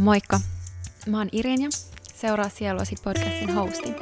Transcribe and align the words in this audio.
Moikka! 0.00 0.40
Mä 1.06 1.18
oon 1.18 1.28
Irinja, 1.32 1.68
seuraa 2.14 2.48
sieluasi 2.48 2.94
podcastin 3.04 3.54
hosti. 3.54 3.94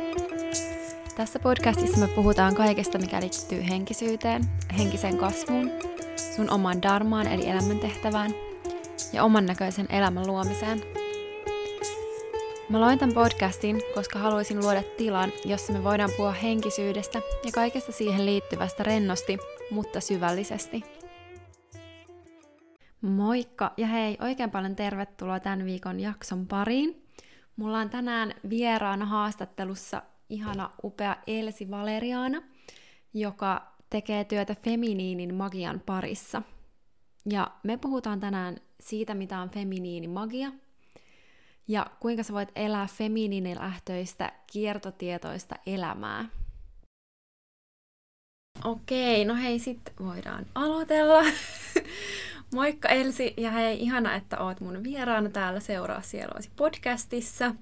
Tässä 1.17 1.39
podcastissa 1.39 1.99
me 1.99 2.09
puhutaan 2.09 2.55
kaikesta, 2.55 2.99
mikä 2.99 3.21
liittyy 3.21 3.69
henkisyyteen, 3.69 4.43
henkiseen 4.79 5.19
kasvuun, 5.19 5.71
sun 6.37 6.51
omaan 6.51 6.83
darmaan 6.83 7.27
eli 7.27 7.49
elämäntehtävään 7.49 8.35
ja 9.13 9.25
oman 9.25 9.47
näköisen 9.47 9.87
elämän 9.89 10.27
luomiseen. 10.27 10.83
Mä 12.69 12.81
loin 12.81 12.99
tämän 12.99 13.15
podcastin, 13.15 13.83
koska 13.95 14.19
haluaisin 14.19 14.61
luoda 14.61 14.83
tilan, 14.97 15.33
jossa 15.45 15.73
me 15.73 15.85
voidaan 15.85 16.11
puhua 16.17 16.33
henkisyydestä 16.33 17.23
ja 17.45 17.53
kaikesta 17.53 17.93
siihen 17.93 18.27
liittyvästä 18.27 18.83
rennosti, 18.83 19.39
mutta 19.71 20.01
syvällisesti– 20.01 20.85
Moikka 23.01 23.73
ja 23.77 23.87
hei, 23.87 24.17
oikein 24.21 24.51
paljon 24.51 24.77
tervetuloa 24.77 25.41
tämän 25.41 25.65
viikon 25.65 26.01
jakson 26.01 26.47
pariin. 26.47 27.07
Mulla 27.57 27.79
on 27.79 27.91
tänään 27.91 28.35
vieraana 28.51 29.07
haastattelussa 29.07 30.03
ihana 30.29 30.71
upea 30.85 31.17
Elsi 31.27 31.71
Valeriana, 31.71 32.43
joka 33.15 33.73
tekee 33.91 34.25
työtä 34.25 34.55
feminiinin 34.55 35.35
magian 35.35 35.81
parissa. 35.87 36.43
Ja 37.31 37.51
me 37.63 37.77
puhutaan 37.77 38.21
tänään 38.21 38.57
siitä, 38.81 39.15
mitä 39.15 39.39
on 39.39 39.51
feminiini 39.51 40.09
magia, 40.09 40.53
ja 41.69 41.87
kuinka 42.01 42.23
sä 42.23 42.33
voit 42.33 42.49
elää 42.57 42.87
feminiinilähtöistä, 42.87 44.33
kiertotietoista 44.53 45.55
elämää. 45.67 46.29
Okei, 48.65 49.25
no 49.25 49.35
hei, 49.35 49.59
sitten 49.59 49.95
voidaan 50.07 50.47
aloitella. 50.55 51.23
Moikka 52.55 52.89
Elsi 52.89 53.35
ja 53.37 53.51
hei, 53.51 53.83
ihana, 53.83 54.15
että 54.15 54.39
oot 54.39 54.61
mun 54.61 54.85
vieraana 54.85 55.29
täällä 55.29 55.61
Seuraa 55.61 56.03
sieluasi 56.03 56.51
podcastissa. 56.57 57.55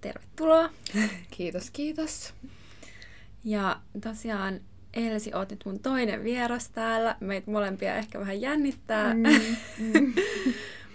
Tervetuloa. 0.00 0.70
Kiitos, 1.36 1.70
kiitos. 1.70 2.34
Ja 3.44 3.80
tosiaan 4.02 4.60
Elsi, 4.94 5.34
oot 5.34 5.50
nyt 5.50 5.64
mun 5.64 5.80
toinen 5.80 6.24
vieras 6.24 6.70
täällä. 6.70 7.16
Meitä 7.20 7.50
molempia 7.50 7.96
ehkä 7.96 8.20
vähän 8.20 8.40
jännittää. 8.40 9.14
Mm, 9.14 9.22
mm. 9.78 10.12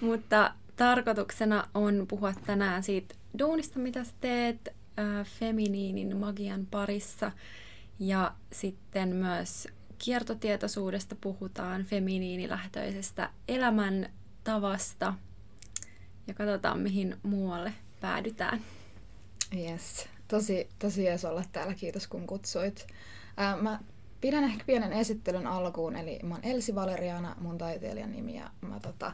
Mutta 0.07 0.53
tarkoituksena 0.75 1.67
on 1.73 2.05
puhua 2.07 2.33
tänään 2.45 2.83
siitä 2.83 3.15
duunista, 3.39 3.79
mitä 3.79 4.03
sä 4.03 4.13
teet 4.21 4.67
äh, 4.99 5.27
feminiinin 5.39 6.17
magian 6.17 6.67
parissa. 6.71 7.31
Ja 7.99 8.33
sitten 8.51 9.09
myös 9.15 9.67
kiertotietoisuudesta 9.97 11.15
puhutaan, 11.21 11.83
feminiinilähtöisestä 11.83 13.29
elämäntavasta. 13.47 15.13
Ja 16.27 16.33
katsotaan, 16.33 16.79
mihin 16.79 17.17
muualle 17.23 17.73
päädytään. 18.01 18.61
Yes, 19.55 20.09
tosi, 20.27 20.69
tosi 20.79 21.03
jees 21.03 21.25
olla 21.25 21.43
täällä, 21.51 21.73
kiitos 21.73 22.07
kun 22.07 22.27
kutsuit. 22.27 22.87
Ää, 23.37 23.57
mä 23.57 23.79
pidän 24.21 24.43
ehkä 24.43 24.63
pienen 24.65 24.93
esittelyn 24.93 25.47
alkuun, 25.47 25.95
eli 25.95 26.19
mä 26.23 26.33
oon 26.33 26.45
Elsi 26.45 26.75
Valeriana, 26.75 27.35
mun 27.39 27.57
taiteilijan 27.57 28.11
nimi, 28.11 28.35
ja 28.35 28.49
mä 28.61 28.79
tota, 28.79 29.11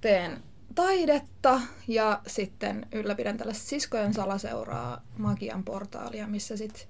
teen 0.00 0.42
taidetta. 0.74 1.60
Ja 1.88 2.20
sitten 2.26 2.86
ylläpidän 2.92 3.36
tällaista 3.36 3.68
siskojen 3.68 4.14
salaseuraa 4.14 5.02
Magian 5.18 5.64
portaalia, 5.64 6.26
missä 6.26 6.56
sitten 6.56 6.86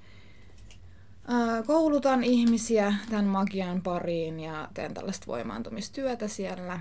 koulutan 1.66 2.24
ihmisiä 2.24 2.94
tämän 3.10 3.24
magian 3.24 3.82
pariin 3.82 4.40
ja 4.40 4.68
teen 4.74 4.94
tällaista 4.94 5.26
voimaantumistyötä 5.26 6.28
siellä. 6.28 6.80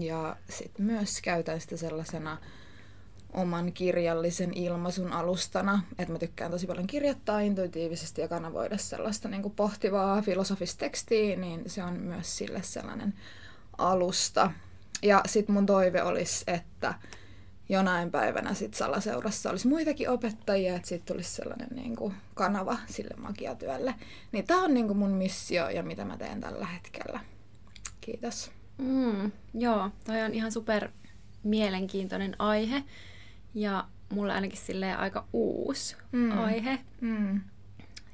Ja 0.00 0.36
sitten 0.50 0.86
myös 0.86 1.20
käytän 1.22 1.60
sitä 1.60 1.76
sellaisena 1.76 2.38
oman 3.32 3.72
kirjallisen 3.72 4.54
ilmaisun 4.54 5.12
alustana, 5.12 5.82
että 5.98 6.12
mä 6.12 6.18
tykkään 6.18 6.50
tosi 6.50 6.66
paljon 6.66 6.86
kirjoittaa 6.86 7.40
intuitiivisesti 7.40 8.20
ja 8.20 8.28
kanavoida 8.28 8.78
sellaista 8.78 9.28
niin 9.28 9.42
kuin 9.42 9.54
pohtivaa 9.54 10.22
filosofista 10.22 10.78
tekstiä, 10.78 11.36
niin 11.36 11.70
se 11.70 11.84
on 11.84 11.94
myös 11.94 12.38
sille 12.38 12.62
sellainen 12.62 13.14
alusta. 13.78 14.50
Ja 15.02 15.22
sitten 15.26 15.54
mun 15.54 15.66
toive 15.66 16.02
olisi, 16.02 16.44
että 16.46 16.94
jonain 17.68 18.10
päivänä 18.10 18.54
sit 18.54 18.74
salaseurassa 18.74 19.50
olisi 19.50 19.68
muitakin 19.68 20.10
opettajia, 20.10 20.76
että 20.76 20.88
siitä 20.88 21.04
tulisi 21.06 21.30
sellainen 21.30 21.68
niin 21.70 21.96
kuin 21.96 22.14
kanava 22.34 22.76
sille 22.86 23.14
magiatyölle. 23.16 23.94
Niin 24.32 24.46
tämä 24.46 24.64
on 24.64 24.74
niin 24.74 24.86
kuin 24.86 24.98
mun 24.98 25.10
missio 25.10 25.68
ja 25.68 25.82
mitä 25.82 26.04
mä 26.04 26.16
teen 26.16 26.40
tällä 26.40 26.66
hetkellä. 26.66 27.20
Kiitos. 28.00 28.50
Mm, 28.78 29.32
joo, 29.54 29.90
toi 30.04 30.22
on 30.22 30.34
ihan 30.34 30.52
super 30.52 30.88
mielenkiintoinen 31.42 32.36
aihe 32.38 32.84
ja 33.54 33.84
mulle 34.12 34.32
ainakin 34.32 34.58
sille 34.58 34.94
aika 34.94 35.26
uusi 35.32 35.96
mm. 36.12 36.38
aihe. 36.38 36.78
Mm. 37.00 37.40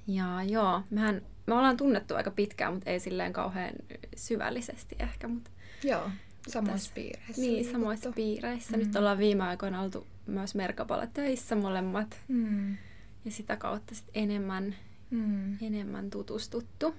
Ja 0.07 0.43
joo, 0.43 0.83
mehän, 0.91 1.23
me 1.47 1.55
ollaan 1.55 1.77
tunnettu 1.77 2.15
aika 2.15 2.31
pitkään, 2.31 2.75
mutta 2.75 2.91
ei 2.91 3.01
silleen 3.01 3.33
kauhean 3.33 3.73
syvällisesti 4.17 4.97
ehkä. 4.99 5.29
Mutta 5.29 5.51
joo. 5.85 6.11
Samoissa 6.49 6.91
piireissä. 6.95 7.43
Niin, 7.43 7.53
liikuttu. 7.53 7.73
samoissa 7.73 8.13
piireissä. 8.13 8.77
Mm. 8.77 8.83
Nyt 8.83 8.97
ollaan 8.97 9.19
viime 9.19 9.45
aikoina 9.45 9.83
oltu 9.83 10.07
myös 10.27 10.55
Merkapalla 10.55 11.07
töissä 11.07 11.57
molemmat. 11.57 12.21
Mm. 12.29 12.77
Ja 13.25 13.31
sitä 13.31 13.57
kautta 13.57 13.95
sit 13.95 14.07
enemmän, 14.15 14.75
mm. 15.11 15.59
enemmän 15.63 16.11
tutustuttu. 16.11 16.95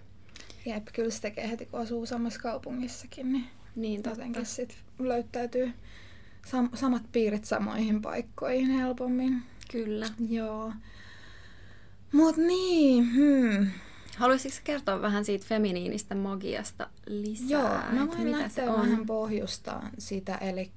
Jep, 0.66 0.88
kyllä 0.94 1.10
se 1.10 1.22
tekee 1.22 1.50
heti, 1.50 1.66
kun 1.66 1.80
asuu 1.80 2.06
samassa 2.06 2.40
kaupungissakin, 2.40 3.32
niin, 3.34 3.46
niin 3.76 4.02
jotenkin 4.06 4.46
sit 4.46 4.78
löytäytyy 5.00 5.74
sam- 6.48 6.78
samat 6.78 7.04
piirit 7.12 7.46
samoihin 7.46 8.02
paikkoihin 8.02 8.72
helpommin. 8.72 9.44
Kyllä. 9.72 10.06
Joo. 10.30 10.74
Mut 12.12 12.38
niin, 12.38 13.14
hmm. 13.14 13.68
Haluaisitko 14.18 14.60
kertoa 14.64 15.02
vähän 15.02 15.26
siitä 15.26 15.46
feminiinistä 15.48 16.16
magiasta 16.16 16.90
lisää? 17.06 17.48
Joo, 17.50 17.70
mä 17.92 18.08
voin 18.08 18.32
lähteä 18.32 18.66
vähän 18.66 19.06
pohjustaan 19.06 19.90
sitä, 19.98 20.36
eli 20.36 20.72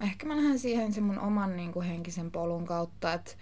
ehkä 0.00 0.26
mä 0.26 0.36
lähden 0.36 0.58
siihen 0.58 0.92
sen 0.92 1.04
mun 1.04 1.18
oman 1.18 1.56
niin 1.56 1.72
kuin, 1.72 1.86
henkisen 1.86 2.30
polun 2.30 2.66
kautta, 2.66 3.12
että 3.12 3.32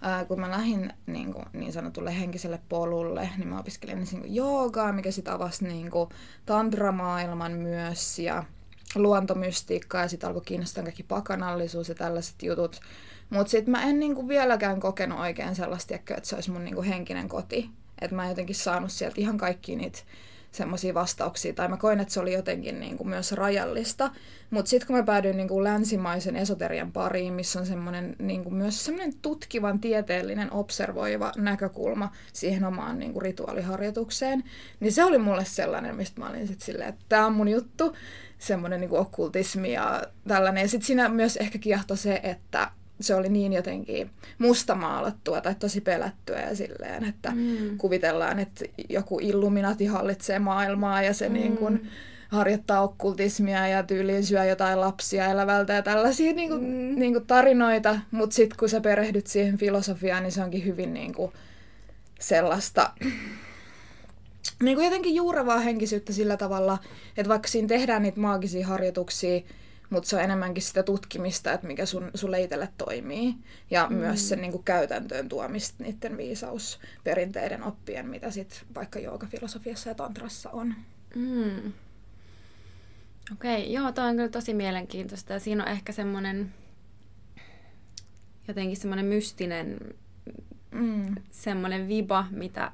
ää, 0.00 0.24
kun 0.24 0.40
mä 0.40 0.50
lähdin 0.50 0.92
niin, 1.06 1.32
kuin, 1.32 1.44
niin 1.52 1.72
sanotulle 1.72 2.20
henkiselle 2.20 2.60
polulle, 2.68 3.30
niin 3.38 3.48
mä 3.48 3.60
opiskelin 3.60 3.98
niin 3.98 4.20
kuin, 4.20 4.34
joogaa, 4.34 4.92
mikä 4.92 5.10
sitten 5.10 5.34
avasi 5.34 5.64
niin 5.64 5.90
kuin, 5.90 6.08
tantramaailman 6.46 7.52
myös 7.52 8.18
ja 8.18 8.44
luontomystiikkaa 8.94 10.02
ja 10.02 10.08
sitten 10.08 10.28
alkoi 10.28 10.42
kiinnostaa 10.44 10.84
kaikki 10.84 11.02
pakanallisuus 11.02 11.88
ja 11.88 11.94
tällaiset 11.94 12.42
jutut. 12.42 12.80
Mutta 13.30 13.50
sitten 13.50 13.70
mä 13.70 13.82
en 13.82 14.00
niinku 14.00 14.28
vieläkään 14.28 14.80
kokenut 14.80 15.20
oikein 15.20 15.54
sellaista, 15.54 15.94
että 15.94 16.20
se 16.22 16.34
olisi 16.34 16.50
mun 16.50 16.64
niinku 16.64 16.82
henkinen 16.82 17.28
koti. 17.28 17.70
Että 18.00 18.16
mä 18.16 18.22
en 18.22 18.28
jotenkin 18.28 18.56
saanut 18.56 18.92
sieltä 18.92 19.20
ihan 19.20 19.38
kaikki 19.38 19.76
niitä 19.76 19.98
semmoisia 20.56 20.94
vastauksia, 20.94 21.52
tai 21.52 21.68
mä 21.68 21.76
koin, 21.76 22.00
että 22.00 22.14
se 22.14 22.20
oli 22.20 22.32
jotenkin 22.32 22.80
niin 22.80 22.96
kuin 22.96 23.08
myös 23.08 23.32
rajallista. 23.32 24.10
Mutta 24.50 24.68
sitten 24.68 24.86
kun 24.86 24.96
mä 24.96 25.02
päädyin 25.02 25.36
niin 25.36 25.48
kuin 25.48 25.64
länsimaisen 25.64 26.36
esoterian 26.36 26.92
pariin, 26.92 27.32
missä 27.32 27.60
on 27.60 27.66
semmoinen 27.66 28.16
niin 28.18 28.44
kuin 28.44 28.54
myös 28.54 28.84
semmoinen 28.84 29.14
tutkivan, 29.22 29.80
tieteellinen, 29.80 30.52
observoiva 30.52 31.32
näkökulma 31.36 32.12
siihen 32.32 32.64
omaan 32.64 32.98
niin 32.98 33.12
kuin 33.12 33.22
rituaaliharjoitukseen, 33.22 34.44
niin 34.80 34.92
se 34.92 35.04
oli 35.04 35.18
mulle 35.18 35.44
sellainen, 35.44 35.96
mistä 35.96 36.20
mä 36.20 36.28
olin 36.28 36.46
sitten 36.46 36.66
silleen, 36.66 36.88
että 36.88 37.04
tämä 37.08 37.26
on 37.26 37.32
mun 37.32 37.48
juttu, 37.48 37.96
semmoinen 38.38 38.80
niin 38.80 38.90
kuin 38.90 39.00
okkultismi 39.00 39.72
ja 39.72 40.02
tällainen. 40.28 40.62
Ja 40.62 40.68
sitten 40.68 40.86
siinä 40.86 41.08
myös 41.08 41.36
ehkä 41.36 41.58
kiehtoi 41.58 41.96
se, 41.96 42.20
että 42.22 42.70
se 43.00 43.14
oli 43.14 43.28
niin 43.28 43.52
jotenkin 43.52 44.10
mustamaalattua 44.38 45.40
tai 45.40 45.54
tosi 45.54 45.80
pelättyä 45.80 46.40
ja 46.40 46.56
silleen, 46.56 47.04
että 47.04 47.30
mm. 47.30 47.78
kuvitellaan, 47.78 48.38
että 48.38 48.64
joku 48.88 49.18
illuminati 49.22 49.86
hallitsee 49.86 50.38
maailmaa 50.38 51.02
ja 51.02 51.14
se 51.14 51.28
mm. 51.28 51.34
niin 51.34 51.56
kuin 51.56 51.88
harjoittaa 52.28 52.80
okkultismia 52.80 53.68
ja 53.68 53.82
tyyliin 53.82 54.24
syö 54.24 54.44
jotain 54.44 54.80
lapsia 54.80 55.26
elävältä 55.26 55.72
ja 55.72 55.82
tällaisia 55.82 56.32
niin 56.32 56.48
kuin, 56.48 56.62
mm. 56.62 57.00
niin 57.00 57.12
kuin 57.12 57.26
tarinoita, 57.26 57.98
mutta 58.10 58.34
sitten 58.36 58.58
kun 58.58 58.68
sä 58.68 58.80
perehdyt 58.80 59.26
siihen 59.26 59.58
filosofiaan, 59.58 60.22
niin 60.22 60.32
se 60.32 60.42
onkin 60.42 60.64
hyvin 60.64 60.94
niin 60.94 61.14
kuin 61.14 61.32
sellaista 62.20 62.90
niin 64.62 64.76
kuin 64.76 64.84
jotenkin 64.84 65.14
juuravaa 65.14 65.58
henkisyyttä 65.58 66.12
sillä 66.12 66.36
tavalla, 66.36 66.78
että 67.16 67.28
vaikka 67.28 67.48
siinä 67.48 67.68
tehdään 67.68 68.02
niitä 68.02 68.20
maagisia 68.20 68.66
harjoituksia, 68.66 69.40
mutta 69.90 70.08
se 70.08 70.16
on 70.16 70.22
enemmänkin 70.22 70.62
sitä 70.62 70.82
tutkimista, 70.82 71.52
että 71.52 71.66
mikä 71.66 71.86
sun, 71.86 72.10
sulle 72.14 72.42
itselle 72.42 72.68
toimii. 72.78 73.34
Ja 73.70 73.86
mm. 73.90 73.96
myös 73.96 74.28
sen 74.28 74.40
niin 74.40 74.52
kuin, 74.52 74.64
käytäntöön 74.64 75.28
tuomista 75.28 75.84
niiden 75.84 76.16
viisausperinteiden 76.16 77.62
oppien, 77.62 78.06
mitä 78.06 78.30
sit 78.30 78.64
vaikka 78.74 78.98
joogafilosofiassa 78.98 79.88
ja 79.88 79.94
tantrassa 79.94 80.50
on. 80.50 80.74
Mm. 81.14 81.72
Okei, 83.32 83.60
okay, 83.60 83.72
joo, 83.72 83.92
toi 83.92 84.08
on 84.08 84.16
kyllä 84.16 84.28
tosi 84.28 84.54
mielenkiintoista. 84.54 85.32
Ja 85.32 85.40
siinä 85.40 85.62
on 85.62 85.70
ehkä 85.70 85.92
semmoinen 85.92 86.54
jotenkin 88.48 88.76
semmoinen 88.76 89.06
mystinen 89.06 89.78
mm. 90.70 91.14
semmoinen 91.30 91.88
viba, 91.88 92.26
mitä 92.30 92.72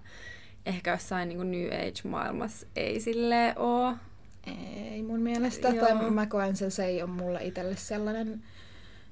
ehkä 0.67 0.91
jossain 0.91 1.29
niin 1.29 1.50
New 1.50 1.67
Age-maailmassa 1.67 2.67
ei 2.76 3.00
sille 3.00 3.55
ole 3.56 3.97
ei 4.46 5.02
mun 5.02 5.20
mielestä, 5.20 5.68
Joo. 5.68 5.86
tai 5.86 6.10
mä 6.10 6.26
koen 6.26 6.56
sen, 6.56 6.70
se 6.70 6.84
ei 6.84 7.02
ole 7.02 7.10
mulle 7.10 7.44
itselle 7.44 7.76
sellainen 7.76 8.42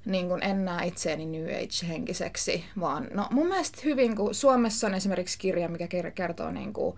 niin 0.04 0.28
kuin 0.28 0.42
en 0.42 0.64
näe 0.64 0.86
itseäni 0.86 1.26
New 1.26 1.46
Age-henkiseksi, 1.46 2.64
vaan 2.80 3.08
no 3.14 3.26
mun 3.30 3.46
mielestä 3.46 3.80
hyvin, 3.84 4.16
kun 4.16 4.34
Suomessa 4.34 4.86
on 4.86 4.94
esimerkiksi 4.94 5.38
kirja, 5.38 5.68
mikä 5.68 5.88
kertoo 6.14 6.50
niin 6.50 6.72
kuin, 6.72 6.96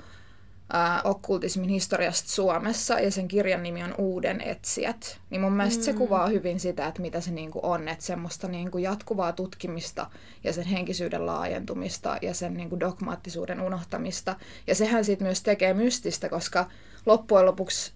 äh, 0.74 1.00
okkultismin 1.04 1.68
historiasta 1.68 2.30
Suomessa, 2.30 3.00
ja 3.00 3.10
sen 3.10 3.28
kirjan 3.28 3.62
nimi 3.62 3.82
on 3.84 3.94
Uuden 3.98 4.40
etsijät, 4.40 5.20
niin 5.30 5.40
mun 5.40 5.52
mielestä 5.52 5.80
mm. 5.80 5.84
se 5.84 5.92
kuvaa 5.92 6.26
hyvin 6.26 6.60
sitä, 6.60 6.86
että 6.86 7.02
mitä 7.02 7.20
se 7.20 7.30
niin 7.30 7.50
kuin 7.50 7.64
on, 7.64 7.88
että 7.88 8.04
semmoista 8.04 8.48
niin 8.48 8.70
kuin 8.70 8.84
jatkuvaa 8.84 9.32
tutkimista 9.32 10.10
ja 10.44 10.52
sen 10.52 10.64
henkisyyden 10.64 11.26
laajentumista 11.26 12.16
ja 12.22 12.34
sen 12.34 12.54
niin 12.54 12.68
kuin 12.68 12.80
dogmaattisuuden 12.80 13.60
unohtamista, 13.60 14.36
ja 14.66 14.74
sehän 14.74 15.04
sitten 15.04 15.26
myös 15.26 15.42
tekee 15.42 15.74
mystistä, 15.74 16.28
koska 16.28 16.66
loppujen 17.06 17.46
lopuksi 17.46 17.92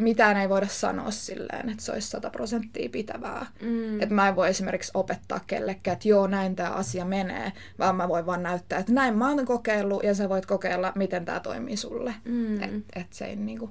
mitään 0.00 0.36
ei 0.36 0.48
voida 0.48 0.68
sanoa 0.68 1.10
silleen, 1.10 1.68
että 1.70 1.82
se 1.82 1.92
olisi 1.92 2.08
sata 2.08 2.30
prosenttia 2.30 2.88
pitävää. 2.88 3.46
Mm. 3.62 4.00
Että 4.00 4.14
mä 4.14 4.28
en 4.28 4.36
voi 4.36 4.48
esimerkiksi 4.48 4.90
opettaa 4.94 5.40
kellekään, 5.46 5.92
että 5.92 6.08
joo, 6.08 6.26
näin 6.26 6.56
tämä 6.56 6.70
asia 6.70 7.04
menee, 7.04 7.52
vaan 7.78 7.96
mä 7.96 8.08
voin 8.08 8.26
vaan 8.26 8.42
näyttää, 8.42 8.78
että 8.78 8.92
näin 8.92 9.16
mä 9.16 9.28
oon 9.28 9.46
kokeillut 9.46 10.04
ja 10.04 10.14
sä 10.14 10.28
voit 10.28 10.46
kokeilla, 10.46 10.92
miten 10.94 11.24
tämä 11.24 11.40
toimii 11.40 11.76
sulle. 11.76 12.14
Mm. 12.24 12.62
Että 12.62 13.00
et 13.00 13.12
se 13.12 13.24
ei 13.24 13.36
niinku 13.36 13.70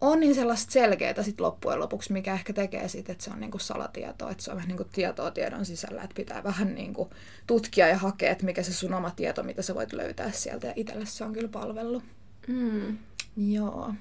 on 0.00 0.20
niin 0.20 0.34
sellaista 0.34 0.72
selkeää 0.72 1.22
sit 1.22 1.40
loppujen 1.40 1.80
lopuksi, 1.80 2.12
mikä 2.12 2.34
ehkä 2.34 2.52
tekee 2.52 2.88
siitä, 2.88 3.12
että 3.12 3.24
se 3.24 3.30
on 3.30 3.40
niinku 3.40 3.58
salatietoa, 3.58 4.30
että 4.30 4.44
se 4.44 4.50
on 4.50 4.56
vähän 4.56 4.68
niinku 4.68 4.86
tietoa 4.92 5.30
tiedon 5.30 5.64
sisällä, 5.64 6.02
että 6.02 6.14
pitää 6.14 6.44
vähän 6.44 6.74
niinku 6.74 7.10
tutkia 7.46 7.88
ja 7.88 7.98
hakea, 7.98 8.30
että 8.30 8.44
mikä 8.44 8.62
se 8.62 8.72
sun 8.72 8.94
oma 8.94 9.10
tieto, 9.10 9.42
mitä 9.42 9.62
sä 9.62 9.74
voit 9.74 9.92
löytää 9.92 10.32
sieltä, 10.32 10.66
ja 10.66 10.72
itselle 10.76 11.06
se 11.06 11.24
on 11.24 11.32
kyllä 11.32 11.48
palvellut. 11.48 12.02
Mm. 12.46 12.98
Joo. 13.36 13.94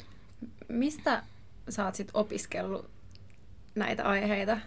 Mistä 0.67 1.23
sä 1.69 1.85
oot 1.85 1.95
sit 1.95 2.11
opiskellut 2.13 2.89
näitä 3.75 4.03
aiheita? 4.03 4.57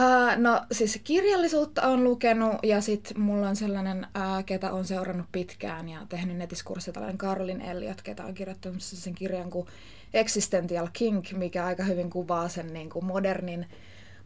Uh, 0.00 0.42
no 0.42 0.60
siis 0.72 1.00
kirjallisuutta 1.04 1.82
on 1.82 2.04
lukenut 2.04 2.56
ja 2.62 2.80
sitten 2.80 3.20
mulla 3.20 3.48
on 3.48 3.56
sellainen, 3.56 4.06
uh, 4.16 4.44
ketä 4.44 4.72
on 4.72 4.84
seurannut 4.84 5.26
pitkään 5.32 5.88
ja 5.88 6.06
tehnyt 6.08 6.36
netiskurssia, 6.36 6.92
tällainen 6.92 7.18
Karlin 7.18 7.60
Elliot, 7.60 8.02
ketä 8.02 8.24
on 8.24 8.34
kirjoittanut 8.34 8.82
sen 8.82 9.14
kirjan 9.14 9.50
kuin 9.50 9.66
Existential 10.14 10.88
King, 10.92 11.24
mikä 11.32 11.64
aika 11.64 11.82
hyvin 11.82 12.10
kuvaa 12.10 12.48
sen 12.48 12.72
niin 12.72 12.90
kuin 12.90 13.04
modernin 13.04 13.66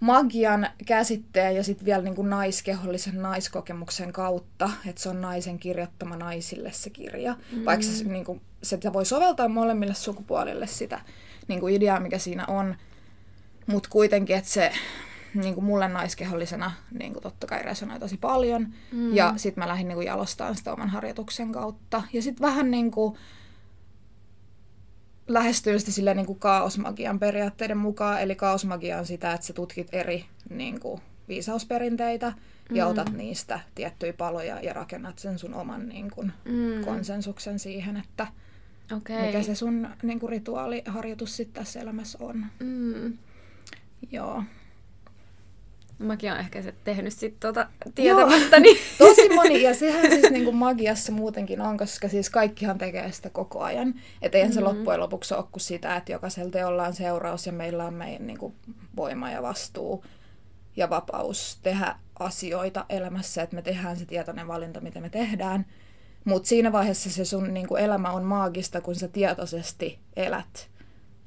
magian 0.00 0.66
käsitteen 0.86 1.56
ja 1.56 1.64
sitten 1.64 1.86
vielä 1.86 2.02
niin 2.02 2.14
kuin 2.14 2.30
naiskehollisen 2.30 3.22
naiskokemuksen 3.22 4.12
kautta, 4.12 4.70
että 4.86 5.02
se 5.02 5.08
on 5.08 5.20
naisen 5.20 5.58
kirjoittama 5.58 6.16
naisille 6.16 6.72
se 6.72 6.90
kirja, 6.90 7.36
mm. 7.52 7.64
vaikka 7.64 7.86
se, 7.86 8.04
niin 8.04 8.24
kuin, 8.24 8.40
se 8.62 8.78
voi 8.92 9.04
soveltaa 9.04 9.48
molemmille 9.48 9.94
sukupuolille 9.94 10.66
sitä 10.66 11.00
niin 11.48 11.60
kuin 11.60 11.74
ideaa, 11.74 12.00
mikä 12.00 12.18
siinä 12.18 12.44
on, 12.46 12.76
mutta 13.66 13.88
kuitenkin, 13.92 14.36
että 14.36 14.50
se 14.50 14.72
niin 15.34 15.54
kuin 15.54 15.64
mulle 15.64 15.88
naiskehollisena 15.88 16.72
niin 16.98 17.12
kuin 17.12 17.22
totta 17.22 17.46
kai 17.46 17.62
resonoi 17.62 18.00
tosi 18.00 18.16
paljon. 18.16 18.68
Mm. 18.92 19.14
Ja 19.14 19.34
sitten 19.36 19.64
mä 19.64 19.68
lähdin 19.68 19.88
niin 19.88 19.96
kuin 19.96 20.06
jalostamaan 20.06 20.56
sitä 20.56 20.72
oman 20.72 20.88
harjoituksen 20.88 21.52
kautta. 21.52 22.02
Ja 22.12 22.22
sitten 22.22 22.46
vähän 22.46 22.70
niin 22.70 22.90
kuin 22.90 23.16
lähestyy 25.28 25.78
sitä 25.78 25.92
sillä 25.92 26.14
niin 26.14 26.26
kuin 26.26 26.38
kaosmagian 26.38 27.18
periaatteiden 27.18 27.78
mukaan. 27.78 28.20
Eli 28.20 28.34
kaosmagia 28.34 28.98
on 28.98 29.06
sitä, 29.06 29.32
että 29.32 29.46
sä 29.46 29.52
tutkit 29.52 29.88
eri 29.92 30.24
niin 30.48 30.80
kuin, 30.80 31.00
viisausperinteitä 31.28 32.32
mm. 32.70 32.76
ja 32.76 32.86
otat 32.86 33.12
niistä 33.12 33.60
tiettyjä 33.74 34.12
paloja 34.12 34.60
ja 34.60 34.72
rakennat 34.72 35.18
sen 35.18 35.38
sun 35.38 35.54
oman 35.54 35.88
niin 35.88 36.10
kuin, 36.10 36.32
mm. 36.44 36.84
konsensuksen 36.84 37.58
siihen, 37.58 37.96
että 37.96 38.26
okay. 38.96 39.26
mikä 39.26 39.42
se 39.42 39.54
sun 39.54 39.88
niin 40.02 40.20
kuin, 40.20 40.30
rituaaliharjoitus 40.30 41.36
sitten 41.36 41.64
tässä 41.64 41.80
elämässä 41.80 42.18
on. 42.20 42.46
Mm. 42.60 43.18
Joo. 44.12 44.42
Mäkin 45.98 46.30
olen 46.30 46.40
ehkä 46.40 46.62
se 46.62 46.74
tehnyt 46.84 47.12
sit 47.12 47.40
tuota 47.40 47.66
tietämättä. 47.94 48.60
Niin. 48.60 48.78
Tosi 48.98 49.28
moni, 49.28 49.62
ja 49.62 49.74
sehän 49.74 50.10
siis 50.10 50.30
niin 50.30 50.44
kuin 50.44 50.56
magiassa 50.56 51.12
muutenkin 51.12 51.60
on, 51.60 51.76
koska 51.76 52.08
siis 52.08 52.30
kaikkihan 52.30 52.78
tekee 52.78 53.12
sitä 53.12 53.30
koko 53.30 53.62
ajan. 53.62 53.94
Että 54.22 54.38
eihän 54.38 54.50
mm-hmm. 54.50 54.66
se 54.66 54.74
loppujen 54.74 55.00
lopuksi 55.00 55.34
ole 55.34 55.44
kuin 55.52 55.60
sitä, 55.60 55.96
että 55.96 56.12
jokaisella 56.12 56.50
teolla 56.50 56.86
on 56.86 56.94
seuraus 56.94 57.46
ja 57.46 57.52
meillä 57.52 57.84
on 57.84 57.94
meidän 57.94 58.26
niin 58.26 58.38
kuin 58.38 58.54
voima 58.96 59.30
ja 59.30 59.42
vastuu 59.42 60.04
ja 60.76 60.90
vapaus 60.90 61.58
tehdä 61.62 61.96
asioita 62.18 62.86
elämässä, 62.88 63.42
että 63.42 63.56
me 63.56 63.62
tehdään 63.62 63.96
se 63.96 64.06
tietoinen 64.06 64.48
valinta, 64.48 64.80
mitä 64.80 65.00
me 65.00 65.08
tehdään. 65.08 65.66
Mutta 66.30 66.48
siinä 66.48 66.72
vaiheessa 66.72 67.10
se 67.10 67.24
sun 67.24 67.54
niin 67.54 67.68
kuin 67.68 67.82
elämä 67.82 68.10
on 68.10 68.24
maagista, 68.24 68.80
kun 68.80 68.94
sä 68.94 69.08
tietoisesti 69.08 69.98
elät 70.16 70.70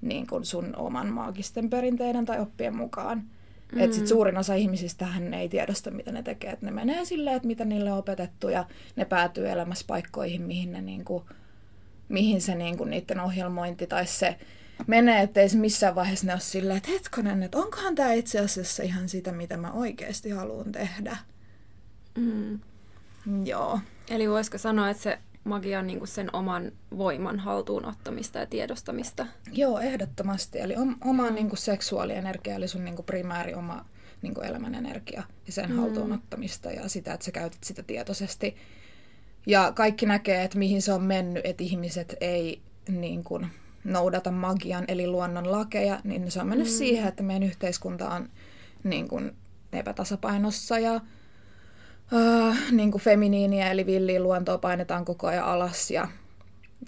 niin 0.02 0.28
kuin 0.28 0.46
sun 0.46 0.76
oman 0.76 1.08
maagisten 1.08 1.70
perinteiden 1.70 2.26
tai 2.26 2.40
oppien 2.40 2.76
mukaan. 2.76 3.24
Mm. 3.72 3.80
Että 3.80 3.96
sit 3.96 4.08
suurin 4.08 4.38
osa 4.38 4.54
ihmisistä 4.54 5.06
hän 5.06 5.34
ei 5.34 5.50
tiedosta, 5.50 5.92
mitä 5.92 6.12
ne 6.12 6.24
tekee. 6.24 6.52
Et 6.52 6.62
ne 6.62 6.72
menee 6.72 7.06
silleen, 7.06 7.36
että 7.36 7.48
mitä 7.48 7.66
niille 7.66 7.92
on 7.92 7.98
opetettu 7.98 8.50
ja 8.50 8.66
ne 8.96 9.06
päätyy 9.06 9.50
elämässä 9.50 9.86
paikkoihin, 9.88 10.42
mihin, 10.42 10.72
ne 10.72 10.82
niinku, 10.82 11.26
mihin 12.10 12.42
se 12.42 12.56
niinku, 12.56 12.86
niiden 12.86 13.20
ohjelmointi 13.20 13.88
tai 13.88 14.08
se 14.08 14.40
menee, 14.88 15.22
ettei 15.22 15.50
se 15.50 15.58
missään 15.58 15.96
vaiheessa 15.96 16.28
ne 16.28 16.34
ole 16.34 16.42
silleen, 16.42 16.78
että 16.78 16.92
hetkonen, 16.92 17.44
että 17.44 17.58
onkohan 17.58 17.96
tämä 17.96 18.14
itse 18.14 18.40
asiassa 18.40 18.84
ihan 18.84 19.10
sitä, 19.10 19.32
mitä 19.32 19.58
mä 19.58 19.72
oikeasti 19.72 20.30
haluan 20.30 20.72
tehdä. 20.72 21.18
Mm. 22.16 22.60
Joo. 23.44 23.80
Eli 24.10 24.30
voisiko 24.30 24.58
sanoa, 24.58 24.90
että 24.90 25.04
se 25.04 25.20
magia 25.44 25.80
on 25.80 25.88
niin 25.88 26.08
sen 26.08 26.36
oman 26.36 26.72
voiman 26.98 27.40
haltuunottamista 27.40 28.40
ja 28.40 28.46
tiedostamista. 28.46 29.26
Joo, 29.52 29.80
ehdottomasti. 29.80 30.60
Eli 30.60 30.76
oma 31.06 31.30
mm. 31.30 31.36
niin 31.36 31.50
kuin 31.50 31.60
seksuaalienergia, 31.60 32.56
eli 32.56 32.68
sun 32.68 32.86
niin 32.86 32.96
kuin 32.96 33.06
primääri 33.06 33.54
oma 33.54 33.86
niin 34.22 34.34
kuin 34.34 34.48
elämän 34.48 34.76
energia 34.76 35.24
ja 35.48 35.54
sen 35.54 35.70
mm. 35.70 35.78
haltuunottamista 35.78 36.72
ja 36.72 36.90
sitä, 36.90 37.14
että 37.14 37.26
sä 37.26 37.32
käytät 37.32 37.64
sitä 37.64 37.84
tietoisesti. 37.84 38.56
Ja 39.48 39.72
kaikki 39.76 40.06
näkee, 40.06 40.44
että 40.44 40.58
mihin 40.58 40.82
se 40.82 40.94
on 40.94 41.04
mennyt, 41.04 41.46
että 41.46 41.64
ihmiset 41.64 42.16
ei 42.22 42.62
niin 42.88 43.24
kuin, 43.24 43.48
noudata 43.84 44.32
magian 44.32 44.86
eli 44.88 45.08
luonnon 45.08 45.52
lakeja, 45.52 46.00
niin 46.04 46.32
se 46.32 46.42
on 46.42 46.48
mennyt 46.48 46.68
mm. 46.68 46.74
siihen, 46.74 47.08
että 47.08 47.24
meidän 47.24 47.44
yhteiskunta 47.44 48.10
on 48.10 48.30
niin 48.84 49.08
kuin, 49.08 49.32
epätasapainossa 49.74 50.80
ja 50.80 51.02
uh, 52.12 52.56
niin 52.72 52.92
kuin 52.92 53.02
feminiiniä 53.02 53.72
eli 53.72 53.86
villiä 53.86 54.20
luontoa 54.20 54.58
painetaan 54.58 55.06
koko 55.06 55.28
ajan 55.28 55.46
alas 55.46 55.92
ja, 55.92 56.08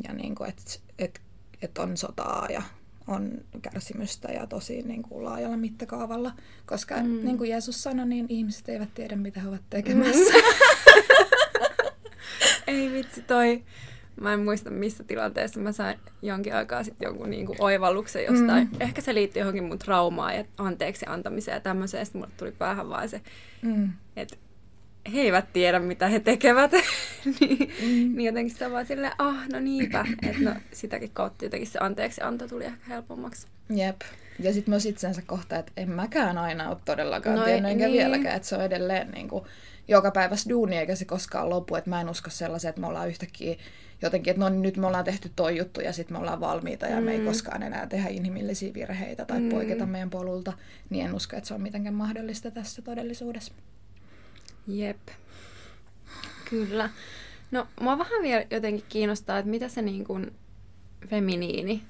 ja 0.07 0.13
niin 0.13 0.35
kuin, 0.35 0.49
et, 0.49 0.81
et, 0.99 1.21
et 1.61 1.77
on 1.77 1.97
sotaa 1.97 2.47
ja 2.49 2.61
on 3.07 3.31
kärsimystä 3.61 4.31
ja 4.31 4.47
tosi 4.47 4.81
niin 4.81 5.03
kuin 5.03 5.25
laajalla 5.25 5.57
mittakaavalla, 5.57 6.31
koska 6.65 6.95
mm. 6.95 7.25
niin 7.25 7.37
kuin 7.37 7.49
Jeesus 7.49 7.83
sanoi, 7.83 8.05
niin 8.05 8.25
ihmiset 8.29 8.69
eivät 8.69 8.93
tiedä, 8.93 9.15
mitä 9.15 9.39
he 9.39 9.47
ovat 9.47 9.61
tekemässä. 9.69 10.33
Mm. 10.33 10.41
Ei 12.67 12.91
vitsi, 12.91 13.21
toi... 13.21 13.63
Mä 14.21 14.33
en 14.33 14.39
muista, 14.39 14.69
missä 14.69 15.03
tilanteessa 15.03 15.59
mä 15.59 15.71
sain 15.71 15.99
jonkin 16.21 16.55
aikaa 16.55 16.83
sitten 16.83 17.05
jonkun 17.05 17.29
niinku 17.29 17.55
oivalluksen 17.59 18.25
jostain. 18.25 18.69
Mm. 18.71 18.77
Ehkä 18.81 19.01
se 19.01 19.13
liittyy 19.13 19.39
johonkin 19.39 19.63
mun 19.63 19.79
traumaan 19.79 20.35
ja 20.35 20.45
anteeksi 20.57 21.05
antamiseen 21.09 21.55
ja 21.55 21.59
tämmöiseen. 21.59 22.05
Sitten 22.05 22.21
mulle 22.21 22.33
tuli 22.37 22.51
päähän 22.51 22.89
vaan 22.89 23.09
se, 23.09 23.21
mm. 23.61 23.91
että 24.15 24.35
he 25.13 25.21
eivät 25.21 25.53
tiedä, 25.53 25.79
mitä 25.79 26.07
he 26.07 26.19
tekevät. 26.19 26.71
niin, 27.39 27.73
mm. 27.81 28.15
niin 28.15 28.25
jotenkin 28.25 28.55
se 28.55 28.65
on 28.65 28.71
vaan 28.71 28.85
silleen, 28.85 29.13
ah, 29.17 29.49
no 29.53 29.59
niinpä. 29.59 30.05
Että 30.27 30.43
no, 30.43 30.55
sitäkin 30.71 31.11
kautta 31.13 31.45
jotenkin 31.45 31.71
se 31.71 31.79
anteeksi 31.81 32.21
anto 32.21 32.47
tuli 32.47 32.65
ehkä 32.65 32.85
helpommaksi. 32.89 33.47
Jep. 33.69 34.01
Ja 34.39 34.53
sitten 34.53 34.71
myös 34.71 34.85
itsensä 34.85 35.21
kohta, 35.25 35.55
että 35.55 35.71
en 35.77 35.89
mäkään 35.89 36.37
aina 36.37 36.69
ole 36.69 36.77
todellakaan 36.85 37.35
no, 37.35 37.45
tiennyt, 37.45 37.71
enkä 37.71 37.87
niin. 37.87 37.97
vieläkään, 37.97 38.35
että 38.35 38.47
se 38.47 38.55
on 38.55 38.63
edelleen 38.63 39.11
niin 39.11 39.27
kuin, 39.27 39.43
joka 39.87 40.11
päivässä 40.11 40.49
duuni, 40.49 40.77
eikä 40.77 40.95
se 40.95 41.05
koskaan 41.05 41.49
lopu. 41.49 41.75
Että 41.75 41.89
mä 41.89 42.01
en 42.01 42.09
usko 42.09 42.29
sellaisen, 42.29 42.69
että 42.69 42.81
me 42.81 42.87
ollaan 42.87 43.09
yhtäkkiä 43.09 43.55
jotenkin, 44.01 44.31
että 44.31 44.41
no 44.41 44.49
niin, 44.49 44.61
nyt 44.61 44.77
me 44.77 44.87
ollaan 44.87 45.05
tehty 45.05 45.31
toi 45.35 45.57
juttu 45.57 45.81
ja 45.81 45.93
sitten 45.93 46.17
me 46.17 46.19
ollaan 46.19 46.39
valmiita 46.39 46.85
ja 46.85 46.99
mm. 46.99 47.05
me 47.05 47.11
ei 47.11 47.19
mm. 47.19 47.25
koskaan 47.25 47.63
enää 47.63 47.87
tehdä 47.87 48.09
inhimillisiä 48.09 48.73
virheitä 48.73 49.25
tai 49.25 49.39
mm. 49.39 49.49
poiketa 49.49 49.85
meidän 49.85 50.09
polulta, 50.09 50.53
niin 50.89 51.05
en 51.05 51.15
usko, 51.15 51.35
että 51.35 51.47
se 51.47 51.53
on 51.53 51.61
mitenkään 51.61 51.95
mahdollista 51.95 52.51
tässä 52.51 52.81
todellisuudessa. 52.81 53.53
Jep. 54.67 55.07
Kyllä. 56.49 56.89
No, 57.51 57.67
mua 57.81 57.97
vähän 57.97 58.23
vielä 58.23 58.45
jotenkin 58.51 58.85
kiinnostaa, 58.89 59.37
että 59.37 59.51
mitä 59.51 59.69
se 59.69 59.81
niin 59.81 60.05
kuin 60.05 60.31
feminiini 61.09 61.83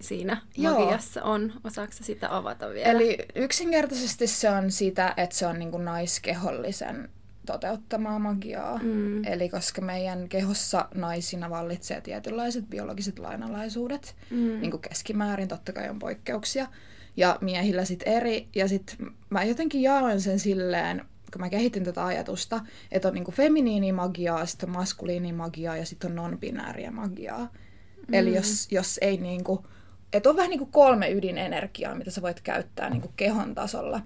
siinä 0.00 0.42
Joo. 0.56 0.80
magiassa 0.80 1.22
on. 1.22 1.52
Osaatko 1.64 1.96
sitä 2.00 2.36
avata 2.36 2.70
vielä? 2.70 2.90
Eli 2.90 3.18
yksinkertaisesti 3.34 4.26
se 4.26 4.50
on 4.50 4.70
sitä, 4.70 5.14
että 5.16 5.36
se 5.36 5.46
on 5.46 5.58
niin 5.58 5.70
kuin 5.70 5.84
naiskehollisen 5.84 7.08
toteuttamaa 7.46 8.18
magiaa. 8.18 8.78
Mm. 8.82 9.24
Eli 9.24 9.48
koska 9.48 9.80
meidän 9.80 10.28
kehossa 10.28 10.88
naisina 10.94 11.50
vallitsee 11.50 12.00
tietynlaiset 12.00 12.64
biologiset 12.70 13.18
lainalaisuudet, 13.18 14.16
mm. 14.30 14.60
niin 14.60 14.70
kuin 14.70 14.80
keskimäärin, 14.80 15.48
totta 15.48 15.72
kai 15.72 15.88
on 15.88 15.98
poikkeuksia, 15.98 16.66
ja 17.16 17.38
miehillä 17.40 17.84
sitten 17.84 18.12
eri. 18.12 18.48
Ja 18.54 18.68
sitten 18.68 18.96
mä 19.30 19.44
jotenkin 19.44 19.82
jaoin 19.82 20.20
sen 20.20 20.38
silleen, 20.38 21.04
kun 21.32 21.40
mä 21.40 21.50
kehitin 21.50 21.84
tätä 21.84 22.04
ajatusta, 22.04 22.60
että 22.92 23.08
on 23.08 23.14
niinku 23.14 23.30
feminiinimagiaa, 23.30 24.46
sitten 24.46 24.68
on 24.68 24.76
maskuliinimagiaa 24.76 25.76
ja 25.76 25.86
sitten 25.86 26.10
on 26.10 26.16
non-binääriä 26.16 26.90
magiaa. 26.90 27.48
Mm. 28.08 28.14
Eli 28.14 28.34
jos, 28.34 28.68
jos 28.70 28.98
ei 29.02 29.16
niinku, 29.16 29.66
että 30.12 30.30
on 30.30 30.36
vähän 30.36 30.50
niinku 30.50 30.66
kolme 30.66 31.10
ydinenergiaa, 31.10 31.94
mitä 31.94 32.10
sä 32.10 32.22
voit 32.22 32.40
käyttää 32.40 32.90
niinku 32.90 33.12
kehon 33.16 33.54
tasolla. 33.54 34.00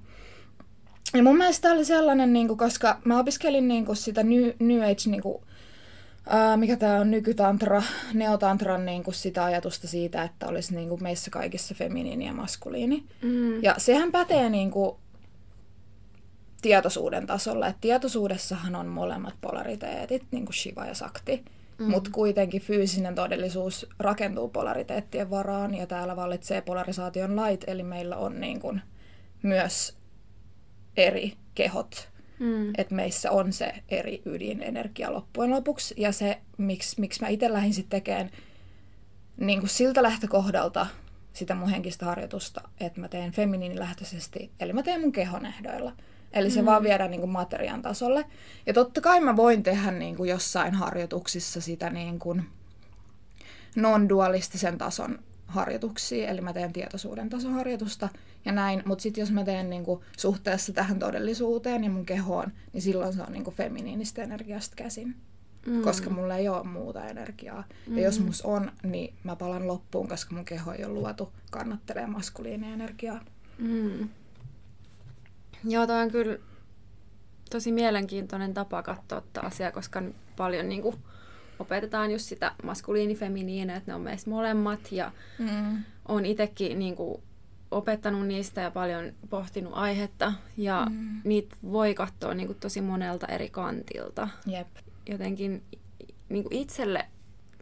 ja 1.15 1.23
mun 1.23 1.37
mielestä 1.37 1.73
oli 1.73 1.85
sellainen, 1.85 2.33
niin 2.33 2.49
kuin, 2.49 2.59
koska 2.59 3.01
mä 3.05 3.19
opiskelin 3.19 3.69
niin 3.69 3.87
kuin, 3.87 3.97
sitä 3.97 4.23
New, 4.23 4.51
New 4.59 4.83
Age, 4.83 5.11
niin 5.11 5.23
kuin, 5.23 5.45
ää, 6.27 6.57
mikä 6.57 6.77
tämä 6.77 7.01
on 7.01 7.11
nykytantra, 7.11 7.83
neotantran 8.15 8.87
niin 8.87 9.03
kuin, 9.03 9.15
sitä 9.15 9.45
ajatusta 9.45 9.89
siitä, 9.89 10.23
että 10.23 10.47
olisi 10.47 10.75
niin 10.75 10.89
kuin, 10.89 11.03
meissä 11.03 11.31
kaikissa 11.31 11.75
feminiini 11.75 12.27
ja 12.27 12.33
maskuliini. 12.33 13.05
Mm. 13.23 13.63
Ja 13.63 13.75
sehän 13.79 14.13
pätee 14.13 14.51
niin 14.51 14.71
kuin, 14.71 14.97
tietoisuuden 16.63 17.27
tasolla, 17.27 17.67
että 17.67 17.81
tietoisuudessahan 17.81 18.75
on 18.75 18.87
molemmat 18.87 19.35
polariteetit, 19.41 20.23
niin 20.31 20.45
kuin 20.45 20.55
Shiva 20.55 20.87
ja 20.87 20.95
Sakti. 20.95 21.45
Mm. 21.79 21.91
Mutta 21.91 22.11
kuitenkin 22.11 22.63
fyysinen 22.63 23.15
todellisuus 23.15 23.87
rakentuu 23.99 24.49
polariteettien 24.49 25.31
varaan 25.31 25.75
ja 25.75 25.87
täällä 25.87 26.17
vallitsee 26.17 26.61
polarisaation 26.61 27.37
lait, 27.37 27.65
eli 27.67 27.83
meillä 27.83 28.17
on 28.17 28.41
niin 28.41 28.61
kuin 28.61 28.83
myös 29.43 29.95
eri 30.97 31.33
kehot. 31.55 32.09
Mm. 32.39 32.73
Että 32.79 32.95
meissä 32.95 33.31
on 33.31 33.53
se 33.53 33.73
eri 33.89 34.23
ydinenergia 34.25 35.13
loppujen 35.13 35.51
lopuksi. 35.51 35.95
Ja 35.99 36.13
se, 36.13 36.41
miksi, 36.59 37.01
miksi 37.01 37.21
mä 37.21 37.29
itse 37.29 37.53
lähdin 37.53 37.75
sitten 37.75 38.01
tekemään 38.01 38.31
niin 39.37 39.69
siltä 39.69 40.03
lähtökohdalta 40.03 40.87
sitä 41.33 41.55
mun 41.55 41.69
henkistä 41.69 42.07
harjoitusta, 42.07 42.69
että 42.81 43.01
mä 43.01 43.09
teen 43.09 43.33
feminiinilähtöisesti, 43.33 44.51
eli 44.61 44.73
mä 44.73 44.83
teen 44.83 45.01
mun 45.01 45.13
kehon 45.13 45.47
ehdoilla. 45.47 45.93
Eli 46.33 46.51
se 46.51 46.61
mm. 46.61 46.67
vaan 46.67 46.83
viedään 46.83 47.11
niin 47.11 47.21
kuin 47.21 47.31
materian 47.31 47.83
tasolle. 47.83 48.25
Ja 48.67 48.73
totta 48.73 49.01
kai 49.01 49.21
mä 49.21 49.37
voin 49.37 49.63
tehdä 49.63 49.91
niin 49.91 50.17
kuin 50.17 50.31
jossain 50.31 50.75
harjoituksissa 50.75 51.61
sitä 51.61 51.91
niin 51.91 52.19
kuin 52.19 52.45
non-dualistisen 53.77 54.79
tason 54.79 55.19
harjoituksia, 55.47 56.29
eli 56.29 56.41
mä 56.41 56.53
teen 56.53 56.73
tietoisuuden 56.73 57.29
tason 57.29 57.53
harjoitusta 57.53 58.09
ja 58.45 58.53
näin, 58.53 58.83
mutta 58.87 59.03
sitten 59.03 59.23
jos 59.23 59.31
mä 59.31 59.45
teen 59.45 59.71
niinku 59.71 60.05
suhteessa 60.19 60.73
tähän 60.73 60.99
todellisuuteen 60.99 61.85
ja 61.85 61.91
mun 61.91 62.07
kehoon, 62.07 62.53
niin 62.73 62.83
silloin 62.83 63.13
se 63.13 63.23
on 63.23 63.33
niinku 63.33 63.51
feminiinistä 63.51 64.23
energiasta 64.23 64.77
käsin. 64.77 65.17
Mm. 65.67 65.83
Koska 65.83 66.11
mulla 66.11 66.37
ei 66.37 66.49
ole 66.49 66.65
muuta 66.65 67.07
energiaa. 67.07 67.65
Mm. 67.87 67.99
Ja 67.99 68.05
jos 68.05 68.21
mm. 68.21 68.27
mus 68.27 68.43
on, 68.43 68.73
niin 68.83 69.15
mä 69.25 69.37
palan 69.37 69.67
loppuun, 69.67 70.09
koska 70.09 70.35
mun 70.35 70.45
keho 70.45 70.73
ei 70.73 70.85
ole 70.85 70.95
luotu 70.95 71.33
kannattelee 71.51 72.07
maskuliinienergiaa. 72.07 73.25
Mm. 73.59 74.09
Joo, 75.65 75.87
toi 75.87 76.01
on 76.01 76.11
kyllä 76.11 76.39
tosi 77.51 77.73
mielenkiintoinen 77.73 78.55
tapa 78.55 78.83
katsoa 78.83 79.21
tätä 79.21 79.41
asiaa, 79.41 79.73
koska 79.73 80.03
paljon 80.37 80.69
niin 80.69 80.83
kuin, 80.83 80.97
opetetaan 81.59 82.11
just 82.11 82.25
sitä 82.25 82.53
maskuliini-feminiiniä, 82.63 83.77
että 83.77 83.91
ne 83.91 83.95
on 83.95 84.01
meistä 84.01 84.31
molemmat. 84.31 84.93
Ja 84.93 85.13
mm. 85.39 85.85
on 86.09 86.27
itsekin 86.27 86.79
niin 86.79 86.97
kuin, 86.97 87.23
opettanut 87.71 88.27
niistä 88.27 88.61
ja 88.61 88.71
paljon 88.71 89.13
pohtinut 89.31 89.73
aihetta. 89.75 90.33
Ja 90.57 90.87
mm. 90.91 91.21
niitä 91.25 91.57
voi 91.73 91.95
katsoa 91.95 92.35
niin 92.35 92.47
kuin, 92.47 92.59
tosi 92.61 92.81
monelta 92.81 93.27
eri 93.27 93.51
kantilta. 93.51 94.29
Jep. 94.47 94.69
Jotenkin 95.07 95.63
niin 96.29 96.43
kuin 96.45 96.57
itselle 96.57 97.07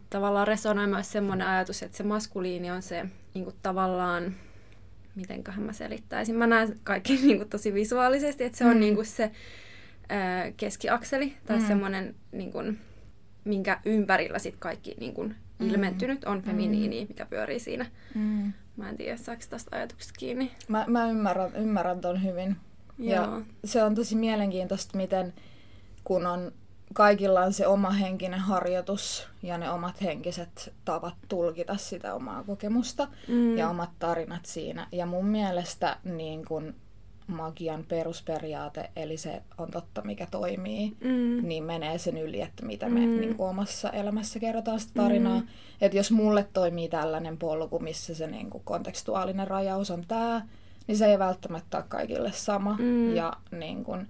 tavallaan 0.09 0.47
resonoi 0.47 0.87
myös 0.87 1.11
semmoinen 1.11 1.47
ajatus, 1.47 1.83
että 1.83 1.97
se 1.97 2.03
maskuliini 2.03 2.71
on 2.71 2.81
se 2.81 3.05
niin 3.33 3.43
kuin, 3.43 3.55
tavallaan 3.63 4.35
mitenköhän 5.15 5.63
mä 5.63 5.73
selittäisin. 5.73 6.35
Mä 6.35 6.47
näen 6.47 6.79
kaikki 6.83 7.15
niin 7.23 7.37
kuin, 7.37 7.49
tosi 7.49 7.73
visuaalisesti, 7.73 8.43
että 8.43 8.57
se 8.57 8.65
on 8.65 8.73
mm. 8.73 8.79
niin 8.79 8.95
kuin, 8.95 9.05
se 9.05 9.31
ää, 10.09 10.51
keskiakseli 10.51 11.33
tai 11.45 11.59
mm. 11.59 11.67
semmoinen, 11.67 12.15
niin 12.31 12.51
kuin, 12.51 12.79
minkä 13.43 13.79
ympärillä 13.85 14.39
sit 14.39 14.55
kaikki 14.59 14.95
niin 14.99 15.13
kuin, 15.13 15.35
mm. 15.59 15.69
ilmentynyt 15.69 16.23
on 16.23 16.41
feminiini, 16.41 17.01
mm. 17.01 17.07
mikä 17.07 17.25
pyörii 17.25 17.59
siinä. 17.59 17.85
Mm. 18.15 18.53
Mä 18.77 18.89
en 18.89 18.97
tiedä, 18.97 19.17
saako 19.17 19.41
tästä 19.49 19.75
ajatuksesta 19.75 20.13
kiinni. 20.19 20.51
Mä, 20.67 20.85
mä 20.87 21.09
ymmärrän, 21.09 21.55
ymmärrän 21.55 22.01
ton 22.01 22.23
hyvin. 22.23 22.55
Joo. 22.99 23.15
Ja 23.15 23.41
se 23.65 23.83
on 23.83 23.95
tosi 23.95 24.15
mielenkiintoista, 24.15 24.97
miten 24.97 25.33
kun 26.03 26.27
on 26.27 26.51
kaikilla 26.93 27.41
on 27.41 27.53
se 27.53 27.67
oma 27.67 27.89
henkinen 27.89 28.39
harjoitus 28.39 29.27
ja 29.43 29.57
ne 29.57 29.71
omat 29.71 30.01
henkiset 30.01 30.73
tavat 30.85 31.13
tulkita 31.29 31.77
sitä 31.77 32.13
omaa 32.13 32.43
kokemusta 32.43 33.07
mm. 33.27 33.57
ja 33.57 33.69
omat 33.69 33.89
tarinat 33.99 34.45
siinä. 34.45 34.87
Ja 34.91 35.05
mun 35.05 35.25
mielestä 35.25 35.97
niin 36.03 36.45
kun 36.45 36.75
magian 37.27 37.85
perusperiaate, 37.87 38.89
eli 38.95 39.17
se 39.17 39.41
on 39.57 39.71
totta, 39.71 40.01
mikä 40.01 40.27
toimii, 40.31 40.97
mm. 41.03 41.47
niin 41.47 41.63
menee 41.63 41.97
sen 41.97 42.17
yli, 42.17 42.41
että 42.41 42.65
mitä 42.65 42.89
me 42.89 43.05
mm. 43.05 43.19
niin 43.21 43.35
kuin 43.35 43.49
omassa 43.49 43.89
elämässä 43.89 44.39
kerrotaan 44.39 44.79
sitä 44.79 44.93
tarinaa. 45.03 45.39
Mm. 45.39 45.47
Että 45.81 45.97
jos 45.97 46.11
mulle 46.11 46.47
toimii 46.53 46.89
tällainen 46.89 47.37
polku, 47.37 47.79
missä 47.79 48.15
se 48.15 48.27
niin 48.27 48.49
kuin 48.49 48.63
kontekstuaalinen 48.63 49.47
rajaus 49.47 49.91
on 49.91 50.05
tämä, 50.07 50.47
niin 50.87 50.97
se 50.97 51.05
ei 51.05 51.19
välttämättä 51.19 51.77
ole 51.77 51.85
kaikille 51.87 52.31
sama. 52.31 52.75
Mm. 52.79 53.15
Ja 53.15 53.33
niin 53.51 53.83
kuin, 53.83 54.07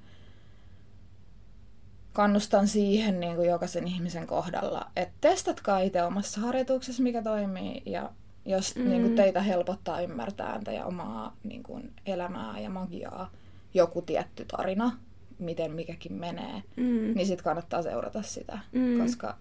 kannustan 2.13 2.67
siihen 2.67 3.19
niin 3.19 3.35
kuin 3.35 3.49
jokaisen 3.49 3.87
ihmisen 3.87 4.27
kohdalla, 4.27 4.91
että 4.95 5.13
testatkaa 5.21 5.79
itse 5.79 6.03
omassa 6.03 6.41
harjoituksessa, 6.41 7.03
mikä 7.03 7.21
toimii, 7.21 7.81
ja 7.85 8.09
jos 8.45 8.75
mm. 8.75 8.89
niin 8.89 9.01
kuin 9.01 9.15
teitä 9.15 9.41
helpottaa 9.41 10.01
ymmärtää 10.01 10.59
ja 10.73 10.85
omaa 10.85 11.35
niin 11.43 11.63
kuin, 11.63 11.91
elämää 12.05 12.59
ja 12.59 12.69
magiaa 12.69 13.31
joku 13.73 14.01
tietty 14.01 14.45
tarina, 14.45 14.91
miten 15.39 15.71
mikäkin 15.71 16.13
menee, 16.13 16.63
mm. 16.75 17.13
niin 17.15 17.27
sitten 17.27 17.43
kannattaa 17.43 17.81
seurata 17.81 18.21
sitä, 18.21 18.59
mm. 18.71 19.01
koska 19.01 19.35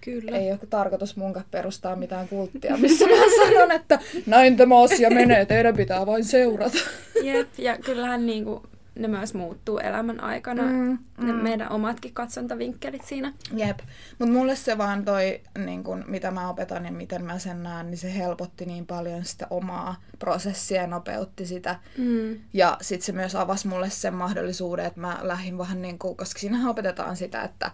Kyllä. 0.00 0.36
ei 0.36 0.50
ole 0.50 0.58
tarkoitus 0.70 1.16
munkaan 1.16 1.46
perustaa 1.50 1.96
mitään 1.96 2.28
kulttia, 2.28 2.76
missä 2.76 3.06
mä 3.06 3.14
sanon, 3.44 3.72
että 3.72 3.98
näin 4.26 4.56
tämä 4.56 4.82
asia 4.82 5.10
menee, 5.10 5.46
teidän 5.46 5.76
pitää 5.76 6.06
vain 6.06 6.24
seurata. 6.24 6.78
Jep, 7.22 7.48
ja 7.58 7.78
kyllähän 7.78 8.26
niin 8.26 8.44
kuin 8.44 8.62
ne 8.96 9.08
myös 9.08 9.34
muuttuu 9.34 9.78
elämän 9.78 10.20
aikana, 10.20 10.62
mm, 10.62 10.98
mm. 11.18 11.26
ne 11.26 11.32
meidän 11.32 11.72
omatkin 11.72 12.12
katsontavinkkelit 12.12 13.04
siinä. 13.04 13.32
Jep, 13.54 13.78
mutta 14.18 14.32
mulle 14.32 14.56
se 14.56 14.78
vaan 14.78 15.04
toi, 15.04 15.40
niin 15.64 15.84
kun, 15.84 16.04
mitä 16.06 16.30
mä 16.30 16.48
opetan 16.48 16.84
ja 16.84 16.92
miten 16.92 17.24
mä 17.24 17.38
sen 17.38 17.62
näen, 17.62 17.90
niin 17.90 17.98
se 17.98 18.14
helpotti 18.14 18.66
niin 18.66 18.86
paljon 18.86 19.24
sitä 19.24 19.46
omaa 19.50 19.96
prosessia 20.18 20.80
ja 20.80 20.86
nopeutti 20.86 21.46
sitä. 21.46 21.78
Mm. 21.98 22.40
Ja 22.52 22.76
sitten 22.80 23.06
se 23.06 23.12
myös 23.12 23.34
avasi 23.34 23.68
mulle 23.68 23.90
sen 23.90 24.14
mahdollisuuden, 24.14 24.86
että 24.86 25.00
mä 25.00 25.18
lähdin 25.22 25.58
vähän 25.58 25.82
niin 25.82 25.98
kuin, 25.98 26.16
koska 26.16 26.40
siinähän 26.40 26.70
opetetaan 26.70 27.16
sitä, 27.16 27.42
että 27.42 27.70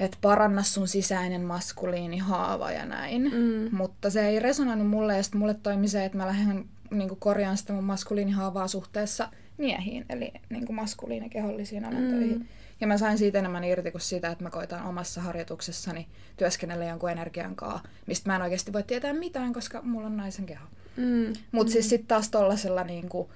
että 0.00 0.18
paranna 0.20 0.62
sun 0.62 0.88
sisäinen 0.88 1.42
maskuliini 1.42 2.18
haava 2.18 2.70
ja 2.70 2.86
näin. 2.86 3.22
Mm. 3.22 3.76
Mutta 3.76 4.10
se 4.10 4.28
ei 4.28 4.38
resonoinut 4.38 4.88
mulle 4.88 5.16
ja 5.16 5.22
sitten 5.22 5.38
mulle 5.38 5.54
toimi 5.54 5.88
se, 5.88 6.04
että 6.04 6.18
mä 6.18 6.26
lähden 6.26 6.64
niin 6.90 7.16
korjaan 7.18 7.56
sitä 7.56 7.72
mun 7.72 7.84
maskuliinihaavaa 7.84 8.68
suhteessa– 8.68 9.28
miehiin, 9.58 10.04
eli 10.08 10.32
niin 10.50 10.66
kuin 10.66 10.76
maskuliinikehollisiin 10.76 11.84
alentoihin. 11.84 12.38
Mm. 12.38 12.46
Ja 12.80 12.86
mä 12.86 12.98
sain 12.98 13.18
siitä 13.18 13.38
enemmän 13.38 13.64
irti 13.64 13.90
kuin 13.90 14.02
sitä, 14.02 14.30
että 14.30 14.44
mä 14.44 14.50
koitan 14.50 14.86
omassa 14.86 15.20
harjoituksessani 15.20 16.08
työskennellä 16.36 16.84
jonkun 16.84 17.10
energian 17.10 17.56
kanssa, 17.56 17.88
mistä 18.06 18.30
mä 18.30 18.36
en 18.36 18.42
oikeasti 18.42 18.72
voi 18.72 18.82
tietää 18.82 19.12
mitään, 19.12 19.52
koska 19.52 19.82
mulla 19.82 20.06
on 20.06 20.16
naisen 20.16 20.46
keho. 20.46 20.66
Mm. 20.96 21.32
Mutta 21.52 21.70
mm. 21.70 21.72
siis 21.72 21.88
sitten 21.88 22.08
taas 22.08 22.30
tollasella 22.30 22.84
niin 22.84 23.08
kuin 23.08 23.28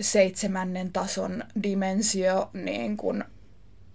seitsemännen 0.00 0.92
tason 0.92 1.44
dimensio, 1.62 2.50
niin 2.52 2.96
kuin, 2.96 3.24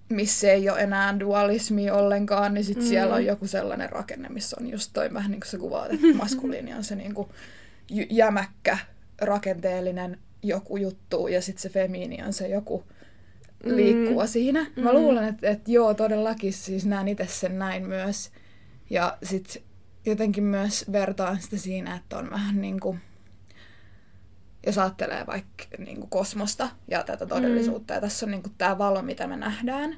missä 0.10 0.52
ei 0.52 0.70
ole 0.70 0.82
enää 0.82 1.20
dualismi 1.20 1.92
ollenkaan, 1.92 2.54
niin 2.54 2.64
sitten 2.64 2.84
mm. 2.84 2.90
siellä 2.90 3.16
on 3.16 3.26
joku 3.26 3.48
sellainen 3.48 3.90
rakenne, 3.90 4.30
missä 4.30 4.58
on 4.60 4.70
just 4.70 4.92
toi 4.94 5.14
vähän 5.14 5.32
niin 5.32 5.42
kuin 5.42 5.50
sä 5.50 5.58
kuvaat, 5.58 5.94
että 5.94 6.08
maskuliini 6.24 6.74
on 6.74 6.84
se 6.84 6.96
niin 6.96 7.14
kuin 7.14 7.30
jämäkkä, 8.10 8.78
rakenteellinen 9.22 10.20
joku 10.48 10.78
juttu 10.78 11.28
ja 11.28 11.42
sitten 11.42 11.62
se 11.62 11.70
femiini 11.70 12.24
on 12.24 12.34
se 12.34 12.48
joku 12.48 12.84
mm. 13.66 13.76
liikkua 13.76 14.24
mm. 14.24 14.28
siinä. 14.28 14.66
Mä 14.76 14.90
mm. 14.90 14.98
luulen, 14.98 15.24
että, 15.24 15.50
että 15.50 15.72
joo, 15.72 15.94
todellakin 15.94 16.54
siis 16.54 16.86
näen 16.86 17.08
itse 17.08 17.28
sen 17.28 17.60
näin 17.60 17.88
myös. 17.88 18.32
Ja 18.90 19.18
sitten 19.24 19.62
jotenkin 20.06 20.44
myös 20.44 20.86
vertaan 20.92 21.42
sitä 21.42 21.58
siinä, 21.58 21.96
että 21.96 22.18
on 22.18 22.30
vähän 22.30 22.62
niin 22.62 22.80
kuin, 22.80 23.00
jos 24.66 24.78
ajattelee 24.78 25.26
vaikka 25.28 25.64
niin 25.78 26.00
kuin 26.00 26.10
kosmosta 26.10 26.70
ja 26.88 27.04
tätä 27.04 27.26
todellisuutta, 27.26 27.94
mm. 27.94 27.96
ja 27.96 28.02
tässä 28.02 28.26
on 28.26 28.32
niin 28.32 28.44
kuin 28.44 28.54
tämä 28.58 28.78
valo, 28.78 29.02
mitä 29.02 29.28
me 29.28 29.38
nähdään, 29.38 29.96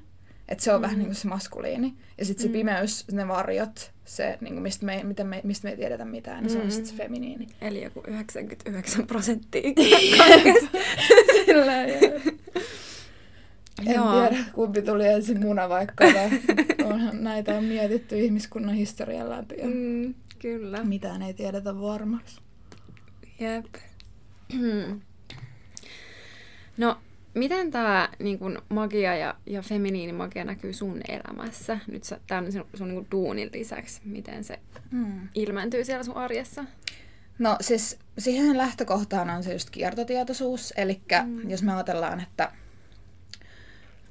että 0.48 0.64
se 0.64 0.74
on 0.74 0.80
mm. 0.80 0.82
vähän 0.82 0.98
niin 0.98 1.08
kuin 1.08 1.16
se 1.16 1.28
maskuliini. 1.28 1.94
Ja 2.18 2.26
sitten 2.26 2.42
se 2.42 2.48
mm. 2.48 2.54
pimeys, 2.54 3.08
ne 3.12 3.28
varjot, 3.28 3.92
se, 4.06 4.38
niin 4.42 4.54
kuin 4.54 4.64
mistä, 4.64 4.86
me, 4.86 5.04
mistä, 5.04 5.24
me, 5.24 5.42
mistä 5.44 5.66
me 5.66 5.72
ei 5.72 5.78
tiedetä 5.78 6.06
mitään, 6.06 6.44
niin 6.44 6.52
se 6.52 6.60
on 6.60 6.72
sitten 6.72 6.90
se 6.90 6.96
feminiini. 6.96 7.48
Eli 7.62 7.84
joku 7.84 8.04
99 8.08 9.08
prosenttia 9.08 9.62
Sillä 11.46 11.84
En 13.86 13.96
Joo. 13.96 14.12
tiedä, 14.12 14.44
kumpi 14.54 14.82
tuli 14.82 15.08
ensin 15.08 15.40
muna 15.40 15.70
vaikka, 15.70 16.06
onhan 16.86 17.24
näitä 17.24 17.58
on 17.58 17.64
mietitty 17.64 18.20
ihmiskunnan 18.20 18.76
historian 18.76 19.30
läpi. 19.30 19.56
Mm, 19.64 20.14
kyllä. 20.40 20.84
Mitään 20.84 21.22
ei 21.22 21.34
tiedetä 21.34 21.80
varmaksi. 21.80 22.42
Jep. 23.40 23.66
no, 26.78 26.98
Miten 27.38 27.72
tämä 27.72 28.10
niin 28.20 28.40
kun, 28.40 28.62
magia 28.70 29.16
ja, 29.16 29.36
ja 29.46 29.62
feminiinimagia 29.62 30.46
näkyy 30.46 30.74
sun 30.74 31.02
elämässä? 31.08 31.80
Nyt 31.88 32.04
sä, 32.04 32.20
tämän 32.28 32.52
sun, 32.52 32.66
sun 32.74 32.88
niin 32.88 32.96
kun, 32.96 33.08
duunin 33.12 33.50
lisäksi. 33.54 34.02
Miten 34.06 34.44
se 34.44 34.60
hmm. 34.92 35.28
ilmentyy 35.36 35.86
siellä 35.86 36.04
sun 36.04 36.18
arjessa? 36.18 36.66
No 37.40 37.58
siis 37.62 38.00
siihen 38.18 38.58
lähtökohtaan 38.58 39.30
on 39.30 39.44
se 39.44 39.54
just 39.54 39.70
kiertotietoisuus. 39.70 40.74
Eli 40.78 41.02
hmm. 41.24 41.50
jos 41.50 41.64
me 41.64 41.74
ajatellaan, 41.74 42.20
että 42.20 42.52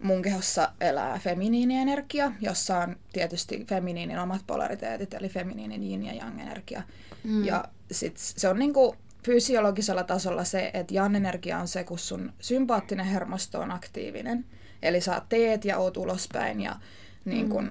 mun 0.03 0.23
kehossa 0.23 0.73
elää 0.81 1.19
feminiinienergia, 1.19 2.33
jossa 2.41 2.79
on 2.79 2.97
tietysti 3.13 3.65
feminiinin 3.69 4.19
omat 4.19 4.43
polariteetit, 4.47 5.15
eli 5.15 5.29
feminiinin 5.29 5.83
yin 5.83 6.05
ja 6.05 6.13
yang 6.13 6.41
energia. 6.41 6.83
Mm. 7.25 7.45
Ja 7.45 7.65
sit 7.91 8.17
se 8.17 8.49
on 8.49 8.59
niinku 8.59 8.97
fysiologisella 9.27 10.05
tasolla 10.05 10.45
se, 10.45 10.71
että 10.75 10.95
yang-energia 10.95 11.59
on 11.59 11.69
se, 11.69 11.85
kun 11.85 11.99
sun 11.99 12.33
sympaattinen 12.41 13.07
hermosto 13.07 13.61
on 13.61 13.71
aktiivinen. 13.71 14.45
Eli 14.83 15.01
sä 15.01 15.23
teet 15.29 15.65
ja 15.65 15.79
oot 15.79 15.97
ulospäin 15.97 16.61
ja 16.61 16.77
niin 17.25 17.49
kun, 17.49 17.65
mm. 17.65 17.71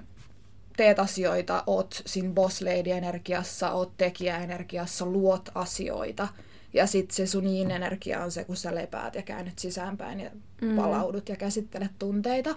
teet 0.76 0.98
asioita, 0.98 1.64
oot 1.66 2.02
siinä 2.06 2.32
boss 2.32 2.62
lady-energiassa, 2.62 3.70
oot 3.70 3.96
tekijäenergiassa, 3.96 5.06
luot 5.06 5.48
asioita. 5.54 6.28
Ja 6.72 6.86
sitten 6.86 7.16
se 7.16 7.26
sun 7.26 7.46
yin-energia 7.46 8.24
on 8.24 8.32
se, 8.32 8.44
kun 8.44 8.56
sä 8.56 8.74
lepäät 8.74 9.14
ja 9.14 9.22
käännyt 9.22 9.58
sisäänpäin 9.58 10.20
ja 10.20 10.30
mm. 10.62 10.76
palaudut 10.76 11.28
ja 11.28 11.36
käsittelet 11.36 11.92
tunteita. 11.98 12.56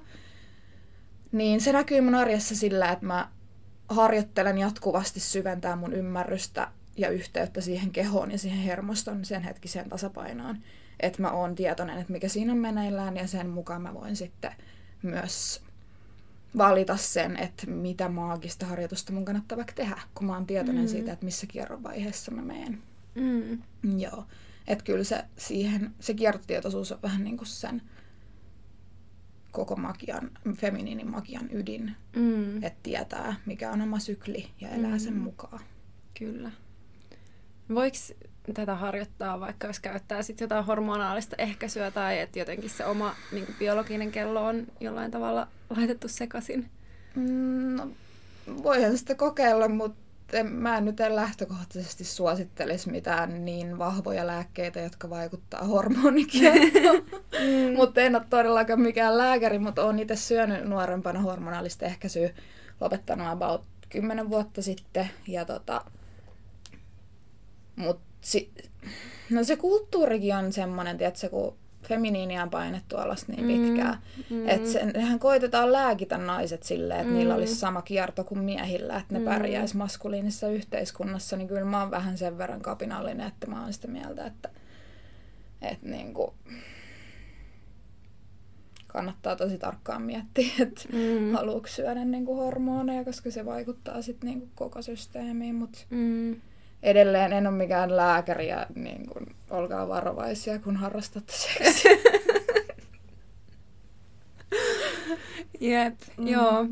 Niin 1.32 1.62
se 1.62 1.72
näkyy 1.72 2.02
mun 2.02 2.16
arjessa 2.16 2.56
sillä, 2.56 2.92
että 2.92 3.06
mä 3.06 3.30
harjoittelen 3.90 4.58
jatkuvasti 4.58 5.20
syventää 5.20 5.76
mun 5.76 5.94
ymmärrystä 5.94 6.72
ja 6.98 7.10
yhteyttä 7.10 7.62
siihen 7.62 7.92
kehoon 7.92 8.32
ja 8.32 8.38
siihen 8.38 8.60
hermoston 8.60 9.26
sen 9.26 9.44
hetkiseen 9.44 9.90
tasapainoon. 9.90 10.58
Että 11.00 11.22
mä 11.22 11.32
oon 11.32 11.56
tietoinen, 11.56 11.98
että 11.98 12.14
mikä 12.14 12.28
siinä 12.28 12.52
on 12.52 12.58
meneillään 12.58 13.18
ja 13.18 13.28
sen 13.28 13.50
mukaan 13.50 13.82
mä 13.82 13.94
voin 13.94 14.16
sitten 14.16 14.52
myös 15.04 15.62
valita 16.58 16.98
sen, 16.98 17.38
että 17.38 17.68
mitä 17.68 18.10
maagista 18.10 18.66
harjoitusta 18.66 19.14
mun 19.14 19.26
kannattaa 19.26 19.56
vaikka 19.56 19.74
tehdä, 19.74 20.02
kun 20.14 20.28
mä 20.28 20.34
oon 20.34 20.46
tietoinen 20.46 20.84
mm. 20.84 20.90
siitä, 20.90 21.14
että 21.14 21.26
missä 21.26 21.48
kierrovaiheessa 21.48 22.32
mä 22.32 22.42
menen. 22.42 22.84
Mm. 23.16 23.62
Joo. 24.00 24.26
Että 24.68 24.84
kyllä 24.84 25.04
se, 25.04 25.26
siihen, 25.38 25.94
se 26.00 26.14
kiertotietoisuus 26.14 26.92
on 26.92 27.02
vähän 27.04 27.24
niin 27.24 27.38
kuin 27.38 27.48
sen 27.48 27.82
koko 29.52 29.76
magian, 29.76 30.32
feminiinin 30.56 31.12
magian 31.12 31.50
ydin. 31.52 31.96
Mm. 32.16 32.64
Että 32.64 32.80
tietää, 32.84 33.36
mikä 33.46 33.72
on 33.72 33.82
oma 33.82 34.00
sykli 34.00 34.50
ja 34.62 34.70
elää 34.70 34.92
mm. 34.92 35.00
sen 35.00 35.18
mukaan. 35.18 35.60
Kyllä. 36.20 36.52
Voiko 37.76 37.98
tätä 38.54 38.76
harjoittaa, 38.76 39.40
vaikka 39.40 39.68
jos 39.68 39.80
käyttää 39.80 40.24
sit 40.24 40.42
jotain 40.42 40.66
hormonaalista 40.66 41.36
ehkäisyä 41.38 41.92
tai 41.92 42.20
että 42.20 42.40
jotenkin 42.40 42.70
se 42.70 42.86
oma 42.86 43.16
niin 43.32 43.46
kuin 43.46 43.56
biologinen 43.60 44.12
kello 44.12 44.46
on 44.46 44.68
jollain 44.80 45.12
tavalla 45.12 45.48
laitettu 45.70 46.08
sekaisin? 46.08 46.70
Mm, 47.16 47.76
no, 47.76 47.88
voihan 48.64 48.98
sitä 48.98 49.16
kokeilla, 49.16 49.68
mutta 49.68 50.38
en, 50.38 50.48
mä 50.48 50.78
en 50.78 50.86
nyt 50.86 51.00
en 51.00 51.16
lähtökohtaisesti 51.16 52.04
suosittelisi 52.04 52.92
mitään 52.92 53.46
niin 53.46 53.78
vahvoja 53.78 54.28
lääkkeitä, 54.28 54.80
jotka 54.80 55.10
vaikuttaa 55.10 55.64
hormonikiertoon. 55.64 56.96
mm. 57.40 57.76
mutta 57.76 58.02
en 58.02 58.16
ole 58.16 58.26
todellakaan 58.30 58.82
mikään 58.82 59.18
lääkäri, 59.18 59.60
mutta 59.60 59.84
olen 59.84 60.00
itse 60.00 60.16
syönyt 60.16 60.66
nuorempana 60.66 61.20
hormonaalista 61.20 61.86
ehkäisyä 61.86 62.30
lopettanut 62.82 63.28
about 63.28 63.62
10 63.90 64.30
vuotta 64.30 64.62
sitten. 64.62 65.10
Ja 65.28 65.46
tota, 65.46 65.82
mut 67.80 68.00
si, 68.22 68.52
no 69.30 69.44
se 69.44 69.56
kulttuurikin 69.56 70.36
on 70.36 70.54
semmoinen, 70.54 70.98
tiedätkö, 70.98 71.30
kun 71.30 71.56
feminiiniä 71.84 72.44
on 72.44 72.50
painettu 72.50 72.98
alas 72.98 73.28
niin 73.28 73.48
pitkään. 73.48 73.98
Mm, 74.30 74.36
mm. 74.36 74.50
Että 74.50 74.70
sehän 74.70 75.20
koitetaan 75.20 75.72
lääkitä 75.72 76.18
naiset 76.18 76.64
silleen, 76.64 77.00
että 77.00 77.12
mm. 77.12 77.18
niillä 77.18 77.36
olisi 77.36 77.56
sama 77.56 77.82
kierto 77.82 78.24
kuin 78.24 78.40
miehillä, 78.40 78.98
että 78.98 79.14
ne 79.14 79.20
mm. 79.20 79.26
pärjäisi 79.26 79.78
maskuliinisessa 79.78 80.48
yhteiskunnassa, 80.48 81.38
niin 81.38 81.48
kyllä 81.48 81.66
mä 81.66 81.80
oon 81.80 81.92
vähän 81.92 82.18
sen 82.18 82.38
verran 82.38 82.62
kapinallinen, 82.62 83.28
että 83.28 83.48
mä 83.48 83.62
oon 83.64 83.74
sitä 83.74 83.88
mieltä, 83.88 84.26
että, 84.26 84.50
että 85.62 85.88
niin 85.88 86.14
kuin, 86.14 86.32
kannattaa 88.88 89.36
tosi 89.36 89.58
tarkkaan 89.58 90.02
miettiä, 90.02 90.52
että 90.60 90.82
mm. 90.94 91.32
haluatko 91.32 91.68
syödä 91.68 92.06
niin 92.06 92.26
kuin 92.26 92.38
hormoneja, 92.38 93.06
koska 93.06 93.32
se 93.32 93.46
vaikuttaa 93.46 94.02
sitten 94.02 94.30
niin 94.30 94.40
kuin 94.40 94.52
koko 94.56 94.82
systeemiin, 94.82 95.56
mutta 95.56 95.80
mm 95.90 96.36
edelleen 96.84 97.34
en 97.34 97.48
ole 97.48 97.56
mikään 97.56 97.98
lääkäri 97.98 98.48
ja 98.48 98.66
niin 98.76 99.08
kuin, 99.08 99.36
olkaa 99.50 99.88
varovaisia, 99.88 100.60
kun 100.60 100.76
harrastatte 100.76 101.34
seksiä. 101.34 101.92
Jep, 105.60 105.96
mm. 106.18 106.28
joo. 106.28 106.66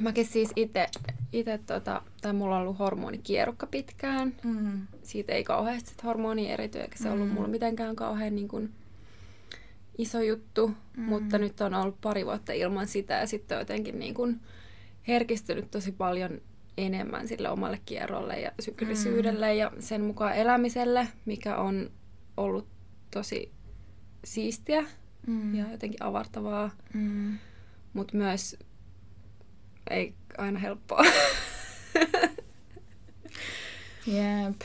Mäkin 0.00 0.26
siis 0.26 0.52
itse, 0.56 0.86
ite 1.32 1.60
tota, 1.66 2.02
tai 2.22 2.32
mulla 2.32 2.56
on 2.56 2.62
ollut 2.62 2.78
hormonikierukka 2.78 3.66
pitkään. 3.66 4.34
Mm. 4.44 4.86
Siitä 5.02 5.32
ei 5.32 5.44
kauheasti 5.44 5.90
sit 5.90 6.04
hormoni 6.04 6.50
erity, 6.50 6.80
eikä 6.80 6.98
se 6.98 7.08
mm. 7.08 7.12
ollut 7.12 7.32
mulla 7.32 7.48
mitenkään 7.48 7.96
kauhean 7.96 8.34
niin 8.34 8.48
kuin, 8.48 8.72
iso 9.98 10.20
juttu, 10.20 10.70
mm. 10.96 11.02
mutta 11.02 11.38
nyt 11.38 11.60
on 11.60 11.74
ollut 11.74 12.00
pari 12.00 12.26
vuotta 12.26 12.52
ilman 12.52 12.86
sitä 12.86 13.14
ja 13.14 13.26
sitten 13.26 13.58
jotenkin 13.58 13.98
niin 13.98 14.14
kuin, 14.14 14.40
herkistynyt 15.08 15.70
tosi 15.70 15.92
paljon 15.92 16.40
enemmän 16.76 17.28
sille 17.28 17.50
omalle 17.50 17.80
kierrolle 17.86 18.40
ja 18.40 18.52
syklisyydelle 18.60 19.52
mm. 19.52 19.58
ja 19.58 19.72
sen 19.78 20.00
mukaan 20.00 20.34
elämiselle, 20.34 21.08
mikä 21.24 21.56
on 21.56 21.90
ollut 22.36 22.68
tosi 23.10 23.52
siistiä 24.24 24.84
mm. 25.26 25.54
ja 25.54 25.70
jotenkin 25.70 26.02
avartavaa, 26.02 26.70
mm. 26.94 27.38
mutta 27.92 28.16
myös 28.16 28.56
ei 29.90 30.14
aina 30.38 30.58
helppoa. 30.58 31.04
Jep. 34.06 34.60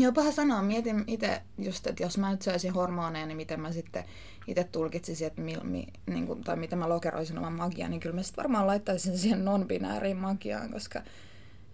Joo, 0.00 0.12
paha 0.12 0.32
sanoa. 0.32 0.62
Mietin 0.62 1.04
itse 1.06 1.42
just, 1.58 1.86
että 1.86 2.02
jos 2.02 2.18
mä 2.18 2.30
nyt 2.30 2.42
söisin 2.42 2.72
hormoneja, 2.72 3.26
niin 3.26 3.36
miten 3.36 3.60
mä 3.60 3.72
sitten 3.72 4.04
itse 4.46 4.64
tulkitsisin, 4.64 5.26
että 5.26 5.42
mi, 5.42 5.56
mi, 5.62 5.86
niin 6.06 6.26
kuin, 6.26 6.44
tai 6.44 6.56
miten 6.56 6.78
mä 6.78 6.88
lokeroisin 6.88 7.38
oman 7.38 7.52
magian, 7.52 7.90
niin 7.90 8.00
kyllä 8.00 8.14
mä 8.14 8.22
sitten 8.22 8.42
varmaan 8.42 8.66
laittaisin 8.66 9.18
siihen 9.18 9.44
non-binääriin 9.44 10.16
magiaan, 10.16 10.70
koska 10.70 11.02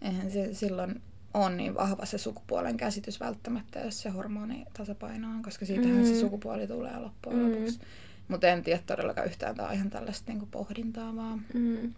eihän 0.03 0.31
se 0.31 0.55
silloin 0.55 1.03
on 1.35 1.57
niin 1.57 1.75
vahva 1.75 2.07
se 2.07 2.19
sukupuolen 2.19 2.77
käsitys 2.77 3.21
välttämättä, 3.21 3.81
jos 3.81 4.03
se 4.03 4.09
hormoni 4.09 4.65
tasapaino 4.79 5.29
on, 5.29 5.43
koska 5.43 5.67
siitähän 5.67 5.97
mm. 5.97 6.05
se 6.05 6.21
sukupuoli 6.21 6.67
tulee 6.67 6.99
loppujen 6.99 7.39
mm. 7.39 7.53
lopuksi. 7.53 7.81
Mutta 8.29 8.47
en 8.47 8.63
tiedä 8.63 8.83
todellakaan 8.87 9.27
yhtään, 9.27 9.55
tämä 9.55 9.73
ihan 9.73 9.91
tällaista 9.91 10.33
niin 10.33 10.49
pohdintaa 10.51 11.17
vaan. 11.17 11.43
Mm. 11.55 11.95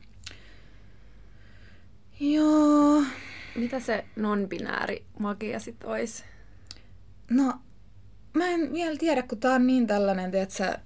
Joo. 2.20 3.02
Mitä 3.56 3.80
se 3.80 4.04
non-binääri 4.16 5.04
magia 5.18 5.60
sitten 5.60 5.88
olisi? 5.88 6.24
No, 7.30 7.54
mä 8.34 8.46
en 8.46 8.72
vielä 8.72 8.96
tiedä, 8.96 9.22
kun 9.22 9.38
tää 9.38 9.54
on 9.54 9.66
niin 9.66 9.86
tällainen, 9.86 10.30
tiedätkö, 10.30 10.78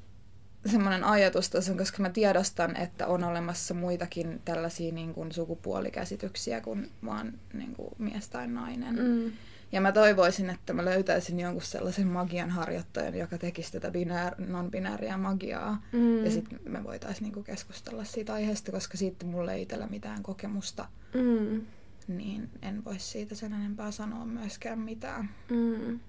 semmoinen 0.67 1.05
ajatustason, 1.05 1.79
koska 1.79 2.03
mä 2.03 2.11
tiedostan, 2.11 2.77
että 2.77 3.07
on 3.07 3.25
olemassa 3.25 3.75
muitakin 3.75 4.41
tällaisia 4.45 4.93
niin 4.93 5.15
kuin 5.15 5.33
sukupuolikäsityksiä 5.33 6.61
kuin 6.61 6.91
vaan 7.05 7.33
niin 7.53 7.75
kuin 7.75 7.89
mies 7.99 8.29
tai 8.29 8.49
nainen. 8.49 8.97
Mm. 8.97 9.33
Ja 9.73 9.81
mä 9.81 9.93
toivoisin, 9.93 10.51
että 10.51 10.73
mä 10.73 10.85
löytäisin 10.85 11.41
jonkun 11.41 11.63
sellaisen 11.63 12.07
magian 12.07 12.51
harjoittajan, 12.51 13.15
joka 13.15 13.39
tekisi 13.39 13.73
tätä 13.73 13.91
binär, 13.91 14.35
non-binääriä 14.39 15.17
magiaa. 15.17 15.83
Mm. 15.93 16.25
Ja 16.25 16.31
sitten 16.31 16.61
me 16.69 16.85
voitaisiin 16.85 17.23
niinku 17.23 17.43
keskustella 17.43 18.05
siitä 18.05 18.33
aiheesta, 18.33 18.73
koska 18.73 18.97
siitä 18.97 19.27
mulle 19.27 19.55
ei 19.55 19.63
itsellä 19.63 19.87
mitään 19.87 20.23
kokemusta. 20.23 20.89
Mm. 21.15 21.67
Niin 22.09 22.51
en 22.63 22.85
voi 22.85 22.99
siitä 22.99 23.35
sen 23.35 23.53
enempää 23.53 23.91
sanoa 23.91 24.25
myöskään 24.25 24.79
mitään. 24.79 25.31
Mm. 25.51 26.01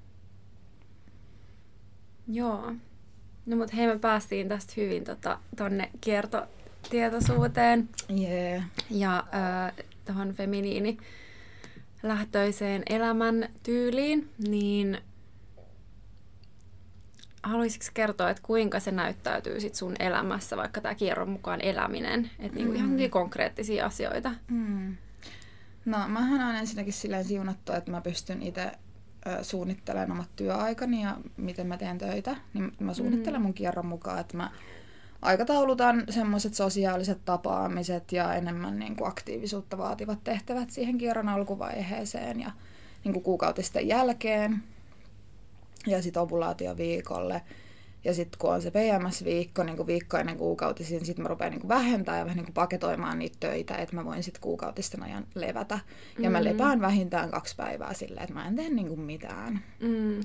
Joo. 2.28 2.74
No 3.46 3.56
mut 3.56 3.74
hei, 3.74 3.88
me 3.88 4.00
päästiin 4.00 4.48
tästä 4.48 4.74
hyvin 4.78 5.04
tota, 5.04 5.40
tonne 5.58 5.90
kiertotietoisuuteen. 6.02 7.90
Yeah. 8.20 8.64
Ja 8.90 9.18
äh, 9.18 9.86
tuohon 10.06 10.34
feminiini 10.34 10.98
lähtöiseen 12.04 12.84
elämän 12.90 13.50
tyyliin, 13.64 14.30
niin 14.48 14.98
haluaisitko 17.44 17.88
kertoa, 17.94 18.30
että 18.30 18.44
kuinka 18.44 18.80
se 18.80 18.92
näyttäytyy 18.92 19.60
sit 19.60 19.76
sun 19.76 19.96
elämässä, 20.00 20.58
vaikka 20.58 20.82
tämä 20.82 20.96
kierron 20.96 21.30
mukaan 21.30 21.62
eläminen? 21.62 22.32
Että 22.40 22.56
niinku 22.56 22.72
mm. 22.72 22.78
ihan 22.78 23.10
konkreettisia 23.10 23.86
asioita. 23.86 24.32
Mm. 24.48 24.98
No, 25.90 26.08
mähän 26.08 26.46
olen 26.46 26.56
ensinnäkin 26.56 26.94
silleen 26.94 27.26
siunattu, 27.26 27.72
että 27.74 27.92
mä 27.92 28.02
pystyn 28.02 28.42
itse 28.42 28.72
suunnittelen 29.42 30.12
omat 30.12 30.30
työaikani 30.36 31.04
ja 31.04 31.18
miten 31.38 31.68
mä 31.68 31.78
teen 31.78 31.98
töitä, 31.98 32.36
niin 32.54 32.72
mä 32.80 32.94
suunnittelen 32.94 33.42
mm. 33.42 33.46
mun 33.46 33.54
kierron 33.54 33.86
mukaan, 33.86 34.20
että 34.20 34.38
mä 34.38 34.52
aikataulutan 35.22 36.04
semmoiset 36.10 36.54
sosiaaliset 36.54 37.26
tapaamiset 37.26 38.12
ja 38.12 38.34
enemmän 38.34 38.80
niin 38.80 38.96
kuin 38.96 39.08
aktiivisuutta 39.08 39.78
vaativat 39.78 40.24
tehtävät 40.24 40.70
siihen 40.70 40.98
kierron 40.98 41.30
alkuvaiheeseen 41.30 42.40
ja 42.40 42.52
niin 43.04 43.14
kuin 43.14 43.24
kuukautisten 43.24 43.88
jälkeen 43.88 44.64
ja 45.88 46.02
sitten 46.02 46.22
ovulaatioviikolle. 46.22 47.42
Ja 48.04 48.14
sitten 48.14 48.40
kun 48.40 48.54
on 48.54 48.62
se 48.62 48.72
PMS-viikko, 48.72 49.64
niin 49.64 49.88
viikko 49.88 50.18
ennen 50.18 50.38
kuukautisia, 50.38 50.98
niin 50.98 51.06
sitten 51.06 51.24
mä 51.24 51.30
rupean 51.30 51.52
niin 51.52 51.68
vähentämään 51.68 52.20
ja 52.20 52.26
vähän 52.26 52.38
niin 52.38 52.54
paketoimaan 52.54 53.20
niitä 53.20 53.38
töitä, 53.40 53.76
että 53.76 53.96
mä 53.96 54.06
voin 54.06 54.24
sitten 54.24 54.42
kuukautisten 54.42 55.04
ajan 55.04 55.28
levätä. 55.36 55.80
Ja 56.20 56.30
mm. 56.30 56.32
mä 56.32 56.44
lepään 56.44 56.82
vähintään 56.82 57.32
kaksi 57.32 57.56
päivää 57.56 57.94
silleen, 57.94 58.24
että 58.24 58.34
mä 58.34 58.48
en 58.48 58.56
tee 58.56 58.70
niin 58.70 59.00
mitään. 59.00 59.64
Mm. 59.80 60.20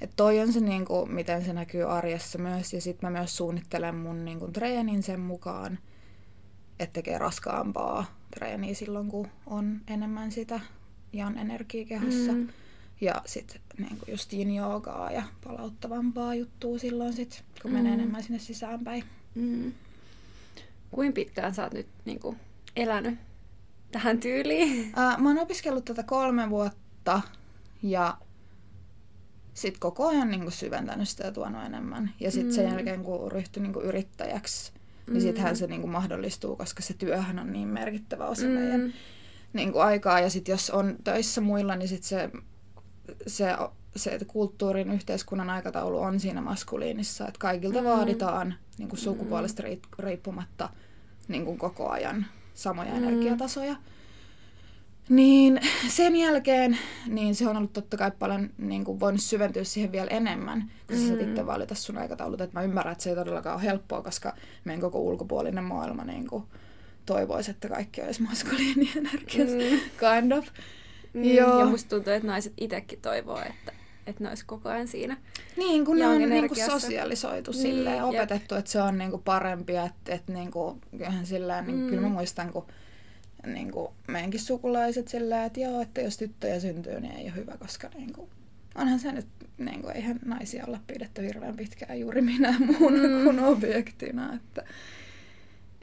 Että 0.00 0.16
toi 0.16 0.40
on 0.40 0.52
se, 0.52 0.60
niin 0.60 0.84
kuin, 0.84 1.12
miten 1.14 1.44
se 1.44 1.52
näkyy 1.52 1.82
arjessa 1.82 2.38
myös. 2.38 2.72
Ja 2.72 2.80
sitten 2.80 3.12
mä 3.12 3.18
myös 3.18 3.36
suunnittelen 3.36 3.94
mun 3.94 4.24
niin 4.24 4.38
kuin, 4.38 4.52
treenin 4.52 5.02
sen 5.02 5.20
mukaan, 5.20 5.78
että 6.78 6.92
tekee 6.92 7.18
raskaampaa 7.18 8.04
treeniä 8.30 8.74
silloin, 8.74 9.08
kun 9.08 9.28
on 9.46 9.80
enemmän 9.88 10.32
sitä 10.32 10.60
Jan 11.12 11.38
energiakehossa. 11.38 12.32
Mm. 12.32 12.48
Ja 13.00 13.22
sitten 13.26 13.60
niin 13.78 13.98
just 14.08 14.32
joogaa 14.32 15.12
ja 15.12 15.22
palauttavampaa 15.44 16.34
juttua 16.34 16.78
silloin, 16.78 17.12
sit, 17.12 17.44
kun 17.62 17.70
mm. 17.70 17.76
menee 17.76 17.92
enemmän 17.92 18.22
sinne 18.22 18.38
sisäänpäin. 18.38 19.04
Mm. 19.34 19.72
Kuinka 20.90 21.14
pitkään 21.14 21.54
sä 21.54 21.62
oot 21.62 21.72
nyt 21.72 21.88
niin 22.04 22.20
kuin, 22.20 22.36
elänyt 22.76 23.18
tähän 23.92 24.20
tyyliin? 24.20 24.92
Ää, 24.96 25.18
mä 25.18 25.28
oon 25.28 25.38
opiskellut 25.38 25.84
tätä 25.84 26.02
kolme 26.02 26.50
vuotta 26.50 27.22
ja 27.82 28.18
sitten 29.54 29.80
koko 29.80 30.08
ajan 30.08 30.30
niin 30.30 30.40
kuin, 30.40 30.52
syventänyt 30.52 31.08
sitä 31.08 31.24
ja 31.24 31.32
tuonut 31.32 31.64
enemmän. 31.64 32.10
Ja 32.20 32.30
sitten 32.30 32.50
mm. 32.50 32.54
sen 32.54 32.64
jälkeen, 32.64 33.02
kun 33.02 33.32
ryhtyi 33.32 33.62
niin 33.62 33.72
kuin, 33.72 33.86
yrittäjäksi, 33.86 34.72
niin 35.10 35.22
sittenhän 35.22 35.56
se 35.56 35.66
niin 35.66 35.80
kuin, 35.80 35.90
mahdollistuu, 35.90 36.56
koska 36.56 36.82
se 36.82 36.94
työhän 36.94 37.38
on 37.38 37.52
niin 37.52 37.68
merkittävä 37.68 38.26
osa 38.26 38.46
mm. 38.46 38.50
meidän 38.50 38.94
niin 39.52 39.72
kuin, 39.72 39.84
aikaa. 39.84 40.20
Ja 40.20 40.30
sitten 40.30 40.52
jos 40.52 40.70
on 40.70 40.96
töissä 41.04 41.40
muilla, 41.40 41.76
niin 41.76 41.88
sitten 41.88 42.08
se 42.08 42.30
se, 43.26 43.56
se 43.96 44.10
että 44.10 44.24
kulttuurin, 44.24 44.90
yhteiskunnan 44.90 45.50
aikataulu 45.50 46.00
on 46.00 46.20
siinä 46.20 46.40
maskuliinissa, 46.40 47.28
että 47.28 47.38
kaikilta 47.38 47.80
mm. 47.80 47.86
vaaditaan 47.86 48.54
niin 48.78 48.88
kuin 48.88 49.00
sukupuolesta 49.00 49.62
riippumatta 49.98 50.68
niin 51.28 51.44
kuin 51.44 51.58
koko 51.58 51.88
ajan 51.88 52.26
samoja 52.54 52.90
mm. 52.90 52.96
energiatasoja. 52.96 53.76
Niin 55.08 55.60
sen 55.88 56.16
jälkeen 56.16 56.78
niin 57.06 57.34
se 57.34 57.48
on 57.48 57.56
ollut 57.56 57.72
totta 57.72 57.96
kai 57.96 58.10
paljon 58.18 58.50
niin 58.58 58.84
kuin 58.84 59.00
voinut 59.00 59.20
syventyä 59.20 59.64
siihen 59.64 59.92
vielä 59.92 60.10
enemmän, 60.10 60.70
kun 60.86 60.96
mm. 60.96 61.02
sä 61.02 61.08
saat 61.08 61.20
itse 61.20 61.46
valita 61.46 61.74
sun 61.74 61.98
aikataulut. 61.98 62.40
Et 62.40 62.52
mä 62.52 62.62
ymmärrän, 62.62 62.92
että 62.92 63.04
se 63.04 63.10
ei 63.10 63.16
todellakaan 63.16 63.56
ole 63.56 63.64
helppoa, 63.64 64.02
koska 64.02 64.34
meidän 64.64 64.80
koko 64.80 64.98
ulkopuolinen 64.98 65.64
maailma 65.64 66.04
niin 66.04 66.26
kuin 66.26 66.44
toivoisi, 67.06 67.50
että 67.50 67.68
kaikki 67.68 68.02
olisi 68.02 68.22
maskuliinienergiassa, 68.22 69.56
mm. 69.56 69.80
kind 69.98 70.32
of. 70.32 70.46
Mm, 71.12 71.24
Joo. 71.24 71.60
Ja 71.60 71.66
musta 71.66 71.88
tuntuu, 71.88 72.12
että 72.12 72.28
naiset 72.28 72.52
itsekin 72.56 73.00
toivoo, 73.00 73.40
että, 73.40 73.72
että 74.06 74.24
ne 74.24 74.28
olisi 74.28 74.44
koko 74.46 74.68
ajan 74.68 74.88
siinä 74.88 75.16
Niin, 75.56 75.84
kun 75.84 75.98
ne 75.98 76.06
on 76.06 76.18
niin 76.28 76.48
kuin 76.48 76.66
sosialisoitu 76.66 77.50
niin, 77.50 77.60
silleen, 77.62 78.04
opetettu, 78.04 78.54
jep. 78.54 78.58
että 78.58 78.70
se 78.70 78.82
on 78.82 78.98
niin 78.98 79.10
kuin 79.10 79.22
parempi, 79.22 79.76
että, 79.76 80.14
että 80.14 80.32
niin 80.32 80.50
kuin, 80.50 80.80
kyllähän 80.90 81.26
silleen, 81.26 81.66
niin, 81.66 81.78
mm. 81.78 81.88
kyllä 81.88 82.02
mä 82.02 82.08
muistan, 82.08 82.52
kun 82.52 82.66
niin 83.46 83.72
kuin 83.72 83.88
meidänkin 84.06 84.40
sukulaiset 84.40 85.08
silleen, 85.08 85.44
että 85.44 85.60
joo, 85.60 85.80
että 85.80 86.00
jos 86.00 86.16
tyttöjä 86.16 86.60
syntyy, 86.60 87.00
niin 87.00 87.16
ei 87.16 87.24
ole 87.24 87.34
hyvä, 87.34 87.56
koska 87.58 87.90
niin 87.94 88.12
kuin, 88.12 88.30
onhan 88.74 88.98
se 88.98 89.12
nyt, 89.12 89.26
niin 89.58 89.82
kuin, 89.82 89.96
eihän 89.96 90.20
naisia 90.24 90.64
olla 90.66 90.80
pidetty 90.86 91.22
hirveän 91.22 91.56
pitkään 91.56 92.00
juuri 92.00 92.20
minä 92.20 92.58
muuna 92.58 93.08
mm. 93.08 93.24
kuin 93.24 93.40
objektina, 93.44 94.34
että 94.34 94.64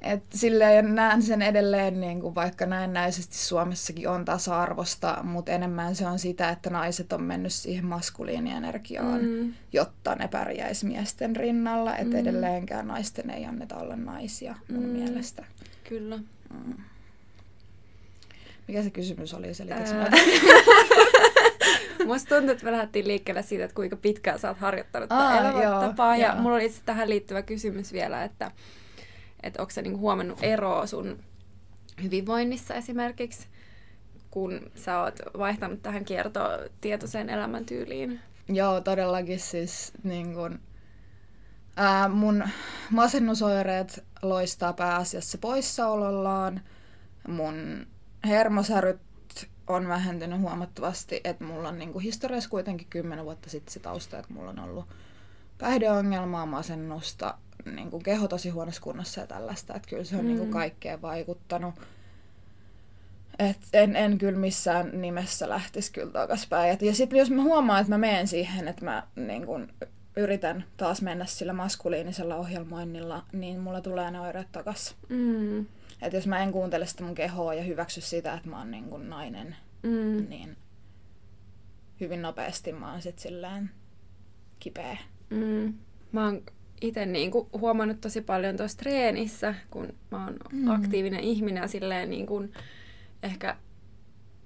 et 0.06 0.24
silleen 0.34 0.96
näen 0.96 1.22
sen 1.22 1.42
edelleen, 1.42 2.02
niin 2.02 2.22
kuin 2.22 2.36
vaikka 2.36 2.66
näennäisesti 2.66 3.38
Suomessakin 3.38 4.10
on 4.10 4.26
tasa-arvosta, 4.26 5.18
mutta 5.24 5.52
enemmän 5.52 5.96
se 5.96 6.08
on 6.08 6.20
sitä, 6.20 6.50
että 6.50 6.70
naiset 6.70 7.14
on 7.14 7.24
mennyt 7.24 7.54
siihen 7.54 7.86
maskuliinienergiaan, 7.86 9.22
mm. 9.22 9.54
jotta 9.74 10.16
ne 10.16 10.28
pärjäisi 10.28 10.86
miesten 10.86 11.36
rinnalla. 11.36 11.96
Että 11.96 12.14
mm. 12.14 12.20
edelleenkään 12.20 12.88
naisten 12.88 13.30
ei 13.30 13.46
anneta 13.46 13.78
olla 13.78 13.96
naisia 13.96 14.56
mun 14.72 14.84
mm. 14.84 14.90
mielestä. 14.90 15.44
Kyllä. 15.90 16.18
Mm. 16.54 16.74
Mikä 18.68 18.84
se 18.84 18.90
kysymys 18.90 19.34
oli? 19.34 19.48
Ää... 19.72 20.12
Musta 22.06 22.36
tuntuu, 22.36 22.52
että 22.52 22.66
me 22.66 22.72
lähdettiin 22.72 23.08
liikkeelle 23.08 23.44
siitä, 23.44 23.64
että 23.66 23.76
kuinka 23.76 23.96
pitkään 23.96 24.40
sä 24.40 24.48
oot 24.48 24.58
harjoittanut 24.58 25.10
tätä 25.10 25.40
elämäntapaa. 25.40 26.18
Ja 26.18 26.36
mulla 26.36 26.56
oli 26.56 26.74
tähän 26.86 27.10
liittyvä 27.10 27.42
kysymys 27.42 27.94
vielä, 27.94 28.24
että 28.24 28.52
että 29.46 29.62
onko 29.62 29.72
sä 29.72 29.82
niinku 29.82 30.00
huomannut 30.00 30.40
eroa 30.42 30.86
sun 30.86 31.20
hyvinvoinnissa 32.04 32.74
esimerkiksi, 32.74 33.48
kun 34.32 34.72
sä 34.76 35.00
oot 35.00 35.20
vaihtanut 35.38 35.82
tähän 35.82 36.06
kiertotietoiseen 36.06 37.30
elämäntyyliin? 37.30 38.20
Joo, 38.50 38.82
todellakin 38.82 39.40
siis 39.40 39.92
niin 40.04 40.34
kun, 40.34 40.60
ää, 41.78 42.10
mun 42.10 42.44
masennusoireet 42.90 44.04
loistaa 44.22 44.74
pääasiassa 44.74 45.38
poissaolollaan. 45.38 46.62
Mun 47.28 47.88
hermosäryt 48.26 49.00
on 49.68 49.88
vähentynyt 49.88 50.40
huomattavasti, 50.40 51.22
että 51.24 51.44
mulla 51.44 51.70
on 51.70 51.80
niin 51.80 52.00
historiassa 52.00 52.50
kuitenkin 52.50 52.88
kymmenen 52.90 53.26
vuotta 53.26 53.50
sitten 53.50 53.74
se 53.74 53.80
tausta, 53.80 54.20
että 54.20 54.34
mulla 54.34 54.50
on 54.50 54.60
ollut 54.60 54.86
päihdeongelmaa, 55.58 56.46
masennusta, 56.46 57.38
niin 57.66 57.92
kuin 57.92 58.04
keho 58.04 58.28
tosi 58.28 58.50
huonossa 58.50 58.82
kunnossa 58.82 59.22
ja 59.22 59.28
tällaista. 59.28 59.76
Että 59.76 59.90
kyllä 59.90 60.04
se 60.04 60.16
on 60.16 60.22
mm. 60.22 60.28
niin 60.28 60.38
kuin 60.38 60.52
kaikkeen 60.52 61.02
vaikuttanut. 61.02 61.76
Et 63.40 63.58
en, 63.74 63.96
en 63.96 64.18
kyllä 64.18 64.40
missään 64.40 65.02
nimessä 65.02 65.50
lähtisi 65.50 65.92
kyllä 65.92 66.12
takaspäin. 66.12 66.78
ja 66.82 66.96
sitten 66.96 67.20
jos 67.20 67.32
mä 67.32 67.42
huomaan, 67.42 67.82
että 67.82 67.90
mä 67.90 67.98
menen 67.98 68.28
siihen, 68.28 68.68
että 68.68 68.86
mä 68.86 69.08
niin 69.16 69.46
kun, 69.46 69.68
yritän 70.18 70.64
taas 70.78 71.02
mennä 71.02 71.26
sillä 71.26 71.54
maskuliinisella 71.54 72.36
ohjelmoinnilla, 72.36 73.26
niin 73.34 73.60
mulla 73.60 73.82
tulee 73.82 74.12
ne 74.12 74.22
oireet 74.22 74.52
takas. 74.52 74.96
Mm. 75.10 75.66
Et 76.02 76.14
jos 76.14 76.28
mä 76.28 76.44
en 76.44 76.52
kuuntele 76.52 76.86
sitä 76.86 77.04
mun 77.04 77.16
kehoa 77.16 77.54
ja 77.54 77.64
hyväksy 77.64 78.02
sitä, 78.02 78.34
että 78.34 78.50
mä 78.50 78.58
oon 78.58 78.72
niin 78.72 78.90
kun 78.90 79.10
nainen, 79.10 79.56
mm. 79.84 80.30
niin 80.30 80.58
hyvin 82.00 82.22
nopeasti 82.22 82.72
mä 82.72 82.92
oon 82.92 83.02
sit 83.02 83.20
silleen 83.20 83.70
kipeä. 84.60 84.98
Mm. 85.30 85.74
Mä 86.12 86.26
oon 86.26 86.44
itse 86.82 87.06
niin 87.06 87.32
kuin 87.32 87.48
huomannut 87.54 88.02
tosi 88.02 88.22
paljon 88.22 88.58
tuossa 88.58 88.78
treenissä, 88.78 89.56
kun 89.72 89.94
mä 90.12 90.24
oon 90.24 90.36
mm. 90.52 90.70
aktiivinen 90.70 91.20
ihminen 91.20 91.62
ja 91.62 91.68
silleen 91.68 92.10
niin 92.10 92.26
kuin 92.26 92.54
ehkä, 93.24 93.56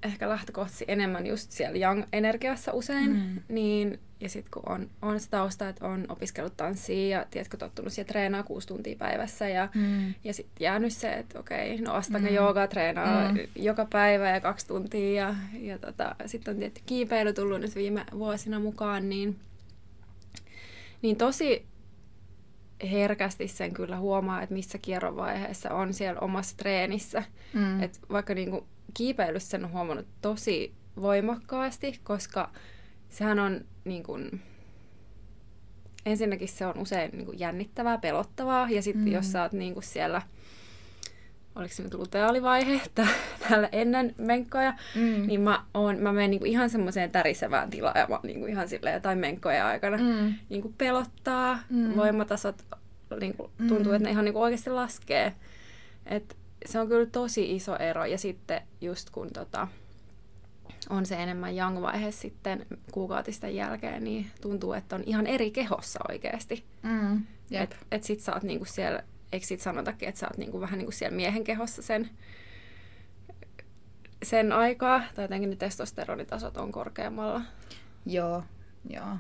ehkä 0.04 0.30
lähtökohtaisesti 0.30 0.86
enemmän 0.88 1.28
just 1.28 1.52
siellä 1.52 1.78
young-energiassa 1.78 2.74
usein, 2.74 3.12
mm. 3.12 3.42
niin 3.50 4.00
ja 4.22 4.30
sitten 4.30 4.52
kun 4.52 4.72
on, 4.72 4.90
on 5.02 5.20
se 5.20 5.30
tausta, 5.30 5.70
että 5.70 5.86
on 5.86 6.06
opiskellut 6.10 6.58
tanssia 6.58 7.18
ja 7.18 7.26
tiedätkö, 7.32 7.58
tottunut 7.58 7.94
siihen 7.94 8.08
treenaa 8.08 8.44
kuusi 8.44 8.68
tuntia 8.68 8.96
päivässä 8.96 9.50
ja, 9.50 9.70
mm. 9.76 10.14
ja 10.24 10.34
sitten 10.34 10.66
jäänyt 10.66 10.94
se, 10.94 11.14
että 11.14 11.40
okei, 11.40 11.82
no 11.82 11.94
astanga 11.94 12.30
mm. 12.30 12.36
joogaa 12.36 12.68
treenaa 12.68 13.32
mm. 13.32 13.38
joka 13.56 13.86
päivä 13.86 14.30
ja 14.30 14.42
kaksi 14.42 14.68
tuntia 14.68 15.24
ja, 15.24 15.36
ja 15.60 15.78
tota, 15.78 16.16
sitten 16.26 16.54
on 16.54 16.60
tietty 16.60 16.82
kiipeily 16.86 17.34
tullut 17.34 17.62
nyt 17.62 17.76
viime 17.76 18.06
vuosina 18.14 18.60
mukaan, 18.60 19.10
niin, 19.10 19.36
niin 21.02 21.16
tosi 21.16 21.66
herkästi 22.92 23.48
sen 23.48 23.74
kyllä 23.74 23.98
huomaa, 23.98 24.42
että 24.42 24.56
missä 24.56 24.78
kierrovaiheessa 24.78 25.74
on 25.74 25.94
siellä 25.94 26.20
omassa 26.20 26.58
treenissä. 26.58 27.24
Mm. 27.54 27.84
Et 27.84 28.00
vaikka 28.12 28.34
niinku 28.34 28.68
kiipeilyssä 28.94 29.50
sen 29.50 29.66
on 29.66 29.72
huomannut 29.72 30.08
tosi 30.22 30.74
voimakkaasti, 31.02 32.00
koska 32.04 32.52
sehän 33.10 33.40
on 33.40 33.66
niin 33.86 34.04
kuin, 34.04 34.42
ensinnäkin 36.06 36.48
se 36.48 36.66
on 36.66 36.78
usein 36.78 37.12
niin 37.12 37.26
kuin 37.26 37.40
jännittävää, 37.40 37.98
pelottavaa, 37.98 38.70
ja 38.70 38.82
sitten 38.82 39.06
mm. 39.06 39.12
jos 39.12 39.32
sä 39.32 39.44
oot 39.44 39.52
niin 39.52 39.74
kuin 39.74 39.84
siellä, 39.84 40.22
oliko 41.60 41.74
se 41.74 41.84
nyt 41.84 41.94
luteaalivaihe 41.94 42.82
täällä 43.50 43.70
ennen 43.72 44.16
menkkoja, 44.18 44.74
mm. 44.96 45.28
niin 45.28 45.42
mä, 45.42 45.64
oon, 45.74 45.98
mä 46.00 46.14
menen 46.14 46.30
niin 46.30 46.40
kuin 46.40 46.52
ihan 46.52 46.70
semmoiseen 46.70 47.12
tärisevään 47.12 47.70
tilaan, 47.70 48.00
ja 48.00 48.08
mä 48.10 48.20
niin 48.24 48.40
kuin 48.40 48.52
ihan 48.52 48.70
silleen 48.70 48.94
jotain 48.94 49.18
menkkoja 49.18 49.68
aikana 49.68 49.98
mm. 49.98 50.34
niin 50.50 50.62
kuin 50.62 50.74
pelottaa, 50.78 51.60
mm. 51.70 51.96
voimatasot 51.96 52.66
niin 53.20 53.38
kuin, 53.38 53.52
tuntuu, 53.68 53.92
mm. 53.92 53.96
että 53.96 54.08
ne 54.08 54.12
ihan 54.12 54.26
niin 54.26 54.34
kuin 54.34 54.44
oikeasti 54.44 54.70
laskee. 54.70 55.36
Et 56.06 56.38
se 56.66 56.80
on 56.80 56.88
kyllä 56.88 57.06
tosi 57.06 57.56
iso 57.56 57.76
ero, 57.76 58.06
ja 58.06 58.18
sitten 58.18 58.62
just 58.82 59.10
kun 59.10 59.30
tota, 59.34 59.68
on 60.90 61.06
se 61.06 61.24
enemmän 61.24 61.54
young-vaihe 61.58 62.12
sitten 62.12 62.66
kuukautisten 62.92 63.56
jälkeen, 63.56 64.04
niin 64.04 64.32
tuntuu, 64.42 64.74
että 64.74 64.96
on 64.96 65.04
ihan 65.06 65.28
eri 65.28 65.52
kehossa 65.52 66.00
oikeasti. 66.10 66.64
Mm, 66.84 67.24
että 67.52 67.76
et 67.92 68.04
sit 68.04 68.20
sä 68.20 68.34
oot 68.34 68.44
niinku 68.44 68.66
siellä, 68.66 69.04
eikö 69.32 69.46
sit 69.46 69.62
sanotakin, 69.62 70.10
että 70.10 70.20
sä 70.20 70.28
oot 70.28 70.38
niinku 70.38 70.62
vähän 70.62 70.78
niinku 70.78 70.92
siellä 70.92 71.16
miehen 71.16 71.44
kehossa 71.44 71.82
sen, 71.82 72.10
sen 74.24 74.52
aikaa, 74.52 75.02
tai 75.16 75.24
jotenkin 75.24 75.50
ne 75.50 75.56
testosteronitasot 75.56 76.58
on 76.58 76.72
korkeammalla. 76.72 77.42
Joo, 78.06 78.44
joo. 78.90 79.18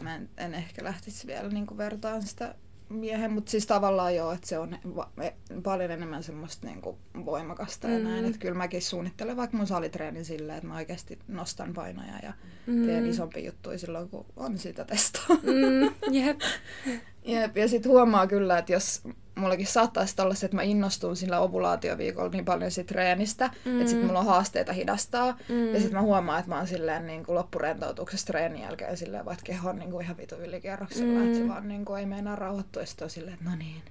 Mä 0.00 0.14
en, 0.14 0.28
en 0.36 0.54
ehkä 0.54 0.84
lähtisi 0.84 1.26
vielä 1.26 1.48
niinku 1.48 1.76
vertaan 1.76 2.22
sitä 2.22 2.54
miehen, 2.88 3.32
mutta 3.32 3.50
siis 3.50 3.66
tavallaan 3.66 4.14
joo, 4.14 4.32
että 4.32 4.46
se 4.46 4.58
on 4.58 4.78
va- 4.96 5.10
e- 5.22 5.60
paljon 5.62 5.90
enemmän 5.90 6.22
semmoista 6.22 6.66
niinku 6.66 6.98
voimakasta 7.24 7.88
ja 7.88 7.98
mm. 7.98 8.04
näin. 8.04 8.24
Että 8.24 8.38
kyllä 8.38 8.54
mäkin 8.54 8.82
suunnittelen 8.82 9.36
vaikka 9.36 9.56
mun 9.56 9.66
salitreenin 9.66 10.24
silleen, 10.24 10.56
että 10.58 10.68
mä 10.68 10.76
oikeasti 10.76 11.18
nostan 11.28 11.74
painoja 11.74 12.18
ja 12.22 12.32
mm. 12.66 12.86
teen 12.86 13.06
isompi 13.06 13.44
juttuja 13.44 13.78
silloin, 13.78 14.08
kun 14.08 14.26
on 14.36 14.58
sitä 14.58 14.84
testaa. 14.84 15.26
Mm, 15.28 16.12
jep. 16.14 16.40
jep. 17.24 17.56
Ja 17.56 17.68
sitten 17.68 17.92
huomaa 17.92 18.26
kyllä, 18.26 18.58
että 18.58 18.72
jos 18.72 19.02
mullakin 19.34 19.66
saattaisi 19.66 20.22
olla 20.22 20.34
se, 20.34 20.46
että 20.46 20.56
mä 20.56 20.62
innostun 20.62 21.16
sillä 21.16 21.40
ovulaatioviikolla 21.40 22.30
niin 22.30 22.44
paljon 22.44 22.70
siitä 22.70 22.88
treenistä, 22.88 23.50
mm. 23.64 23.80
että 23.80 23.90
sitten 23.90 24.06
mulla 24.06 24.20
on 24.20 24.26
haasteita 24.26 24.72
hidastaa. 24.72 25.38
Mm. 25.48 25.74
Ja 25.74 25.80
sitten 25.80 25.92
mä 25.92 26.02
huomaan, 26.02 26.38
että 26.38 26.48
mä 26.48 26.56
oon 26.56 26.66
silleen 26.66 27.06
niin 27.06 27.24
kuin 27.24 27.34
loppurentoutuksessa 27.34 28.26
treenin 28.26 28.62
jälkeen 28.62 28.96
silleen, 28.96 29.24
vaikka 29.24 29.42
keho 29.44 29.70
on 29.70 29.78
niin 29.78 29.90
kuin 29.90 30.04
ihan 30.04 30.16
vitu 30.16 30.34
ylikierroksella, 30.34 31.20
mm. 31.20 31.26
että 31.26 31.38
se 31.38 31.48
vaan 31.48 31.68
niin 31.68 31.84
kuin 31.84 32.00
ei 32.00 32.06
meinaa 32.06 32.36
rauhoittua. 32.36 32.82
Ja 32.82 32.86
sitten 32.86 33.06
on 33.06 33.10
silleen, 33.10 33.34
että 33.34 33.50
no 33.50 33.56
niin, 33.56 33.82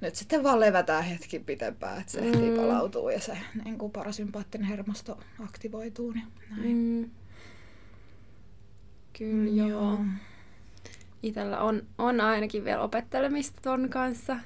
nyt 0.00 0.14
sitten 0.14 0.42
vaan 0.42 0.60
levätään 0.60 1.04
hetki 1.04 1.38
pitempään, 1.38 2.00
että 2.00 2.12
se 2.12 2.20
mm. 2.20 2.26
ehtii 2.26 2.56
palautuu 2.56 3.10
ja 3.10 3.20
se 3.20 3.38
niin 3.64 3.78
kuin 3.78 3.92
parasympaattinen 3.92 4.68
hermosto 4.68 5.18
aktivoituu. 5.44 6.12
Ja 6.12 6.22
näin. 6.56 6.76
Mm. 6.76 7.10
Kyllä, 9.18 9.62
joo. 9.62 9.68
joo 9.68 9.98
itsellä 11.22 11.60
on, 11.60 11.82
on 11.98 12.20
ainakin 12.20 12.64
vielä 12.64 12.82
opettelemista 12.82 13.60
ton 13.62 13.88
kanssa, 13.88 14.36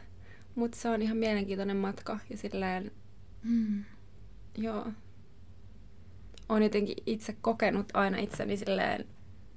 mutta 0.54 0.78
se 0.78 0.88
on 0.88 1.02
ihan 1.02 1.16
mielenkiintoinen 1.16 1.76
matka 1.76 2.18
ja 2.30 2.36
silleen, 2.36 2.90
mm. 3.42 3.84
joo, 4.58 4.86
on 6.48 6.62
jotenkin 6.62 6.96
itse 7.06 7.36
kokenut 7.40 7.86
aina 7.94 8.18
itseni 8.18 8.56
silleen 8.56 9.04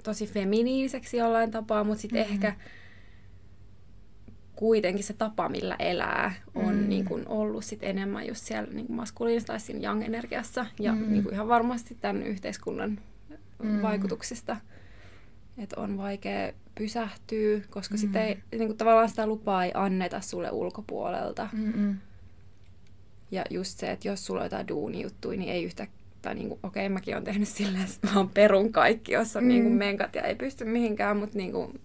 tosi 0.04 0.28
feminiiniseksi 0.28 1.18
jollain 1.18 1.52
tapaa, 1.52 1.84
mutta 1.84 2.02
sitten 2.02 2.22
mm-hmm. 2.22 2.34
ehkä 2.34 2.56
kuitenkin 4.56 5.04
se 5.04 5.14
tapa, 5.14 5.50
millä 5.50 5.76
elää, 5.80 6.34
on 6.56 6.76
mm. 6.76 6.90
niin 6.90 7.06
kun 7.06 7.24
ollut 7.28 7.66
sit 7.66 7.84
enemmän 7.84 8.28
just 8.28 8.46
siellä 8.46 8.74
niin 8.74 8.92
maskuliinista 8.92 9.48
tai 9.48 9.60
siinä 9.60 9.90
young-energiassa 9.90 10.66
ja 10.80 10.94
mm. 10.94 11.12
niin 11.12 11.34
ihan 11.34 11.48
varmasti 11.48 11.98
tämän 12.02 12.24
yhteiskunnan 12.24 13.00
mm. 13.64 13.82
vaikutuksista 13.82 14.58
että 15.58 15.82
on 15.82 15.98
vaikea 15.98 16.54
pysähtyä, 16.76 17.62
koska 17.70 17.96
mm. 17.96 17.98
sitä 17.98 18.24
ei, 18.24 18.44
niin 18.52 18.68
kuin, 18.68 18.78
tavallaan 18.78 19.10
sitä 19.10 19.28
lupaa 19.28 19.66
ei 19.66 19.72
anneta 19.74 20.22
sulle 20.22 20.52
ulkopuolelta. 20.52 21.50
Mm-mm. 21.54 21.98
Ja 23.32 23.44
just 23.50 23.80
se, 23.80 23.92
että 23.92 24.08
jos 24.08 24.26
sulla 24.26 24.40
on 24.40 24.46
jotain 24.46 24.68
duunijuttuja, 24.68 25.38
niin 25.38 25.52
ei 25.52 25.64
yhtä, 25.64 25.88
tai 26.22 26.36
niin 26.36 26.48
kuin, 26.50 26.60
okei, 26.64 26.86
okay, 26.86 26.94
mäkin 26.94 27.16
olen 27.16 27.24
tehnyt 27.24 27.48
silleen, 27.50 27.86
että 27.86 28.08
mä 28.14 28.28
perun 28.34 28.72
kaikki, 28.72 29.12
jos 29.12 29.36
on 29.36 29.44
mm. 29.44 29.48
niin 29.48 29.64
kuin 29.64 29.76
menkat 29.76 30.16
ja 30.16 30.22
ei 30.22 30.36
pysty 30.36 30.66
mihinkään, 30.66 31.18
mutta 31.18 31.38
niin 31.38 31.52
kuin, 31.52 31.82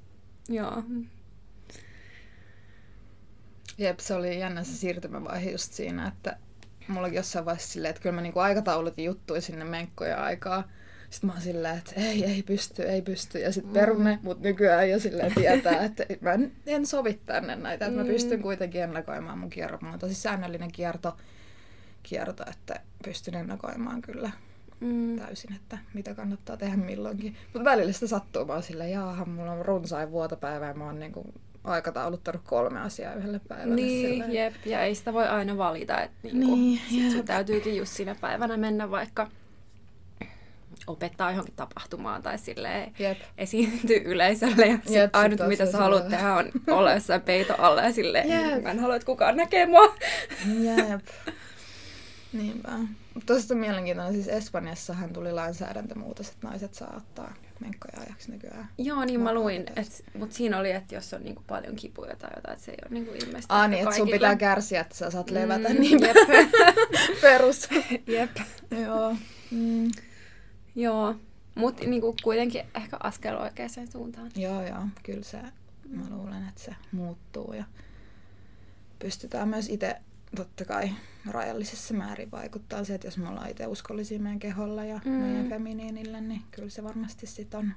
joo. 0.48 0.83
Jep, 3.79 3.98
se 3.98 4.14
oli 4.14 4.38
jännä 4.38 4.64
se 4.64 4.72
siirtymävaihe 4.72 5.50
just 5.50 5.72
siinä, 5.72 6.09
että 6.09 6.37
mullakin 6.88 7.16
jossain 7.16 7.44
vaiheessa 7.44 7.72
silleen, 7.72 7.90
että 7.90 8.03
kyllä 8.03 8.14
mä 8.14 8.20
niinku 8.20 8.38
aikataulutin 8.38 9.05
juttuja 9.05 9.40
sinne 9.40 9.64
menkkoja 9.64 10.24
aikaa, 10.24 10.68
sitten 11.11 11.29
mä 11.29 11.33
oon 11.33 11.42
silleen, 11.42 11.79
että 11.79 11.92
ei, 11.96 12.25
ei 12.25 12.42
pysty, 12.42 12.83
ei 12.83 13.03
pysty. 13.03 13.38
Ja 13.38 13.53
sitten 13.53 13.73
perune, 13.73 14.16
mm. 14.16 14.20
mutta 14.23 14.49
nykyään 14.49 14.90
jo 14.90 14.99
silleen 14.99 15.35
tietää, 15.35 15.85
että 15.85 16.05
mä 16.20 16.33
en, 16.33 16.53
en 16.66 16.87
sovi 16.87 17.20
tänne 17.27 17.57
näitä. 17.57 17.87
Että 17.87 17.99
mä 17.99 18.05
mm. 18.05 18.11
pystyn 18.11 18.42
kuitenkin 18.42 18.83
ennakoimaan 18.83 19.38
mun 19.38 19.51
kierrot. 19.51 19.83
Mulla 19.83 19.94
on 19.94 20.01
tosi 20.01 20.14
säännöllinen 20.14 20.73
kierto, 20.73 21.16
kierto 22.03 22.44
että 22.51 22.81
pystyn 23.05 23.35
ennakoimaan 23.35 24.03
kyllä 24.03 24.31
mm. 24.81 25.18
täysin, 25.18 25.53
että 25.53 25.79
mitä 25.94 26.14
kannattaa 26.14 26.57
tehdä 26.57 26.77
milloinkin. 26.77 27.37
Mutta 27.53 27.70
välillä 27.70 27.92
sitä 27.92 28.07
sattuu. 28.07 28.44
Mä 28.44 28.53
oon 28.53 28.62
silleen, 28.62 28.90
jaaha, 28.90 29.25
mulla 29.25 29.53
on 29.53 29.64
runsain 29.64 30.11
vuotopäivä 30.11 30.66
ja 30.66 30.75
mä 30.75 30.85
oon 30.85 31.01
niinku 31.01 31.35
aikatauluttanut 31.64 32.42
kolme 32.44 32.81
asiaa 32.81 33.14
yhdelle 33.14 33.40
päivälle. 33.49 33.75
Niin, 33.75 34.11
silleen. 34.11 34.33
jep. 34.33 34.55
Ja 34.66 34.83
ei 34.83 34.94
sitä 34.94 35.12
voi 35.12 35.29
aina 35.29 35.57
valita. 35.57 36.01
Että 36.01 36.16
niinku, 36.23 36.55
niin, 36.55 36.81
sit 36.90 37.12
sun 37.12 37.25
täytyykin 37.25 37.77
just 37.77 37.92
siinä 37.92 38.14
päivänä 38.20 38.57
mennä 38.57 38.90
vaikka 38.90 39.29
opettaa 40.87 41.31
johonkin 41.31 41.55
tapahtumaan 41.55 42.23
tai 42.23 42.38
silleen 42.38 42.93
Jep. 42.99 43.19
esiintyy 43.38 44.03
yleisölle. 44.05 44.66
Ja 44.66 44.79
sit 44.85 44.95
Jep, 44.95 45.16
ainut, 45.16 45.40
mitä 45.49 45.66
sä 45.66 45.79
haluat 45.79 46.09
tehdä, 46.09 46.35
on 46.35 46.53
olla 46.66 46.93
jossain 46.93 47.21
peito 47.21 47.55
alla 47.59 47.83
ja 47.83 47.93
silleen, 47.93 48.29
Jep. 48.31 48.62
mä 48.62 48.71
en 48.71 48.79
halua, 48.79 48.97
että 48.97 49.07
kukaan 49.07 49.37
näkee 49.37 49.66
mua. 49.66 49.95
Jep. 50.61 51.07
Niinpä. 52.33 52.71
Tuosta 53.27 53.55
mielenkiintoinen. 53.55 54.14
Siis 54.14 54.29
Espanjassahan 54.29 55.12
tuli 55.12 55.33
lainsäädäntömuutos, 55.33 56.29
että 56.29 56.47
naiset 56.47 56.75
saa 56.75 56.95
ottaa 56.97 57.35
menkkoja 57.61 58.01
ajaksi 58.07 58.31
nykyään. 58.31 58.69
Joo, 58.79 59.05
niin 59.05 59.21
mä 59.21 59.35
luin. 59.35 59.66
Mutta 60.19 60.37
siinä 60.37 60.59
oli, 60.59 60.71
että 60.71 60.95
jos 60.95 61.14
on 61.14 61.23
niinku 61.23 61.43
paljon 61.47 61.77
kipuja 61.77 62.16
tai 62.16 62.31
jotain, 62.37 62.53
että 62.53 62.64
se 62.64 62.71
ei 62.71 62.79
ole 62.83 62.90
niinku 62.90 63.12
ilmeisesti 63.12 63.47
Ah 63.49 63.69
niin, 63.71 63.83
että 63.83 63.97
sun 63.97 64.09
pitää 64.09 64.37
kärsiä, 64.37 64.81
että 64.81 64.97
sä 64.97 65.11
saat 65.11 65.31
levätä. 65.31 65.69
Mm, 65.69 65.81
niin 65.81 66.01
jep. 66.01 66.16
Perus. 67.23 67.69
jep. 68.19 68.37
Joo. 68.85 69.16
Mm. 69.51 69.90
Joo, 70.74 71.14
mutta 71.54 71.85
niinku 71.85 72.16
kuitenkin 72.22 72.62
ehkä 72.74 72.96
askel 73.02 73.37
oikeaan 73.37 73.70
suuntaan. 73.92 74.30
Joo, 74.37 74.66
joo, 74.66 74.83
kyllä 75.02 75.22
se, 75.22 75.42
mä 75.88 76.02
luulen, 76.11 76.48
että 76.48 76.61
se 76.61 76.74
muuttuu 76.92 77.52
ja 77.52 77.64
pystytään 78.98 79.48
myös 79.48 79.68
itse 79.68 79.96
totta 80.37 80.64
kai 80.64 80.90
rajallisessa 81.30 81.94
määrin 81.94 82.30
vaikuttaa 82.30 82.85
se, 82.85 82.94
että 82.94 83.06
jos 83.06 83.18
me 83.18 83.28
ollaan 83.28 83.50
itse 83.50 83.66
uskollisia 83.66 84.18
meidän 84.18 84.38
keholla 84.38 84.85
ja 84.85 85.00
mm. 85.04 85.11
meidän 85.11 85.48
feminiinille, 85.48 86.20
niin 86.20 86.42
kyllä 86.50 86.70
se 86.70 86.85
varmasti 86.85 87.26
sit 87.26 87.54
on, 87.54 87.72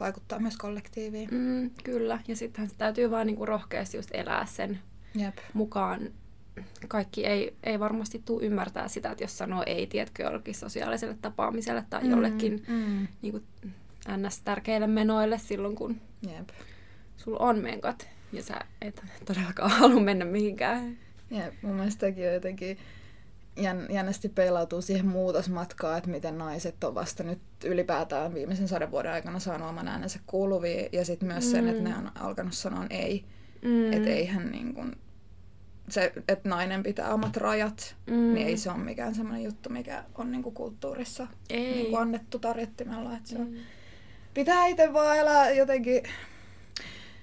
vaikuttaa 0.00 0.38
myös 0.38 0.56
kollektiiviin. 0.56 1.28
Mm, 1.32 1.70
kyllä, 1.84 2.18
ja 2.28 2.36
sittenhän 2.36 2.70
se 2.70 2.76
täytyy 2.76 3.10
vaan 3.10 3.26
niinku 3.26 3.46
rohkeasti 3.46 3.96
just 3.96 4.10
elää 4.12 4.46
sen 4.46 4.78
Jep. 5.14 5.38
mukaan 5.54 6.10
kaikki 6.88 7.26
ei, 7.26 7.56
ei 7.62 7.80
varmasti 7.80 8.22
tule 8.24 8.44
ymmärtää 8.44 8.88
sitä, 8.88 9.10
että 9.10 9.24
jos 9.24 9.38
sanoo 9.38 9.62
ei, 9.66 9.86
tiedätkö, 9.86 10.22
jollekin 10.22 10.54
sosiaaliselle 10.54 11.16
tapaamiselle 11.22 11.84
tai 11.90 12.02
mm, 12.02 12.10
jollekin 12.10 12.62
mm. 12.68 13.08
Niin 13.22 13.32
kuin, 13.32 13.44
ns. 14.16 14.42
tärkeille 14.42 14.86
menoille 14.86 15.38
silloin, 15.38 15.74
kun 15.74 16.00
Jep. 16.22 16.48
sulla 17.16 17.38
on 17.38 17.58
menkat 17.58 18.08
ja 18.32 18.42
sä 18.42 18.60
et 18.80 19.02
todellakaan 19.24 19.70
halua 19.80 20.00
mennä 20.00 20.24
mihinkään. 20.24 20.98
Jep, 21.30 21.54
mun 21.62 21.74
mielestä 21.74 22.06
on 22.06 22.16
jotenkin 22.34 22.78
jän, 23.56 23.86
jännästi 23.90 24.28
peilautuu 24.28 24.82
siihen 24.82 25.06
muutosmatkaan, 25.06 25.98
että 25.98 26.10
miten 26.10 26.38
naiset 26.38 26.84
on 26.84 26.94
vasta 26.94 27.22
nyt 27.22 27.40
ylipäätään 27.64 28.34
viimeisen 28.34 28.68
sadan 28.68 28.90
vuoden 28.90 29.12
aikana 29.12 29.38
saanut 29.38 29.68
oman 29.68 29.88
äänensä 29.88 30.20
kuuluvia 30.26 30.88
ja 30.92 31.04
sitten 31.04 31.28
myös 31.28 31.44
mm. 31.44 31.50
sen, 31.50 31.68
että 31.68 31.82
ne 31.82 31.96
on 31.96 32.10
alkanut 32.14 32.54
sanoa 32.54 32.86
ei. 32.90 33.24
Mm. 33.62 33.92
Että 33.92 34.10
eihän 34.10 34.50
niin 34.50 34.74
kuin, 34.74 34.96
se, 35.92 36.12
että 36.28 36.48
nainen 36.48 36.82
pitää 36.82 37.14
omat 37.14 37.36
rajat, 37.36 37.96
mm. 38.06 38.34
niin 38.34 38.46
ei 38.46 38.56
se 38.56 38.70
ole 38.70 38.78
mikään 38.78 39.14
semmoinen 39.14 39.44
juttu, 39.44 39.68
mikä 39.68 40.04
on 40.14 40.32
niinku 40.32 40.50
kulttuurissa 40.50 41.26
ei. 41.50 41.74
Niinku 41.74 41.96
annettu 41.96 42.38
tarjottimella. 42.38 43.16
Että 43.16 43.28
se 43.28 43.38
mm. 43.38 43.54
Pitää 44.34 44.66
itse 44.66 44.92
vaan 44.92 45.18
elää 45.18 45.50
jotenkin... 45.50 46.02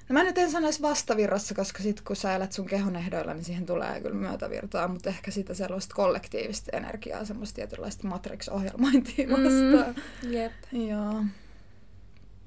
No 0.10 0.14
mä 0.14 0.24
nyt 0.24 0.38
en 0.38 0.52
sanoisi 0.52 0.82
vastavirrassa, 0.82 1.56
koska 1.56 1.84
sit 1.84 2.02
kun 2.02 2.16
sä 2.16 2.36
elät 2.36 2.52
sun 2.52 2.66
kehon 2.66 2.96
ehdoilla, 2.96 3.34
niin 3.34 3.44
siihen 3.44 3.66
tulee 3.66 4.02
kyllä 4.02 4.16
myötävirtaa, 4.16 4.88
mutta 4.88 5.10
ehkä 5.10 5.32
sitä 5.32 5.54
sellaista 5.54 5.96
kollektiivista 5.96 6.78
energiaa, 6.78 7.26
semmoista 7.26 7.56
tietynlaista 7.56 8.08
Matrix-ohjelmointia 8.08 9.28
mm. 9.28 9.32
vastaan. 9.32 9.96
Mm. 10.24 10.34
Jep. 10.34 10.52
Joo. 10.72 11.24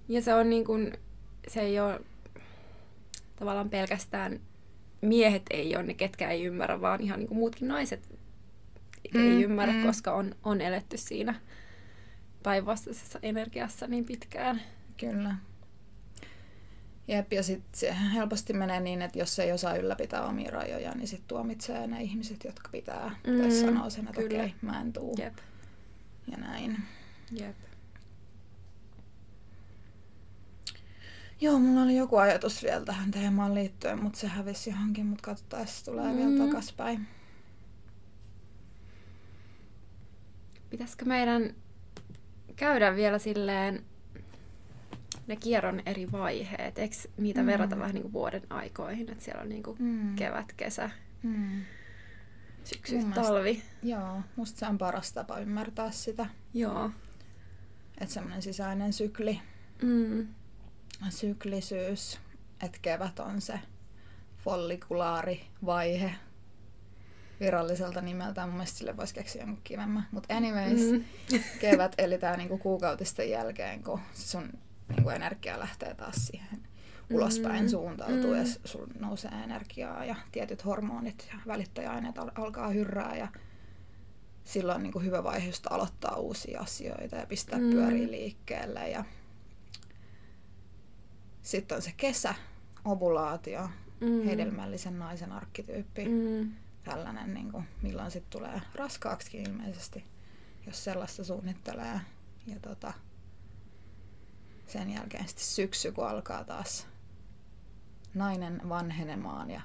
Ja 0.08 0.22
se 0.22 0.34
on 0.34 0.50
niin 0.50 0.64
kuin, 0.64 0.92
se 1.48 1.60
ei 1.60 1.80
ole 1.80 2.00
tavallaan 3.36 3.70
pelkästään 3.70 4.40
miehet 5.02 5.42
ei 5.50 5.76
ole 5.76 5.82
ne, 5.82 5.94
ketkä 5.94 6.30
ei 6.30 6.44
ymmärrä, 6.44 6.80
vaan 6.80 7.00
ihan 7.00 7.18
niin 7.18 7.28
kuin 7.28 7.38
muutkin 7.38 7.68
naiset 7.68 8.08
mm, 9.14 9.20
ei 9.20 9.42
ymmärrä, 9.42 9.74
mm. 9.74 9.86
koska 9.86 10.12
on, 10.12 10.34
on 10.42 10.60
eletty 10.60 10.96
siinä 10.96 11.34
päinvastaisessa 12.42 13.18
energiassa 13.22 13.86
niin 13.86 14.04
pitkään. 14.04 14.62
Kyllä. 14.96 15.34
Jep, 17.08 17.32
ja 17.32 17.42
sitten 17.42 17.70
se 17.72 17.96
helposti 18.14 18.52
menee 18.52 18.80
niin, 18.80 19.02
että 19.02 19.18
jos 19.18 19.38
ei 19.38 19.52
osaa 19.52 19.76
ylläpitää 19.76 20.24
omia 20.24 20.50
rajoja, 20.50 20.94
niin 20.94 21.08
sitten 21.08 21.28
tuomitsee 21.28 21.86
ne 21.86 22.02
ihmiset, 22.02 22.44
jotka 22.44 22.68
pitää. 22.72 23.16
Mm, 23.26 23.40
tai 23.40 23.50
sanoo 23.50 23.90
sen, 23.90 24.08
että 24.08 24.20
okei, 24.20 24.38
okay, 24.38 24.50
mä 24.62 24.80
en 24.80 24.92
tuu. 24.92 25.14
Jep. 25.18 25.34
Ja 26.30 26.36
näin. 26.36 26.78
Jep. 27.30 27.56
Joo, 31.42 31.58
mulla 31.58 31.82
oli 31.82 31.96
joku 31.96 32.16
ajatus 32.16 32.62
vielä 32.62 32.84
tähän 32.84 33.10
teemaan 33.10 33.54
liittyen, 33.54 34.02
mutta 34.02 34.18
se 34.18 34.26
hävisi 34.26 34.70
johonkin, 34.70 35.06
mutta 35.06 35.22
katsotaan, 35.22 35.66
se 35.66 35.84
tulee 35.84 36.12
mm. 36.12 36.16
vielä 36.16 36.46
takaspäin. 36.46 37.06
Pitäisikö 40.70 41.04
meidän 41.04 41.54
käydä 42.56 42.96
vielä 42.96 43.18
silleen 43.18 43.84
ne 45.26 45.36
kierron 45.36 45.82
eri 45.86 46.12
vaiheet, 46.12 46.78
eikö 46.78 46.96
niitä 47.16 47.40
mm. 47.40 47.46
verrata 47.46 47.78
vähän 47.78 47.94
niin 47.94 48.02
kuin 48.02 48.12
vuoden 48.12 48.42
aikoihin, 48.50 49.10
että 49.10 49.24
siellä 49.24 49.42
on 49.42 49.48
niin 49.48 49.62
kuin 49.62 49.76
mm. 49.80 50.16
kevät, 50.16 50.52
kesä, 50.52 50.90
mm. 51.22 51.62
syksy, 52.64 52.98
Mun 52.98 53.12
talvi. 53.12 53.42
Mielestä, 53.42 53.74
joo, 53.82 54.20
musta 54.36 54.58
se 54.58 54.66
on 54.66 54.78
paras 54.78 55.12
tapa 55.12 55.38
ymmärtää 55.38 55.90
sitä. 55.90 56.26
Joo. 56.54 56.90
Että 57.98 58.14
semmoinen 58.14 58.42
sisäinen 58.42 58.92
sykli. 58.92 59.40
Mm 59.82 60.26
syklisyys, 61.10 62.20
että 62.62 62.78
kevät 62.82 63.18
on 63.18 63.40
se 63.40 63.60
follikulaarivaihe 64.38 66.14
viralliselta 67.40 68.00
nimeltään. 68.00 68.48
Mun 68.48 68.56
mielestä 68.56 68.78
sille 68.78 68.96
voisi 68.96 69.14
keksiä 69.14 69.42
jonkun 69.42 69.60
kivemmän. 69.64 70.06
Mutta 70.10 70.36
anyways, 70.36 70.80
mm. 70.92 71.04
kevät, 71.60 71.94
eli 71.98 72.18
tämä 72.18 72.36
niinku 72.36 72.58
kuukautisten 72.58 73.30
jälkeen, 73.30 73.82
kun 73.82 74.00
sun 74.14 74.52
niinku 74.88 75.10
energia 75.10 75.58
lähtee 75.58 75.94
taas 75.94 76.26
siihen 76.26 76.62
ulospäin 77.10 77.62
mm. 77.64 77.68
suuntautuu 77.68 78.30
mm. 78.30 78.36
ja 78.36 78.44
sun 78.64 78.88
nousee 78.98 79.30
energiaa 79.44 80.04
ja 80.04 80.16
tietyt 80.32 80.64
hormonit 80.64 81.28
ja 81.32 81.38
välittäjäaineet 81.46 82.18
al- 82.18 82.30
alkaa 82.34 82.68
hyrrää 82.68 83.16
ja 83.16 83.28
silloin 84.44 84.76
on 84.76 84.82
niin 84.82 84.92
kuin 84.92 85.04
hyvä 85.04 85.24
vaihe 85.24 85.46
just 85.46 85.66
aloittaa 85.70 86.16
uusia 86.16 86.60
asioita 86.60 87.16
ja 87.16 87.26
pistää 87.26 87.58
mm. 87.58 87.70
pyöriä 87.70 88.10
liikkeelle 88.10 88.88
ja 88.88 89.04
sitten 91.42 91.76
on 91.76 91.82
se 91.82 91.92
kesä, 91.96 92.34
ovulaatio, 92.84 93.68
mm. 94.00 94.24
hedelmällisen 94.24 94.98
naisen 94.98 95.32
arkkityyppi. 95.32 96.08
Mm. 96.08 96.52
Tällainen, 96.84 97.34
niin 97.34 97.52
kuin, 97.52 97.64
milloin 97.82 98.10
sitten 98.10 98.30
tulee 98.30 98.60
raskaaksi 98.74 99.42
ilmeisesti, 99.42 100.04
jos 100.66 100.84
sellaista 100.84 101.24
suunnittelee. 101.24 102.00
Ja 102.46 102.60
tota, 102.62 102.92
sen 104.66 104.90
jälkeen 104.90 105.28
sitten 105.28 105.44
syksy, 105.44 105.92
kun 105.92 106.08
alkaa 106.08 106.44
taas 106.44 106.86
nainen 108.14 108.60
vanhenemaan 108.68 109.50
ja 109.50 109.60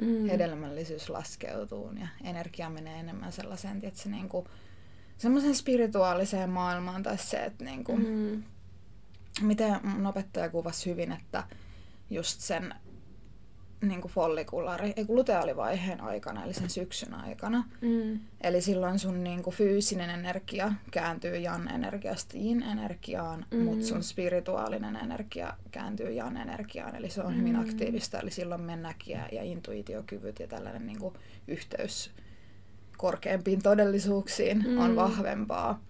mm. 0.00 0.26
hedelmällisyys 0.26 1.08
laskeutuu 1.08 1.92
ja 2.00 2.08
energia 2.24 2.70
menee 2.70 3.00
enemmän 3.00 3.32
sellaiseen, 3.32 3.80
että 3.82 4.00
se 4.00 4.08
niinku, 4.08 4.48
semmoisen 5.18 5.54
spirituaaliseen 5.54 6.50
maailmaan 6.50 7.02
tai 7.02 7.18
se, 7.18 7.44
että 7.44 7.64
niinku, 7.64 7.96
mm. 7.96 8.42
Miten 9.42 9.80
mun 9.82 10.06
opettaja 10.06 10.50
kuvasi 10.50 10.90
hyvin, 10.90 11.12
että 11.12 11.44
just 12.10 12.40
sen 12.40 12.74
niin 13.80 14.00
kuin 14.00 14.12
follikulaari, 14.12 14.92
ei 14.96 15.04
luteaalivaiheen 15.08 16.00
aikana, 16.00 16.44
eli 16.44 16.54
sen 16.54 16.70
syksyn 16.70 17.14
aikana. 17.14 17.64
Mm. 17.80 18.20
Eli 18.40 18.60
silloin 18.60 18.98
sun 18.98 19.24
niin 19.24 19.42
kuin 19.42 19.56
fyysinen 19.56 20.10
energia 20.10 20.72
kääntyy 20.90 21.36
jan-energiasta 21.36 22.38
yin-energiaan, 22.38 23.46
mm. 23.50 23.64
mutta 23.64 23.86
sun 23.86 24.02
spirituaalinen 24.02 24.96
energia 24.96 25.56
kääntyy 25.70 26.10
jan-energiaan, 26.10 26.96
eli 26.96 27.10
se 27.10 27.22
on 27.22 27.32
mm. 27.32 27.40
hyvin 27.40 27.56
aktiivista, 27.56 28.20
eli 28.20 28.30
silloin 28.30 28.60
mennäkiä 28.60 29.28
ja 29.32 29.42
intuitiokyvyt 29.42 30.38
ja 30.38 30.46
tällainen 30.46 30.86
niin 30.86 30.98
kuin 30.98 31.14
yhteys 31.48 32.10
korkeampiin 32.96 33.62
todellisuuksiin 33.62 34.64
mm. 34.68 34.78
on 34.78 34.96
vahvempaa. 34.96 35.82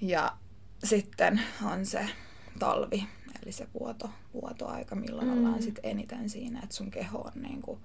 Ja 0.00 0.36
sitten 0.84 1.40
on 1.62 1.86
se 1.86 2.08
talvi, 2.58 3.06
eli 3.42 3.52
se 3.52 3.68
vuoto, 3.80 4.10
vuotoaika, 4.34 4.94
milloin 4.94 5.28
mm. 5.28 5.38
ollaan 5.38 5.62
sit 5.62 5.80
eniten 5.82 6.30
siinä, 6.30 6.60
että 6.62 6.76
sun 6.76 6.90
keho 6.90 7.18
on 7.18 7.42
niin 7.42 7.62
kuin, 7.62 7.80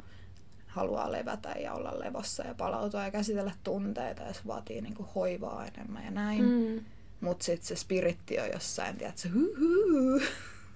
haluaa 0.68 1.12
levätä 1.12 1.50
ja 1.50 1.74
olla 1.74 2.00
levossa 2.00 2.44
ja 2.44 2.54
palautua 2.54 3.04
ja 3.04 3.12
käsitellä 3.12 3.52
tunteita 3.64 4.22
ja 4.22 4.34
se 4.34 4.42
vaatii 4.48 4.82
niin 4.82 4.96
kuin, 4.96 5.10
hoivaa 5.16 5.66
enemmän 5.66 6.06
ja 6.06 6.12
näin. 6.12 6.46
Mm. 6.46 6.86
Mutta 7.22 7.46
sitten 7.46 7.68
se 7.68 7.76
spiritti 7.76 8.40
on 8.40 8.50
jossain, 8.54 8.98
tiedätkö, 8.98 9.30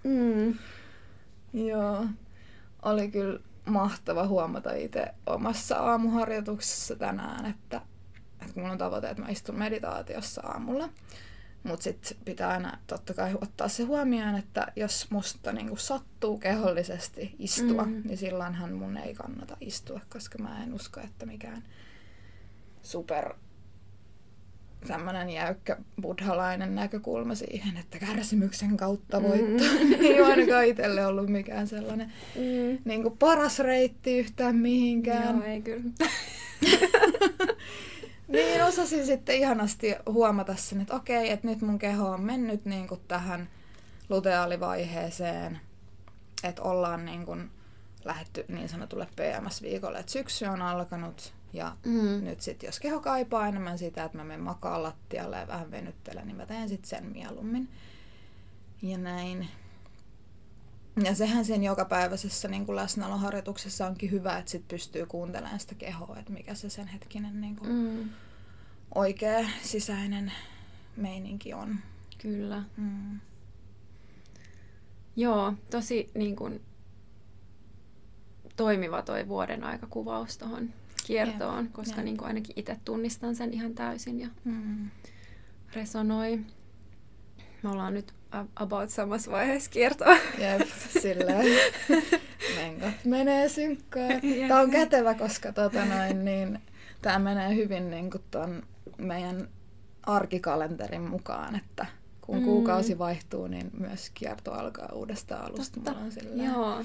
mm. 0.04 0.58
Joo. 1.68 2.06
Oli 2.82 3.12
kyllä 3.12 3.40
mahtava 3.66 4.28
huomata 4.28 4.74
itse 4.74 5.08
omassa 5.26 5.78
aamuharjoituksessa 5.78 6.96
tänään, 6.96 7.46
että, 7.46 7.82
että 8.42 8.54
mulla 8.56 8.72
on 8.72 8.78
tavoite, 8.78 9.10
että 9.10 9.24
mä 9.24 9.30
istun 9.30 9.58
meditaatiossa 9.58 10.42
aamulla. 10.42 10.90
Mutta 11.64 11.84
sitten 11.84 12.18
pitää 12.26 12.50
aina 12.50 12.78
totta 12.88 13.14
kai 13.14 13.34
ottaa 13.42 13.68
se 13.68 13.84
huomioon, 13.84 14.36
että 14.36 14.68
jos 14.76 15.12
musta 15.12 15.52
niinku 15.52 15.76
sattuu 15.76 16.38
kehollisesti 16.38 17.36
istua, 17.40 17.86
mm. 17.86 18.02
niin 18.06 18.18
silloinhan 18.18 18.74
mun 18.74 18.98
ei 18.98 19.14
kannata 19.14 19.58
istua, 19.62 20.02
koska 20.10 20.38
mä 20.38 20.64
en 20.64 20.74
usko, 20.74 21.00
että 21.00 21.26
mikään 21.26 21.64
super 22.82 23.34
tämmöinen 24.88 25.30
jäykkä 25.30 25.78
buddhalainen 26.02 26.76
näkökulma 26.76 27.36
siihen, 27.36 27.78
että 27.78 28.00
kärsimyksen 28.00 28.78
kautta 28.78 29.24
voittaa. 29.24 29.74
Mm. 29.84 29.94
ei 30.06 30.22
ainakaan 30.22 30.66
itselle 30.66 31.06
ollut 31.06 31.30
mikään 31.30 31.68
sellainen 31.68 32.14
mm. 32.36 32.78
niin 32.86 33.04
kuin 33.04 33.18
paras 33.18 33.60
reitti 33.60 34.18
yhtään 34.18 34.56
mihinkään. 34.56 35.36
Joo, 35.36 35.46
ei 35.46 35.62
kyllä. 35.62 35.84
niin 38.28 38.64
osasin 38.64 39.06
sitten 39.06 39.36
ihanasti 39.36 39.96
huomata 40.06 40.56
sen, 40.56 40.82
että 40.82 40.96
okei, 40.96 41.32
että 41.32 41.48
nyt 41.48 41.62
mun 41.62 41.80
keho 41.80 42.10
on 42.10 42.22
mennyt 42.22 42.66
niin 42.66 42.88
kuin 42.88 43.02
tähän 43.08 43.50
luteaalivaiheeseen, 44.10 45.60
että 46.44 46.62
ollaan 46.62 47.06
niin 47.06 47.26
kuin 47.26 47.52
lähetty 48.06 48.46
niin 48.48 48.70
sanotulle 48.70 49.08
PMS-viikolle, 49.16 50.00
että 50.00 50.12
syksy 50.12 50.46
on 50.46 50.62
alkanut 50.62 51.34
ja 51.54 51.76
mm. 51.86 52.24
nyt 52.24 52.42
sitten 52.42 52.68
jos 52.68 52.80
keho 52.80 53.00
kaipaa 53.00 53.48
enemmän 53.48 53.78
sitä, 53.78 54.04
että 54.04 54.18
mä 54.18 54.24
menen 54.24 54.44
makaan 54.44 54.84
lattialle 54.84 55.38
ja 55.38 55.48
vähän 55.48 55.72
venyttelen, 55.72 56.28
niin 56.28 56.38
mä 56.38 56.46
teen 56.46 56.70
sitten 56.70 56.90
sen 56.90 57.06
mieluummin. 57.06 57.70
Ja 58.82 58.98
näin. 58.98 59.48
Ja 61.04 61.16
sehän 61.16 61.46
sen 61.46 61.64
jokapäiväisessä 61.64 62.48
niin 62.48 62.66
kuin 62.66 62.76
läsnäoloharjoituksessa 62.76 63.88
onkin 63.88 64.12
hyvä, 64.12 64.38
että 64.38 64.52
sit 64.52 64.68
pystyy 64.68 65.06
kuuntelemaan 65.06 65.60
sitä 65.60 65.76
kehoa, 65.76 66.20
että 66.20 66.34
mikä 66.34 66.56
se 66.56 66.70
sen 66.70 66.88
hetkinen 66.88 67.42
niin 67.42 67.56
kuin 67.56 67.72
mm. 67.72 68.10
oikea 68.96 69.50
sisäinen 69.62 70.32
meininki 70.96 71.54
on. 71.54 71.80
Kyllä. 72.22 72.64
Mm. 72.78 73.20
Joo, 75.16 75.54
tosi 75.70 76.12
niin 76.16 76.36
kuin, 76.36 76.62
toimiva 78.56 79.02
toi 79.02 79.28
vuoden 79.28 79.64
aikakuvaus 79.64 80.38
tuohon 80.38 80.70
kiertoon, 81.06 81.60
yeah. 81.60 81.74
koska 81.74 81.96
yeah. 81.96 82.06
Niin 82.06 82.18
kuin 82.18 82.28
ainakin 82.28 82.54
itse 82.56 82.80
tunnistan 82.86 83.36
sen 83.36 83.54
ihan 83.54 83.74
täysin 83.74 84.20
ja 84.20 84.28
mm. 84.44 84.90
resonoi. 85.74 86.40
Me 87.64 87.70
ollaan 87.70 87.94
nyt 87.94 88.14
about 88.56 88.90
samassa 88.90 89.32
vaiheessa 89.32 89.70
kiertoa. 89.70 90.18
Jep, 90.38 90.68
silleen. 91.02 91.46
Mengot 92.56 93.06
menee 93.06 93.50
synkkään. 93.50 94.22
Tämä 94.48 94.60
on 94.60 94.72
kätevä, 94.72 95.14
koska 95.14 95.52
tota 95.54 95.86
noin, 95.86 96.26
niin, 96.26 96.60
tämä 97.02 97.20
menee 97.20 97.56
hyvin 97.56 97.90
niin 97.90 98.12
kuin 98.12 98.24
ton 98.32 98.64
meidän 98.98 99.48
arkikalenterin 100.04 101.02
mukaan, 101.02 101.56
että 101.56 101.86
kun 102.22 102.38
mm. 102.38 102.44
kuukausi 102.44 102.98
vaihtuu, 102.98 103.48
niin 103.48 103.72
myös 103.78 104.10
kierto 104.14 104.52
alkaa 104.52 104.90
uudestaan 104.94 105.46
alusta. 105.46 105.76
Totta. 105.76 105.92
Mulla 105.92 106.06
on 106.06 106.12
silleen, 106.12 106.52
Joo. 106.52 106.84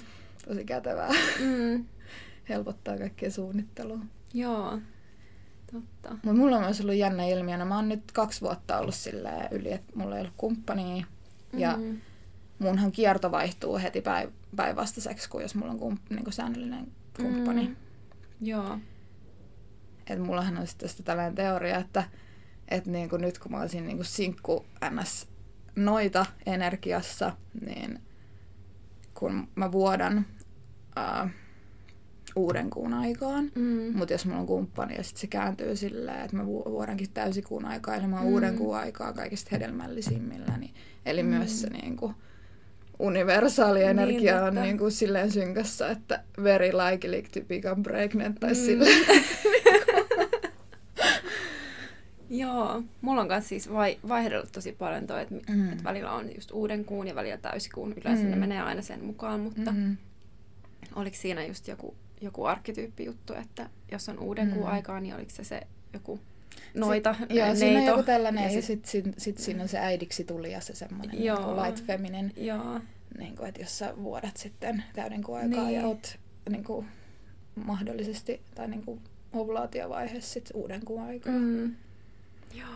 tosi 0.49 0.65
kätevää. 0.65 1.11
Mm. 1.41 1.85
Helpottaa 2.49 2.99
kaikkea 2.99 3.31
suunnittelua. 3.31 3.99
Joo. 4.35 4.79
Totta. 5.73 6.11
Mutta 6.11 6.33
mulla 6.33 6.57
on 6.57 6.63
myös 6.63 6.81
ollut 6.81 6.95
jännä 6.95 7.25
ilmiönä. 7.25 7.65
Mä 7.65 7.77
oon 7.77 7.89
nyt 7.89 8.13
kaksi 8.13 8.41
vuotta 8.41 8.79
ollut 8.79 8.95
yli, 9.51 9.73
että 9.73 9.93
mulla 9.95 10.15
ei 10.15 10.21
ollut 10.21 10.35
kumppania. 10.37 11.07
Ja 11.53 11.77
mm. 11.77 12.01
munhan 12.59 12.93
kierto 12.93 13.31
vaihtuu 13.31 13.79
heti 13.79 14.03
päinvastaiseksi 14.57 15.29
kuin 15.29 15.43
jos 15.43 15.55
mulla 15.55 15.73
on 15.73 15.79
kump- 15.79 16.11
niin 16.15 16.25
kuin 16.25 16.35
säännöllinen 16.35 16.93
kumppani. 17.17 17.69
Mm. 17.69 17.77
Joo. 18.41 18.79
Et 20.07 20.19
mullahan 20.19 20.59
on 20.59 20.67
sitten 20.67 20.89
tällainen 21.05 21.35
teoria, 21.35 21.79
että 21.79 22.05
et 22.69 22.87
niin 22.87 23.09
kuin 23.09 23.23
nyt 23.23 23.39
kun 23.39 23.53
mä 23.53 23.61
olisin 23.61 23.85
niin 23.85 23.97
kuin 23.97 24.07
sinkku 24.07 24.67
ns 24.91 25.29
noita 25.77 26.27
energiassa, 26.47 27.37
niin 27.61 28.03
kun 29.15 29.49
mä 29.55 29.73
vuodan 29.73 30.27
ää, 30.97 31.31
uuden 32.37 32.71
kuun 32.71 32.95
aikaan. 32.95 33.51
Mm. 33.55 33.97
Mutta 33.97 34.15
jos 34.15 34.27
mulla 34.27 34.41
on 34.41 34.47
kumppani 34.47 34.97
ja 34.97 35.03
sitten 35.03 35.21
se 35.21 35.27
kääntyy 35.27 35.77
silleen, 35.77 36.21
että 36.21 36.37
mä 36.37 36.47
vuodankin 36.47 37.11
täysikuun 37.15 37.65
aikaa, 37.65 37.95
eli 37.95 38.07
mä 38.07 38.21
mm. 38.21 38.27
uuden 38.27 38.57
kuun 38.57 38.77
aikaa 38.77 39.13
kaikista 39.13 39.49
hedelmällisimmillä. 39.53 40.57
Niin, 40.59 40.75
eli 41.07 41.23
mm. 41.23 41.29
myös 41.29 41.61
se 41.61 41.71
niin 41.71 41.97
kuin, 41.97 42.15
universaali 42.99 43.83
energia 43.83 44.35
niin, 44.35 44.45
on 44.45 44.55
niin 44.65 44.79
kuin, 44.79 44.93
silleen 44.93 45.33
synkässä, 45.33 45.91
että 45.91 46.23
very 46.43 46.71
likely 46.73 47.23
to 47.23 47.41
become 47.49 47.83
pregnant 47.83 48.41
tai 48.41 48.51
mm. 48.51 48.57
silleen. 48.57 49.05
Joo, 52.31 52.83
mulla 53.01 53.21
on 53.21 53.27
myös 53.27 53.49
siis 53.49 53.73
vai, 53.73 53.99
vaihdellut 54.09 54.53
tosi 54.53 54.73
paljon 54.73 55.07
toi, 55.07 55.23
että 55.23 55.35
mm. 55.53 55.73
et 55.73 55.85
välillä 55.85 56.13
on 56.13 56.35
just 56.35 56.51
uuden 56.51 56.85
kuun 56.85 57.07
ja 57.07 57.15
välillä 57.15 57.37
täysikuun. 57.37 57.95
Yleensä 58.01 58.25
mm. 58.25 58.31
ne 58.31 58.37
menee 58.37 58.61
aina 58.61 58.83
sen 58.83 59.05
mukaan, 59.05 59.41
mutta 59.41 59.73
mm. 59.73 59.97
oliko 60.95 61.17
siinä 61.17 61.47
just 61.47 61.69
joku 61.69 61.97
joku 62.21 62.45
arkkityyppijuttu, 62.45 63.35
että 63.35 63.71
jos 63.93 64.09
on 64.09 64.19
uuden 64.19 64.49
mm. 64.49 64.55
kuun 64.55 64.69
aikaa, 64.69 65.01
niin 65.01 65.15
oliko 65.15 65.31
se 65.31 65.45
se 65.45 65.61
joku 65.93 66.21
noita, 66.75 67.15
sit, 67.15 67.31
Joo, 67.31 67.47
neito. 67.47 67.59
siinä 67.59 67.81
on 67.81 67.87
joku 67.87 68.03
tällainen, 68.03 68.45
ja, 68.45 68.51
ja 68.51 68.63
sitten 68.63 68.91
sit, 68.91 69.05
sit 69.19 69.39
siinä 69.39 69.63
on 69.63 69.69
se 69.69 69.79
äidiksi 69.79 70.25
tuli 70.25 70.53
ja 70.53 70.61
se 70.61 70.75
semmoinen 70.75 71.17
niin 71.19 71.33
light 71.33 71.87
feminine. 71.87 72.31
Joo. 72.37 72.81
Niin 73.19 73.37
kuin, 73.37 73.49
että 73.49 73.61
jos 73.61 73.79
sä 73.79 73.95
vuodat 74.03 74.37
sitten 74.37 74.85
täyden 74.93 75.23
kuun 75.23 75.39
aikaa 75.39 75.65
niin. 75.65 75.81
ja 75.81 75.87
oot 75.87 76.19
niin 76.51 76.65
kuin, 76.65 76.87
mahdollisesti, 77.55 78.41
tai 78.55 78.69
niin 78.69 78.85
kuin 78.85 79.01
ovulaatiovaiheessa 79.33 80.33
sit 80.33 80.51
uuden 80.55 80.85
kuun 80.85 81.03
aikaa. 81.03 81.33
Mm. 81.33 81.75
Joo. 82.55 82.69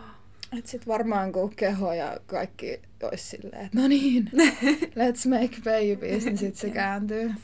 Et 0.58 0.66
sit 0.66 0.86
varmaan 0.86 1.32
kun 1.32 1.56
keho 1.56 1.92
ja 1.92 2.16
kaikki 2.26 2.80
olisi 3.02 3.24
silleen, 3.24 3.66
että 3.66 3.80
no 3.80 3.88
niin, 3.88 4.30
let's 5.00 5.28
make 5.28 5.56
babies, 5.64 6.24
niin 6.24 6.38
sit 6.38 6.56
se 6.56 6.70
kääntyy. 6.70 7.34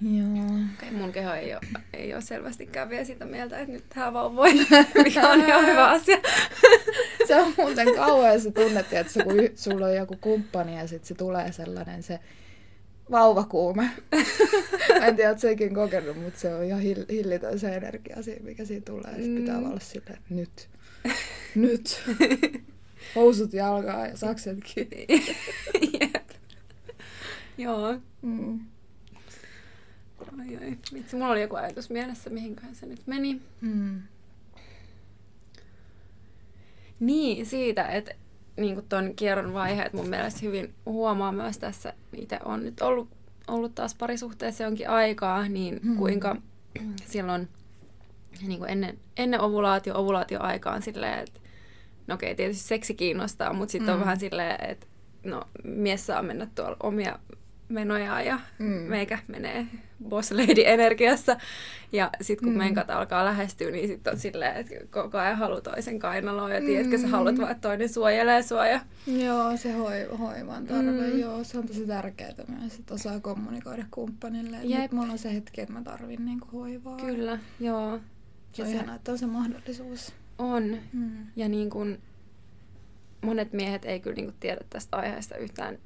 Joo. 0.00 0.44
Okay, 0.76 0.90
mun 0.90 1.12
keho 1.12 1.32
ei 1.32 1.52
ole, 1.52 1.60
ei 1.92 2.14
ole 2.14 2.22
selvästikään 2.22 2.88
vielä 2.88 3.04
sitä 3.04 3.24
mieltä, 3.24 3.58
että 3.58 3.72
nyt 3.72 3.84
tämä 3.88 4.12
vauvoi, 4.12 4.54
mikä 5.04 5.28
on 5.28 5.40
ihan 5.40 5.66
hyvä 5.66 5.90
asia. 5.90 6.18
se 7.28 7.36
on 7.36 7.54
muuten 7.56 7.94
kauhean 7.94 8.40
se 8.40 8.50
tunne, 8.50 8.80
että 8.80 9.12
se, 9.12 9.24
kun 9.24 9.34
sulla 9.54 9.86
on 9.86 9.96
joku 9.96 10.16
kumppani 10.20 10.78
ja 10.78 10.86
sitten 10.86 11.08
se 11.08 11.14
tulee 11.14 11.52
sellainen 11.52 12.02
se 12.02 12.20
vauvakuume. 13.10 13.90
en 15.06 15.16
tiedä, 15.16 15.30
että 15.30 15.40
sekin 15.40 15.74
kokenut, 15.74 16.22
mutta 16.22 16.40
se 16.40 16.54
on 16.54 16.64
ihan 16.64 16.80
hillitön 17.10 17.58
se 17.58 17.76
energia 17.76 18.22
siinä, 18.22 18.44
mikä 18.44 18.64
siinä 18.64 18.84
tulee. 18.84 19.14
Mm. 19.18 19.34
pitää 19.34 19.58
olla 19.58 19.80
silleen, 19.80 20.18
nyt, 20.30 20.68
nyt, 21.54 22.02
housut 23.14 23.52
jalkaa 23.52 24.06
ja 24.06 24.16
sakset 24.16 24.58
kiinni. 24.64 25.06
Jep. 26.00 26.28
Joo. 27.58 27.98
Mm. 28.22 28.60
Ai, 30.40 30.56
ai. 30.56 30.78
Vitsi, 30.92 31.16
mulla 31.16 31.32
oli 31.32 31.42
joku 31.42 31.56
ajatus 31.56 31.90
mielessä, 31.90 32.30
mihinköhän 32.30 32.74
se 32.74 32.86
nyt 32.86 33.06
meni. 33.06 33.40
Mm. 33.60 34.02
Niin, 37.00 37.46
siitä, 37.46 37.86
että 37.88 38.14
niin 38.56 38.84
tuon 38.88 39.14
kierron 39.16 39.52
vaiheet 39.52 39.92
mun 39.92 40.08
mielestä 40.08 40.40
hyvin 40.42 40.74
huomaa 40.86 41.32
myös 41.32 41.58
tässä. 41.58 41.92
Itse 42.16 42.38
on 42.44 42.64
nyt 42.64 42.80
ollut, 42.80 43.08
ollut 43.48 43.74
taas 43.74 43.94
parisuhteessa 43.94 44.64
jonkin 44.64 44.88
aikaa, 44.88 45.48
niin 45.48 45.80
mm. 45.82 45.96
kuinka 45.96 46.36
silloin 47.06 47.48
niin 48.46 48.58
kuin 48.58 48.70
ennen, 48.70 48.98
ennen 49.16 49.40
ovulaatio, 49.40 49.98
ovulaatioaikaan 49.98 50.82
silleen, 50.82 51.18
että 51.18 51.40
no 52.06 52.14
okei, 52.14 52.34
tietysti 52.34 52.62
seksi 52.62 52.94
kiinnostaa, 52.94 53.52
mutta 53.52 53.72
sitten 53.72 53.88
mm. 53.88 53.94
on 53.94 54.00
vähän 54.00 54.20
silleen, 54.20 54.70
että 54.70 54.86
no 55.24 55.42
mies 55.64 56.06
saa 56.06 56.22
mennä 56.22 56.46
tuolla 56.54 56.76
omia 56.82 57.18
menoja 57.68 58.22
ja 58.22 58.40
mm. 58.58 58.66
meikä 58.66 59.18
menee 59.28 59.66
boss 60.08 60.32
lady 60.32 60.62
energiassa. 60.64 61.36
Ja 61.92 62.10
sitten 62.20 62.46
kun 62.46 62.52
mm. 62.52 62.58
menkat 62.58 62.90
alkaa 62.90 63.24
lähestyä, 63.24 63.70
niin 63.70 63.88
sitten 63.88 64.12
on 64.12 64.18
silleen, 64.18 64.56
että 64.56 64.74
koko 64.90 65.18
ajan 65.18 65.38
haluaa 65.38 65.60
toisen 65.60 65.98
kainaloon 65.98 66.50
ja 66.50 66.60
tiedätkö, 66.60 66.96
mm. 66.96 67.02
sä 67.02 67.08
haluat 67.08 67.38
vaan, 67.38 67.50
että 67.50 67.68
toinen 67.68 67.88
suojelee 67.88 68.42
sua. 68.42 68.66
Ja... 68.66 68.80
Joo, 69.06 69.56
se 69.56 69.72
hoi, 69.72 70.04
hoivan 70.18 70.66
tarve, 70.66 71.10
mm. 71.10 71.18
joo, 71.18 71.44
se 71.44 71.58
on 71.58 71.66
tosi 71.66 71.86
tärkeää 71.86 72.32
myös, 72.60 72.78
että 72.78 72.94
osaa 72.94 73.20
kommunikoida 73.20 73.84
kumppanille. 73.90 74.56
Jep. 74.62 74.80
Nyt 74.80 74.92
mulla 74.92 75.12
on 75.12 75.18
se 75.18 75.34
hetki, 75.34 75.60
että 75.60 75.74
mä 75.74 75.82
tarvin 75.82 76.24
niinku 76.24 76.46
hoivaa. 76.52 76.96
Kyllä, 76.96 77.38
joo. 77.60 78.00
Se 78.52 78.62
on 78.62 78.68
ihanaa, 78.68 78.94
että 78.94 79.12
on 79.12 79.18
se 79.18 79.26
mahdollisuus. 79.26 80.12
On. 80.38 80.76
Mm. 80.92 81.26
Ja 81.36 81.48
niin 81.48 81.70
kun, 81.70 81.98
monet 83.22 83.52
miehet 83.52 83.84
ei 83.84 84.00
kyllä 84.00 84.16
niin 84.16 84.34
tiedä 84.40 84.60
tästä 84.70 84.96
aiheesta 84.96 85.36
yhtään 85.36 85.78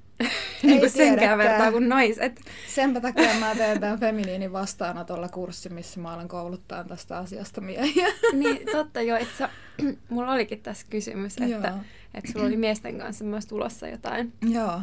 niin 0.62 0.78
kuin 0.78 0.90
senkään 0.90 1.38
vertaa 1.38 1.72
kuin 1.72 1.88
naiset. 1.88 2.40
Senpä 2.68 3.00
takia 3.00 3.34
mä 3.40 3.54
teen 3.54 3.80
tämän 3.80 4.00
feminiinin 4.00 4.52
vastaanotolla 4.52 5.28
kurssi, 5.28 5.68
missä 5.68 6.00
mä 6.00 6.14
olen 6.14 6.28
kouluttaa 6.28 6.84
tästä 6.84 7.18
asiasta 7.18 7.60
miehiä. 7.60 8.06
niin, 8.32 8.66
totta 8.72 9.02
joo. 9.02 9.18
Että 9.18 9.38
sä, 9.38 9.48
mulla 10.08 10.32
olikin 10.32 10.62
tässä 10.62 10.86
kysymys, 10.90 11.36
että, 11.38 11.78
että 12.14 12.32
sulla 12.32 12.46
oli 12.46 12.56
miesten 12.56 12.98
kanssa 12.98 13.24
myös 13.24 13.46
tulossa 13.46 13.88
jotain. 13.88 14.32
Joo 14.48 14.80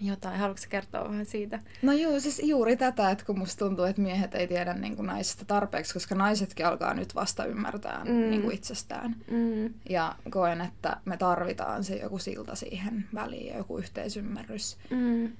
jotain. 0.00 0.38
Haluatko 0.38 0.66
kertoa 0.68 1.08
vähän 1.08 1.26
siitä? 1.26 1.58
No 1.82 1.92
joo, 1.92 2.20
siis 2.20 2.40
juuri 2.44 2.76
tätä, 2.76 3.10
että 3.10 3.24
kun 3.24 3.38
musta 3.38 3.64
tuntuu, 3.64 3.84
että 3.84 4.02
miehet 4.02 4.34
ei 4.34 4.48
tiedä 4.48 4.74
niin 4.74 4.96
kuin 4.96 5.06
naisista 5.06 5.44
tarpeeksi, 5.44 5.94
koska 5.94 6.14
naisetkin 6.14 6.66
alkaa 6.66 6.94
nyt 6.94 7.14
vasta 7.14 7.44
ymmärtää 7.44 8.04
mm. 8.04 8.30
niin 8.30 8.42
kuin 8.42 8.54
itsestään. 8.54 9.16
Mm. 9.30 9.74
Ja 9.88 10.14
koen, 10.30 10.60
että 10.60 10.96
me 11.04 11.16
tarvitaan 11.16 11.84
se 11.84 11.96
joku 11.96 12.18
silta 12.18 12.54
siihen 12.54 13.04
väliin 13.14 13.46
ja 13.46 13.56
joku 13.56 13.78
yhteisymmärrys. 13.78 14.78
Mm. 14.90 15.32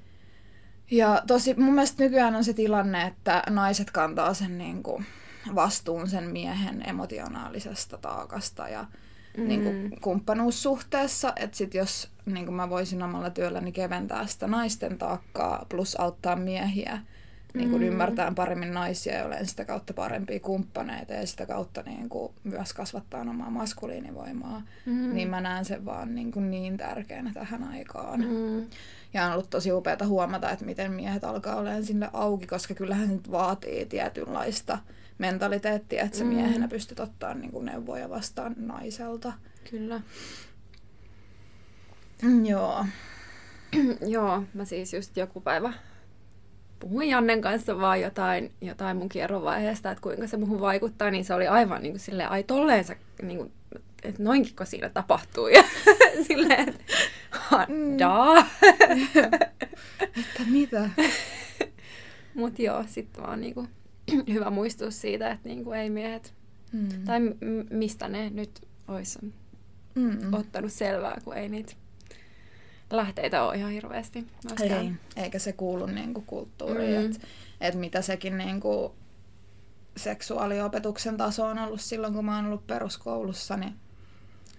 Ja 0.90 1.22
tosi 1.26 1.54
mun 1.54 1.74
mielestä 1.74 2.02
nykyään 2.02 2.36
on 2.36 2.44
se 2.44 2.52
tilanne, 2.52 3.06
että 3.06 3.42
naiset 3.50 3.90
kantaa 3.90 4.34
sen 4.34 4.58
niin 4.58 4.82
kuin 4.82 5.06
vastuun 5.54 6.08
sen 6.08 6.24
miehen 6.30 6.88
emotionaalisesta 6.88 7.98
taakasta 7.98 8.68
ja 8.68 8.86
mm. 9.36 9.48
niin 9.48 9.62
kuin 9.62 10.00
kumppanuussuhteessa. 10.00 11.32
Että 11.36 11.56
sit 11.56 11.74
jos 11.74 12.08
niin 12.26 12.44
kuin 12.44 12.54
mä 12.54 12.70
voisin 12.70 13.02
omalla 13.02 13.30
työlläni 13.30 13.72
keventää 13.72 14.26
sitä 14.26 14.46
naisten 14.46 14.98
taakkaa 14.98 15.66
plus 15.68 16.00
auttaa 16.00 16.36
miehiä 16.36 17.00
niin 17.54 17.70
kuin 17.70 17.82
mm. 17.82 17.88
ymmärtää 17.88 18.32
paremmin 18.36 18.74
naisia 18.74 19.14
ja 19.14 19.24
olen 19.24 19.46
sitä 19.46 19.64
kautta 19.64 19.92
parempia 19.94 20.40
kumppaneita 20.40 21.12
ja 21.12 21.26
sitä 21.26 21.46
kautta 21.46 21.82
niin 21.82 22.08
kuin 22.08 22.32
myös 22.44 22.72
kasvattaa 22.72 23.20
omaa 23.20 23.50
maskuliinivoimaa, 23.50 24.62
mm. 24.86 25.14
niin 25.14 25.28
mä 25.28 25.40
näen 25.40 25.64
sen 25.64 25.84
vaan 25.84 26.14
niin, 26.14 26.32
kuin 26.32 26.50
niin 26.50 26.76
tärkeänä 26.76 27.30
tähän 27.34 27.64
aikaan. 27.64 28.20
Mm. 28.20 28.66
Ja 29.14 29.26
on 29.26 29.32
ollut 29.32 29.50
tosi 29.50 29.72
upeaa 29.72 30.06
huomata, 30.06 30.50
että 30.50 30.64
miten 30.64 30.92
miehet 30.92 31.24
alkaa 31.24 31.56
olemaan 31.56 31.84
sinne 31.84 32.10
auki, 32.12 32.46
koska 32.46 32.74
kyllähän 32.74 33.06
se 33.06 33.12
nyt 33.12 33.30
vaatii 33.30 33.86
tietynlaista 33.86 34.78
mentaliteettia, 35.20 36.02
että 36.02 36.18
sä 36.18 36.24
mm. 36.24 36.30
miehenä 36.30 36.68
pystyt 36.68 37.00
ottaa 37.00 37.34
niin 37.34 37.50
kuin 37.50 37.64
neuvoja 37.64 38.10
vastaan 38.10 38.54
naiselta. 38.56 39.32
Kyllä. 39.70 40.00
Mm, 42.22 42.46
joo. 42.46 42.84
joo, 44.14 44.42
mä 44.54 44.64
siis 44.64 44.94
just 44.94 45.16
joku 45.16 45.40
päivä 45.40 45.72
puhuin 46.80 47.08
Jannen 47.08 47.40
kanssa 47.40 47.80
vaan 47.80 48.00
jotain, 48.00 48.52
jotain 48.60 48.96
mun 48.96 49.08
kierrovaiheesta, 49.08 49.90
että 49.90 50.02
kuinka 50.02 50.26
se 50.26 50.36
muhun 50.36 50.60
vaikuttaa, 50.60 51.10
niin 51.10 51.24
se 51.24 51.34
oli 51.34 51.46
aivan 51.46 51.82
niin 51.82 51.92
kuin 51.92 52.00
silleen, 52.00 52.30
ai 52.30 52.42
tolleen 52.42 52.84
sä, 52.84 52.96
niin 53.22 53.38
kuin, 53.38 53.52
että 54.02 54.22
noinkin 54.22 54.54
siinä 54.64 54.88
tapahtuu. 54.88 55.48
Ja 55.56 56.24
silleen, 56.26 56.68
että 56.68 56.84
mm. 57.68 57.96
että 60.20 60.42
mitä? 60.46 60.90
Mut 62.34 62.58
joo, 62.58 62.84
sitten 62.86 63.22
vaan 63.22 63.40
niinku, 63.40 63.66
hyvä 64.34 64.50
muistus 64.50 65.00
siitä, 65.00 65.30
että 65.30 65.48
niinku 65.48 65.72
ei 65.72 65.90
miehet, 65.90 66.34
mm. 66.72 66.88
tai 67.04 67.20
m- 67.20 67.34
mistä 67.70 68.08
ne 68.08 68.30
nyt 68.30 68.68
olisi 68.88 69.18
mm. 69.94 70.34
ottanut 70.34 70.72
selvää, 70.72 71.18
kun 71.24 71.36
ei 71.36 71.48
niitä 71.48 71.72
lähteitä 72.90 73.42
ole 73.42 73.56
ihan 73.56 73.70
hirveästi 73.70 74.26
myöskään. 74.44 74.98
Ei, 75.16 75.22
eikä 75.24 75.38
se 75.38 75.52
kuulu 75.52 75.86
niinku 75.86 76.20
kulttuuriin, 76.26 77.00
mm. 77.00 77.06
että 77.06 77.26
et 77.60 77.74
mitä 77.74 78.02
sekin 78.02 78.38
niinku 78.38 78.94
seksuaaliopetuksen 79.96 81.16
taso 81.16 81.46
on 81.46 81.58
ollut 81.58 81.80
silloin, 81.80 82.14
kun 82.14 82.24
mä 82.24 82.36
oon 82.36 82.46
ollut 82.46 82.66
peruskoulussa, 82.66 83.56
niin 83.56 83.74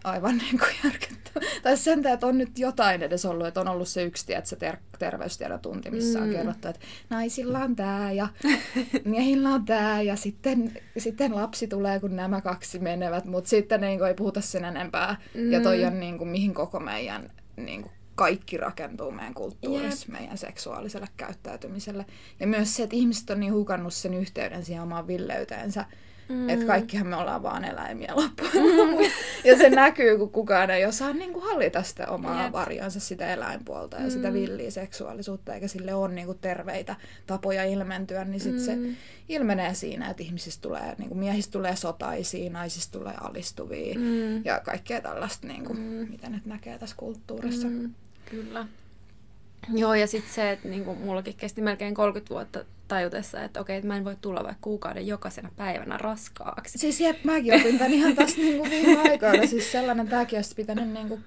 aivan 0.03 0.37
niin 0.43 0.59
kuin 0.59 0.71
järkyttävää. 0.83 1.49
Tai 1.63 1.77
sen 1.77 2.07
että 2.07 2.27
on 2.27 2.37
nyt 2.37 2.59
jotain 2.59 3.03
edes 3.03 3.25
ollut, 3.25 3.47
että 3.47 3.61
on 3.61 3.67
ollut 3.67 3.87
se 3.87 4.03
yksi 4.03 4.25
tiedät, 4.25 4.45
se 4.45 4.55
ter- 4.55 4.77
terveystiedon 4.99 5.59
tunti, 5.59 5.91
missä 5.91 6.19
mm. 6.19 6.25
on 6.25 6.31
kerrottu, 6.31 6.67
että 6.67 6.81
naisilla 7.09 7.59
on 7.59 7.75
tämä 7.75 8.11
ja 8.11 8.27
miehillä 9.05 9.49
on 9.49 9.65
tämä 9.65 10.01
ja 10.01 10.15
sitten, 10.15 10.73
sitten 10.97 11.35
lapsi 11.35 11.67
tulee, 11.67 11.99
kun 11.99 12.15
nämä 12.15 12.41
kaksi 12.41 12.79
menevät, 12.79 13.25
mutta 13.25 13.49
sitten 13.49 13.81
niin 13.81 13.99
kuin, 13.99 14.07
ei 14.07 14.13
puhuta 14.13 14.41
sen 14.41 14.65
enempää. 14.65 15.15
Mm. 15.33 15.51
Ja 15.51 15.61
toi 15.61 15.85
on 15.85 15.99
niin 15.99 16.17
kuin, 16.17 16.29
mihin 16.29 16.53
koko 16.53 16.79
meidän 16.79 17.29
niin 17.57 17.81
kuin, 17.81 17.91
kaikki 18.15 18.57
rakentuu 18.57 19.11
meidän 19.11 19.33
kulttuurissa, 19.33 20.05
yep. 20.09 20.19
meidän 20.19 20.37
seksuaaliselle 20.37 21.07
käyttäytymiselle. 21.17 22.05
Ja 22.39 22.47
myös 22.47 22.75
se, 22.75 22.83
että 22.83 22.95
ihmiset 22.95 23.29
on 23.29 23.39
niin 23.39 23.53
hukannut 23.53 23.93
sen 23.93 24.13
yhteyden 24.13 24.65
siihen 24.65 24.83
omaan 24.83 25.07
villeyteensä, 25.07 25.85
Mm. 26.31 26.49
Että 26.49 26.65
kaikkihan 26.65 27.07
me 27.07 27.15
ollaan 27.15 27.43
vaan 27.43 27.65
eläimiä 27.65 28.15
loppuun. 28.15 28.51
Mm. 28.53 29.03
ja 29.49 29.57
se 29.57 29.69
näkyy, 29.69 30.17
kun 30.17 30.29
kukaan 30.29 30.69
ei 30.69 30.85
osaa 30.85 31.13
niin 31.13 31.33
kuin 31.33 31.45
hallita 31.45 31.83
sitä 31.83 32.07
omaa 32.07 32.43
yep. 32.43 32.51
varjonsa, 32.51 32.99
sitä 32.99 33.33
eläinpuolta 33.33 33.97
ja 33.97 34.03
mm. 34.03 34.09
sitä 34.09 34.33
villiä 34.33 34.71
seksuaalisuutta, 34.71 35.53
eikä 35.53 35.67
sille 35.67 35.93
ole 35.93 36.13
niin 36.13 36.25
kuin 36.25 36.39
terveitä 36.41 36.95
tapoja 37.27 37.63
ilmentyä, 37.63 38.25
niin 38.25 38.41
sit 38.41 38.53
mm. 38.53 38.59
se 38.59 38.77
ilmenee 39.29 39.73
siinä, 39.73 40.09
että 40.09 40.23
ihmisistä 40.23 40.61
tulee, 40.61 40.95
niin 40.97 41.07
kuin 41.07 41.19
miehistä 41.19 41.51
tulee 41.51 41.75
sotaisia, 41.75 42.49
naisista 42.49 42.99
tulee 42.99 43.13
alistuvia 43.21 43.99
mm. 43.99 44.45
ja 44.45 44.59
kaikkea 44.59 45.01
tällaista, 45.01 45.47
niin 45.47 45.65
kuin, 45.65 45.79
mm. 45.79 46.11
mitä 46.11 46.29
nyt 46.29 46.45
näkee 46.45 46.79
tässä 46.79 46.95
kulttuurissa. 46.99 47.67
Mm. 47.67 47.93
Kyllä. 48.29 48.67
Joo, 49.73 49.93
ja 49.93 50.07
sitten 50.07 50.33
se, 50.33 50.51
että 50.51 50.67
niin 50.67 50.97
mullakin 50.99 51.35
kesti 51.35 51.61
melkein 51.61 51.93
30 51.93 52.33
vuotta 52.33 52.65
tajutessa, 52.91 53.43
että 53.43 53.59
okei, 53.59 53.77
että 53.77 53.87
mä 53.87 53.97
en 53.97 54.05
voi 54.05 54.17
tulla 54.21 54.43
vaikka 54.43 54.61
kuukauden 54.61 55.07
jokaisena 55.07 55.51
päivänä 55.55 55.97
raskaaksi. 55.97 56.77
Siis 56.77 57.01
jep, 57.01 57.23
mäkin 57.23 57.55
opin 57.55 57.77
tämän 57.77 57.93
ihan 57.93 58.15
tästä 58.15 58.41
niin 58.41 58.57
kuin 58.57 58.69
viime 58.69 59.09
aikoina. 59.09 59.47
Siis 59.47 59.71
sellainen 59.71 60.07
tämäkin 60.07 60.37
olisi 60.37 60.55
pitänyt 60.55 60.89
niin 60.89 61.07
kuin 61.07 61.23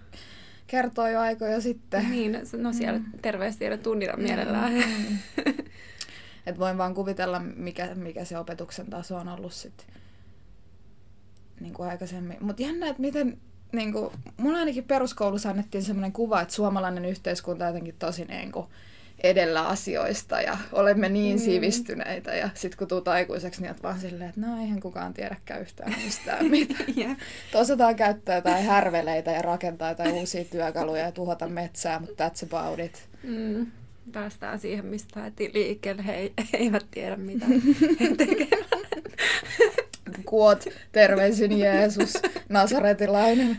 kertoa 0.66 1.10
jo 1.10 1.20
aikoja 1.20 1.60
sitten. 1.60 2.10
Niin, 2.10 2.38
no 2.56 2.72
siellä 2.72 2.98
mm. 2.98 3.04
terveystiedon 3.22 3.78
tunnilla 3.78 4.16
mielellään. 4.16 4.72
Mm. 4.72 5.18
että 6.46 6.58
voin 6.58 6.78
vaan 6.78 6.94
kuvitella, 6.94 7.40
mikä, 7.40 7.94
mikä 7.94 8.24
se 8.24 8.38
opetuksen 8.38 8.86
taso 8.86 9.16
on 9.16 9.28
ollut 9.28 9.52
sitten 9.52 9.86
niin 11.60 11.74
kuin 11.74 11.88
aikaisemmin. 11.88 12.36
Mutta 12.40 12.62
jännä, 12.62 12.88
että 12.88 13.02
miten, 13.02 13.38
niin 13.72 13.92
kuin, 13.92 14.10
mulla 14.36 14.58
ainakin 14.58 14.84
peruskoulussa 14.84 15.50
annettiin 15.50 15.84
sellainen 15.84 16.12
kuva, 16.12 16.40
että 16.40 16.54
suomalainen 16.54 17.04
yhteiskunta 17.04 17.64
on 17.64 17.68
jotenkin 17.68 17.96
tosi 17.98 18.24
niin 18.24 18.52
kuin, 18.52 18.66
edellä 19.24 19.68
asioista 19.68 20.40
ja 20.40 20.58
olemme 20.72 21.08
niin 21.08 21.36
mm. 21.36 21.44
sivistyneitä. 21.44 22.34
Ja 22.34 22.48
sitten 22.54 22.78
kun 22.78 22.88
tuut 22.88 23.08
aikuiseksi, 23.08 23.62
niin 23.62 23.70
oot 23.70 23.82
vaan 23.82 24.00
silleen, 24.00 24.28
että 24.28 24.40
no 24.40 24.60
eihän 24.60 24.80
kukaan 24.80 25.14
tiedäkään 25.14 25.60
yhtään 25.60 25.94
mistään 26.04 26.46
mitään. 26.50 26.84
yeah. 26.98 27.16
Osataan 27.54 27.96
käyttää 27.96 28.36
jotain 28.36 28.64
härveleitä 28.64 29.30
ja 29.30 29.42
rakentaa 29.42 29.88
jotain 29.88 30.12
uusia 30.12 30.44
työkaluja 30.44 31.04
ja 31.04 31.12
tuhota 31.12 31.48
metsää, 31.48 31.98
mutta 31.98 32.28
that's 32.28 32.46
about 32.46 32.78
it. 32.78 33.08
Mm. 33.22 33.66
päästään 34.12 34.58
siihen, 34.60 34.86
mistä 34.86 35.20
lähti 35.20 35.50
liikkeelle. 35.54 36.06
He, 36.06 36.12
he 36.52 36.58
eivät 36.58 36.86
tiedä, 36.90 37.16
mitä 37.16 37.46
he 38.00 38.14
tekevät. 38.16 38.74
Kuot, 40.24 40.64
terveisin 40.92 41.58
Jeesus, 41.58 42.12
nasaretilainen, 42.48 43.58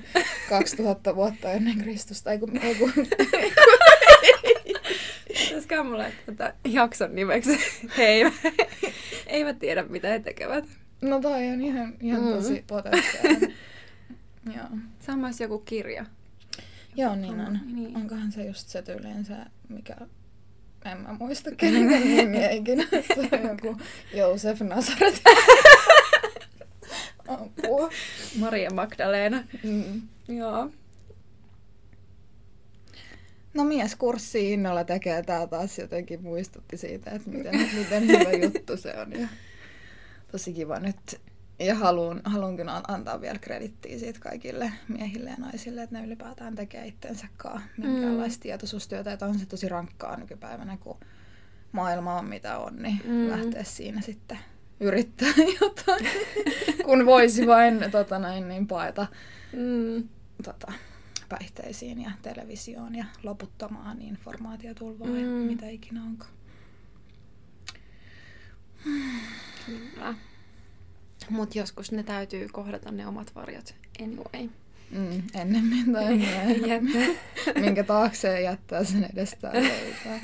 2000 0.49 1.15
vuotta 1.15 1.51
ennen 1.51 1.77
Kristusta. 1.77 2.31
Ei 2.31 2.39
kun, 2.39 2.57
ei 2.57 2.75
kun. 2.75 2.91
Pitäisikö 5.65 5.89
mulle 5.89 6.13
tätä 6.25 6.53
jakson 6.63 7.15
nimeksi? 7.15 7.59
He 7.97 8.03
eivät, 8.03 8.33
eivät 9.27 9.59
tiedä, 9.59 9.83
mitä 9.83 10.07
he 10.07 10.19
tekevät. 10.19 10.65
No 11.01 11.19
toi 11.19 11.49
on 11.49 11.61
ihan, 11.61 11.93
ihan 12.01 12.23
mm. 12.23 12.33
tosi 12.33 12.63
potentiaalinen. 12.67 13.53
Joo. 14.55 14.65
Samassa 14.99 15.43
joku 15.43 15.59
kirja. 15.59 16.05
Joo, 16.95 17.15
niin 17.15 17.39
on. 17.39 17.59
Niin. 17.65 17.97
Onkohan 17.97 18.31
se 18.31 18.45
just 18.45 18.67
se 18.67 18.81
tyyliin 18.81 19.25
se, 19.25 19.35
mikä... 19.69 19.95
En 20.85 20.97
mä 20.97 21.15
muista 21.19 21.51
kenenkään 21.57 22.01
nimiä 22.17 22.49
ikinä. 22.49 22.83
Se 22.91 23.29
on 23.31 23.49
joku 23.49 23.81
Joosef 24.13 24.61
Nazaret. 24.61 25.21
Apua. 27.27 27.89
Maria 28.39 28.69
Magdalena. 28.69 29.43
Mm. 29.63 30.01
Joo. 30.27 30.71
No 33.55 33.63
mies 33.63 33.95
kurssi 33.95 34.53
innolla 34.53 34.83
tekee 34.83 35.23
tää 35.23 35.47
taas 35.47 35.79
jotenkin 35.79 36.23
muistutti 36.23 36.77
siitä, 36.77 37.11
että 37.11 37.29
miten, 37.29 37.69
miten 37.75 38.07
hyvä 38.07 38.31
juttu 38.31 38.77
se 38.77 38.99
on. 38.99 39.11
Ja 39.11 39.27
tosi 40.31 40.53
kiva 40.53 40.79
nyt. 40.79 41.21
Ja 41.59 41.75
haluan, 41.75 42.21
haluan 42.25 42.57
kyllä 42.57 42.81
antaa 42.87 43.21
vielä 43.21 43.39
kredittiä 43.39 43.99
siitä 43.99 44.19
kaikille 44.19 44.71
miehille 44.87 45.29
ja 45.29 45.35
naisille, 45.37 45.83
että 45.83 45.97
ne 45.97 46.05
ylipäätään 46.05 46.55
tekee 46.55 46.87
itsensä 46.87 47.27
kanssa 47.37 47.69
minkäänlaista 47.77 48.39
mm. 48.39 48.41
tietoisuustyötä. 48.41 49.13
Että 49.13 49.25
on 49.25 49.39
se 49.39 49.45
tosi 49.45 49.69
rankkaa 49.69 50.17
nykypäivänä, 50.17 50.77
kun 50.77 50.97
maailma 51.71 52.19
on 52.19 52.25
mitä 52.25 52.57
on, 52.57 52.75
niin 52.75 53.01
mm. 53.05 53.29
lähtee 53.29 53.63
siinä 53.63 54.01
sitten 54.01 54.37
yrittää 54.79 55.33
jotain, 55.61 56.07
kun 56.85 57.05
voisi 57.05 57.47
vain 57.47 57.85
tota 57.91 58.19
näin, 58.19 58.47
niin 58.47 58.67
paeta 58.67 59.07
mm. 59.53 60.09
tota, 60.43 60.73
päihteisiin 61.39 62.01
ja 62.01 62.11
televisioon 62.21 62.95
ja 62.95 63.05
loputtamaan 63.23 64.01
informaatiotulvaa 64.01 65.07
mm. 65.07 65.15
ja 65.19 65.47
mitä 65.47 65.69
ikinä 65.69 66.03
onkaan. 66.03 66.31
Kyllä. 69.65 70.15
Mutta 71.29 71.57
joskus 71.57 71.91
ne 71.91 72.03
täytyy 72.03 72.47
kohdata 72.47 72.91
ne 72.91 73.07
omat 73.07 73.35
varjot 73.35 73.75
anyway. 74.01 74.49
Mm, 74.91 75.23
ennemmin 75.33 75.93
tai 75.93 76.17
myöhemmin. 76.17 77.17
Minkä 77.61 77.83
taakse 77.83 78.41
jättää 78.41 78.83
sen 78.83 79.09
edestään 79.13 79.63
löytää. 79.63 80.19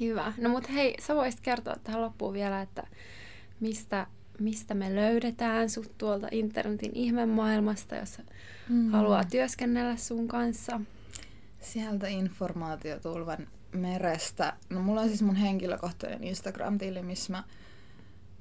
Hyvä. 0.00 0.32
No 0.38 0.48
mut 0.48 0.72
hei, 0.72 0.94
sä 1.00 1.14
voisit 1.14 1.40
kertoa 1.40 1.76
tähän 1.84 2.02
loppuun 2.02 2.32
vielä, 2.32 2.62
että 2.62 2.86
mistä, 3.60 4.06
mistä 4.40 4.74
me 4.74 4.94
löydetään 4.94 5.70
sut 5.70 5.98
tuolta 5.98 6.28
internetin 6.30 6.90
ihmemaailmasta, 6.94 7.96
jos 7.96 8.18
mm. 8.68 8.90
haluaa 8.90 9.24
työskennellä 9.24 9.96
sun 9.96 10.28
kanssa. 10.28 10.80
Sieltä 11.60 12.08
informaatiotulvan 12.08 13.48
merestä. 13.72 14.52
No 14.70 14.82
mulla 14.82 15.00
on 15.00 15.08
siis 15.08 15.22
mun 15.22 15.36
henkilökohtainen 15.36 16.24
Instagram-tili, 16.24 17.02
missä 17.02 17.32
mä 17.32 17.42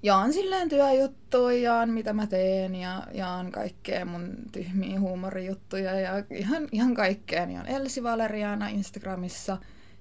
jaan 0.04 0.34
silleen 0.34 0.70
työjuttuja, 0.70 1.62
jaan 1.62 1.90
mitä 1.90 2.14
mä 2.14 2.28
teen 2.28 2.76
ja 2.76 3.04
jaan 3.14 3.52
kaikkea 3.52 4.06
mun 4.06 4.36
tyhmiä 4.52 5.00
huumorijuttuja 5.00 6.00
ja 6.00 6.12
ihan, 6.30 6.68
ihan 6.72 6.94
kaikkea. 6.94 7.46
Niin 7.46 7.60
on 7.60 7.68
Elsi 7.68 8.04
Valeriana 8.04 8.68
Instagramissa 8.68 9.58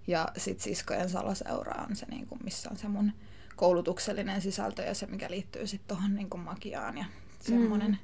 ja 0.07 0.29
sit 0.37 0.61
siskojen 0.61 1.09
salaseura 1.09 1.85
on 1.91 1.97
se, 1.97 2.07
niin 2.07 2.27
kuin, 2.27 2.41
missä 2.45 2.71
on 2.71 2.77
se 2.77 2.89
mun 2.89 3.13
koulutuksellinen 3.59 4.41
sisältö 4.41 4.83
ja 4.83 4.95
se, 4.95 5.07
mikä 5.07 5.31
liittyy 5.31 5.67
sitten 5.67 5.97
tuohon 5.97 6.15
niin 6.15 6.29
magiaan 6.37 6.99
ja 6.99 7.05
semmoinen 7.41 7.91
mm. 7.91 7.97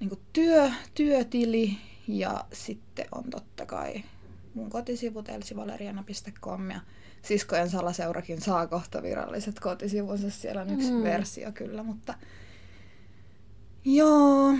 niin 0.00 0.20
työ, 0.32 0.70
työtili 0.94 1.78
ja 2.08 2.44
sitten 2.52 3.06
on 3.12 3.24
totta 3.30 3.66
kai 3.66 4.04
mun 4.54 4.70
kotisivut 4.70 5.28
elsivaleriana.com 5.28 6.70
ja 6.70 6.80
siskojen 7.22 7.70
salaseurakin 7.70 8.40
saa 8.40 8.66
kohta 8.66 9.02
viralliset 9.02 9.60
kotisivunsa. 9.60 10.30
Siellä 10.30 10.62
on 10.62 10.70
yksi 10.70 10.90
mm. 10.90 11.02
versio 11.02 11.52
kyllä, 11.52 11.82
mutta 11.82 12.14
joo. 13.84 14.54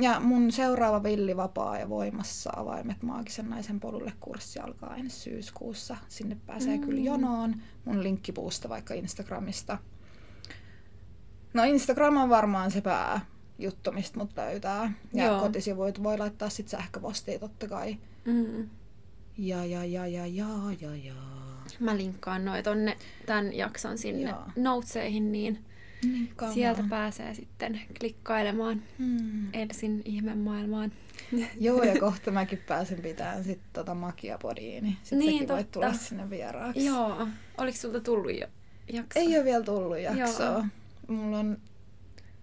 Ja 0.00 0.20
mun 0.20 0.52
seuraava 0.52 1.02
villivapaa 1.02 1.78
ja 1.78 1.88
voimassa 1.88 2.50
avaimet 2.56 3.02
maagisen 3.02 3.50
naisen 3.50 3.80
polulle 3.80 4.12
kurssi 4.20 4.58
alkaa 4.58 4.96
ensi 4.96 5.16
syyskuussa. 5.16 5.96
Sinne 6.08 6.36
pääsee 6.46 6.76
mm. 6.76 6.84
kyllä 6.84 7.00
jonoon. 7.00 7.54
Mun 7.84 8.02
linkkipuusta 8.02 8.68
vaikka 8.68 8.94
Instagramista. 8.94 9.78
No 11.54 11.64
Instagram 11.64 12.16
on 12.16 12.28
varmaan 12.28 12.70
se 12.70 12.80
pää 12.80 13.20
juttu, 13.58 13.92
mistä 13.92 14.18
mut 14.18 14.30
löytää. 14.36 14.92
Ja 15.14 15.24
Joo. 15.24 15.40
kotisivuit 15.40 16.02
voi 16.02 16.18
laittaa 16.18 16.48
sit 16.48 16.68
sähköpostia 16.68 17.38
totta 17.38 17.68
kai. 17.68 17.96
Mm. 18.24 18.68
Ja, 19.38 19.64
ja, 19.64 19.84
ja, 19.84 20.06
ja, 20.06 20.26
ja, 20.26 20.48
ja, 20.80 20.96
ja. 20.96 21.14
Mä 21.80 21.96
linkkaan 21.96 22.44
noin 22.44 22.64
tonne 22.64 22.96
tämän 23.26 23.52
jakson 23.52 23.98
sinne 23.98 24.30
Joo. 24.30 24.42
noteseihin, 24.56 25.32
niin 25.32 25.64
niin, 26.04 26.30
sieltä 26.54 26.84
pääsee 26.90 27.34
sitten 27.34 27.80
klikkailemaan 28.00 28.82
hmm. 28.98 29.48
Elsin 29.52 30.02
ihmemaailmaan. 30.04 30.92
Joo, 31.60 31.82
ja 31.82 32.00
kohta 32.00 32.30
mäkin 32.30 32.58
pääsen 32.58 33.02
pitämään 33.02 33.44
sitten 33.44 33.68
tota 33.72 33.94
makiapodiin, 33.94 34.84
niin 34.84 34.96
sitten 35.02 35.18
niin, 35.18 35.48
voit 35.48 35.70
tulla 35.70 35.92
sinne 35.92 36.30
vieraaksi. 36.30 36.84
Joo. 36.84 37.28
Oliko 37.58 37.78
sulta 37.78 38.00
tullut 38.00 38.40
jo 38.40 38.46
jakso? 38.92 39.20
Ei 39.20 39.36
ole 39.36 39.44
vielä 39.44 39.64
tullut 39.64 39.98
jaksoa. 39.98 40.46
Joo. 40.46 40.64
Mulla 41.08 41.38
on 41.38 41.58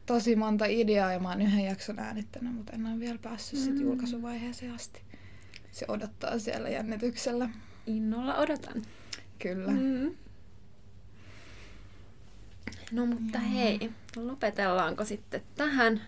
tosi 0.05 0.35
monta 0.35 0.65
ideaa 0.65 1.13
ja 1.13 1.19
mä 1.19 1.29
oon 1.29 1.41
yhden 1.41 1.65
jakson 1.65 1.99
äänittänyt, 1.99 2.55
mutta 2.55 2.73
en 2.73 2.85
ole 2.85 2.99
vielä 2.99 3.19
päässyt 3.21 3.59
mm. 3.59 3.65
sit 3.65 3.79
julkaisuvaiheeseen 3.79 4.75
asti. 4.75 5.01
Se 5.71 5.85
odottaa 5.87 6.39
siellä 6.39 6.69
jännityksellä. 6.69 7.49
Innolla 7.85 8.35
odotan. 8.35 8.81
Kyllä. 9.39 9.71
Mm. 9.71 10.15
No 12.91 13.05
mutta 13.05 13.37
Joo. 13.37 13.49
hei, 13.53 13.91
lopetellaanko 14.15 15.05
sitten 15.05 15.41
tähän? 15.55 16.01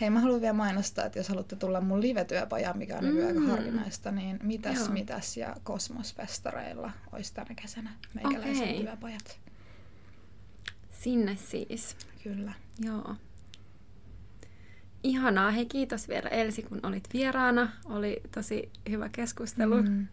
Hei, 0.00 0.10
mä 0.10 0.20
haluan 0.20 0.40
vielä 0.40 0.52
mainostaa, 0.52 1.04
että 1.04 1.18
jos 1.18 1.28
haluatte 1.28 1.56
tulla 1.56 1.80
mun 1.80 2.00
live-työpajaan, 2.00 2.78
mikä 2.78 2.98
on 2.98 3.04
mm. 3.04 3.26
aika 3.26 3.40
harvinaista, 3.40 4.10
niin 4.10 4.38
Mitäs, 4.42 4.78
Joo. 4.78 4.88
Mitäs 4.88 5.36
ja 5.36 5.56
Kosmosfestareilla 5.62 6.90
olisi 7.12 7.34
tänä 7.34 7.54
kesänä 7.62 7.90
meikäläisen 8.14 8.68
okay. 8.68 8.82
työpajat. 8.84 9.40
Sinne 10.90 11.36
siis. 11.36 11.96
Kyllä. 12.22 12.52
Joo. 12.78 13.14
Ihanaa. 15.02 15.50
Hei, 15.50 15.66
kiitos 15.66 16.08
vielä 16.08 16.28
Elsi, 16.28 16.62
kun 16.62 16.80
olit 16.82 17.08
vieraana. 17.12 17.72
Oli 17.84 18.22
tosi 18.34 18.70
hyvä 18.90 19.08
keskustelu. 19.08 19.82
Mm. 19.82 20.06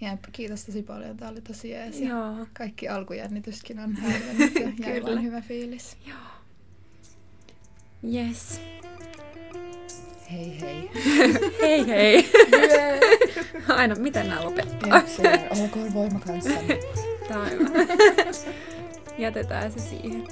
Jep, 0.00 0.24
kiitos 0.32 0.64
tosi 0.64 0.82
paljon. 0.82 1.16
Tämä 1.16 1.30
oli 1.30 1.40
tosi 1.40 1.70
jees. 1.70 2.00
Joo. 2.00 2.46
Kaikki 2.52 2.88
alkujännityskin 2.88 3.78
on 3.78 3.96
häivennyt 4.02 4.54
ja 4.54 4.88
jäi 4.88 5.02
vaan 5.02 5.22
hyvä 5.22 5.40
fiilis. 5.40 5.96
Joo. 6.06 6.18
Yes. 8.14 8.60
Hei 10.32 10.60
hei. 10.60 10.90
hei 11.62 11.86
hei. 11.86 12.30
Aina, 13.68 13.94
miten 13.94 14.28
nämä 14.28 14.44
lopettaa? 14.44 15.02
Olkoon 15.62 15.94
voima 15.94 16.20
kanssa. 16.20 16.50
Jätetään 19.18 19.72
se 19.72 19.78
siihen. 19.78 20.24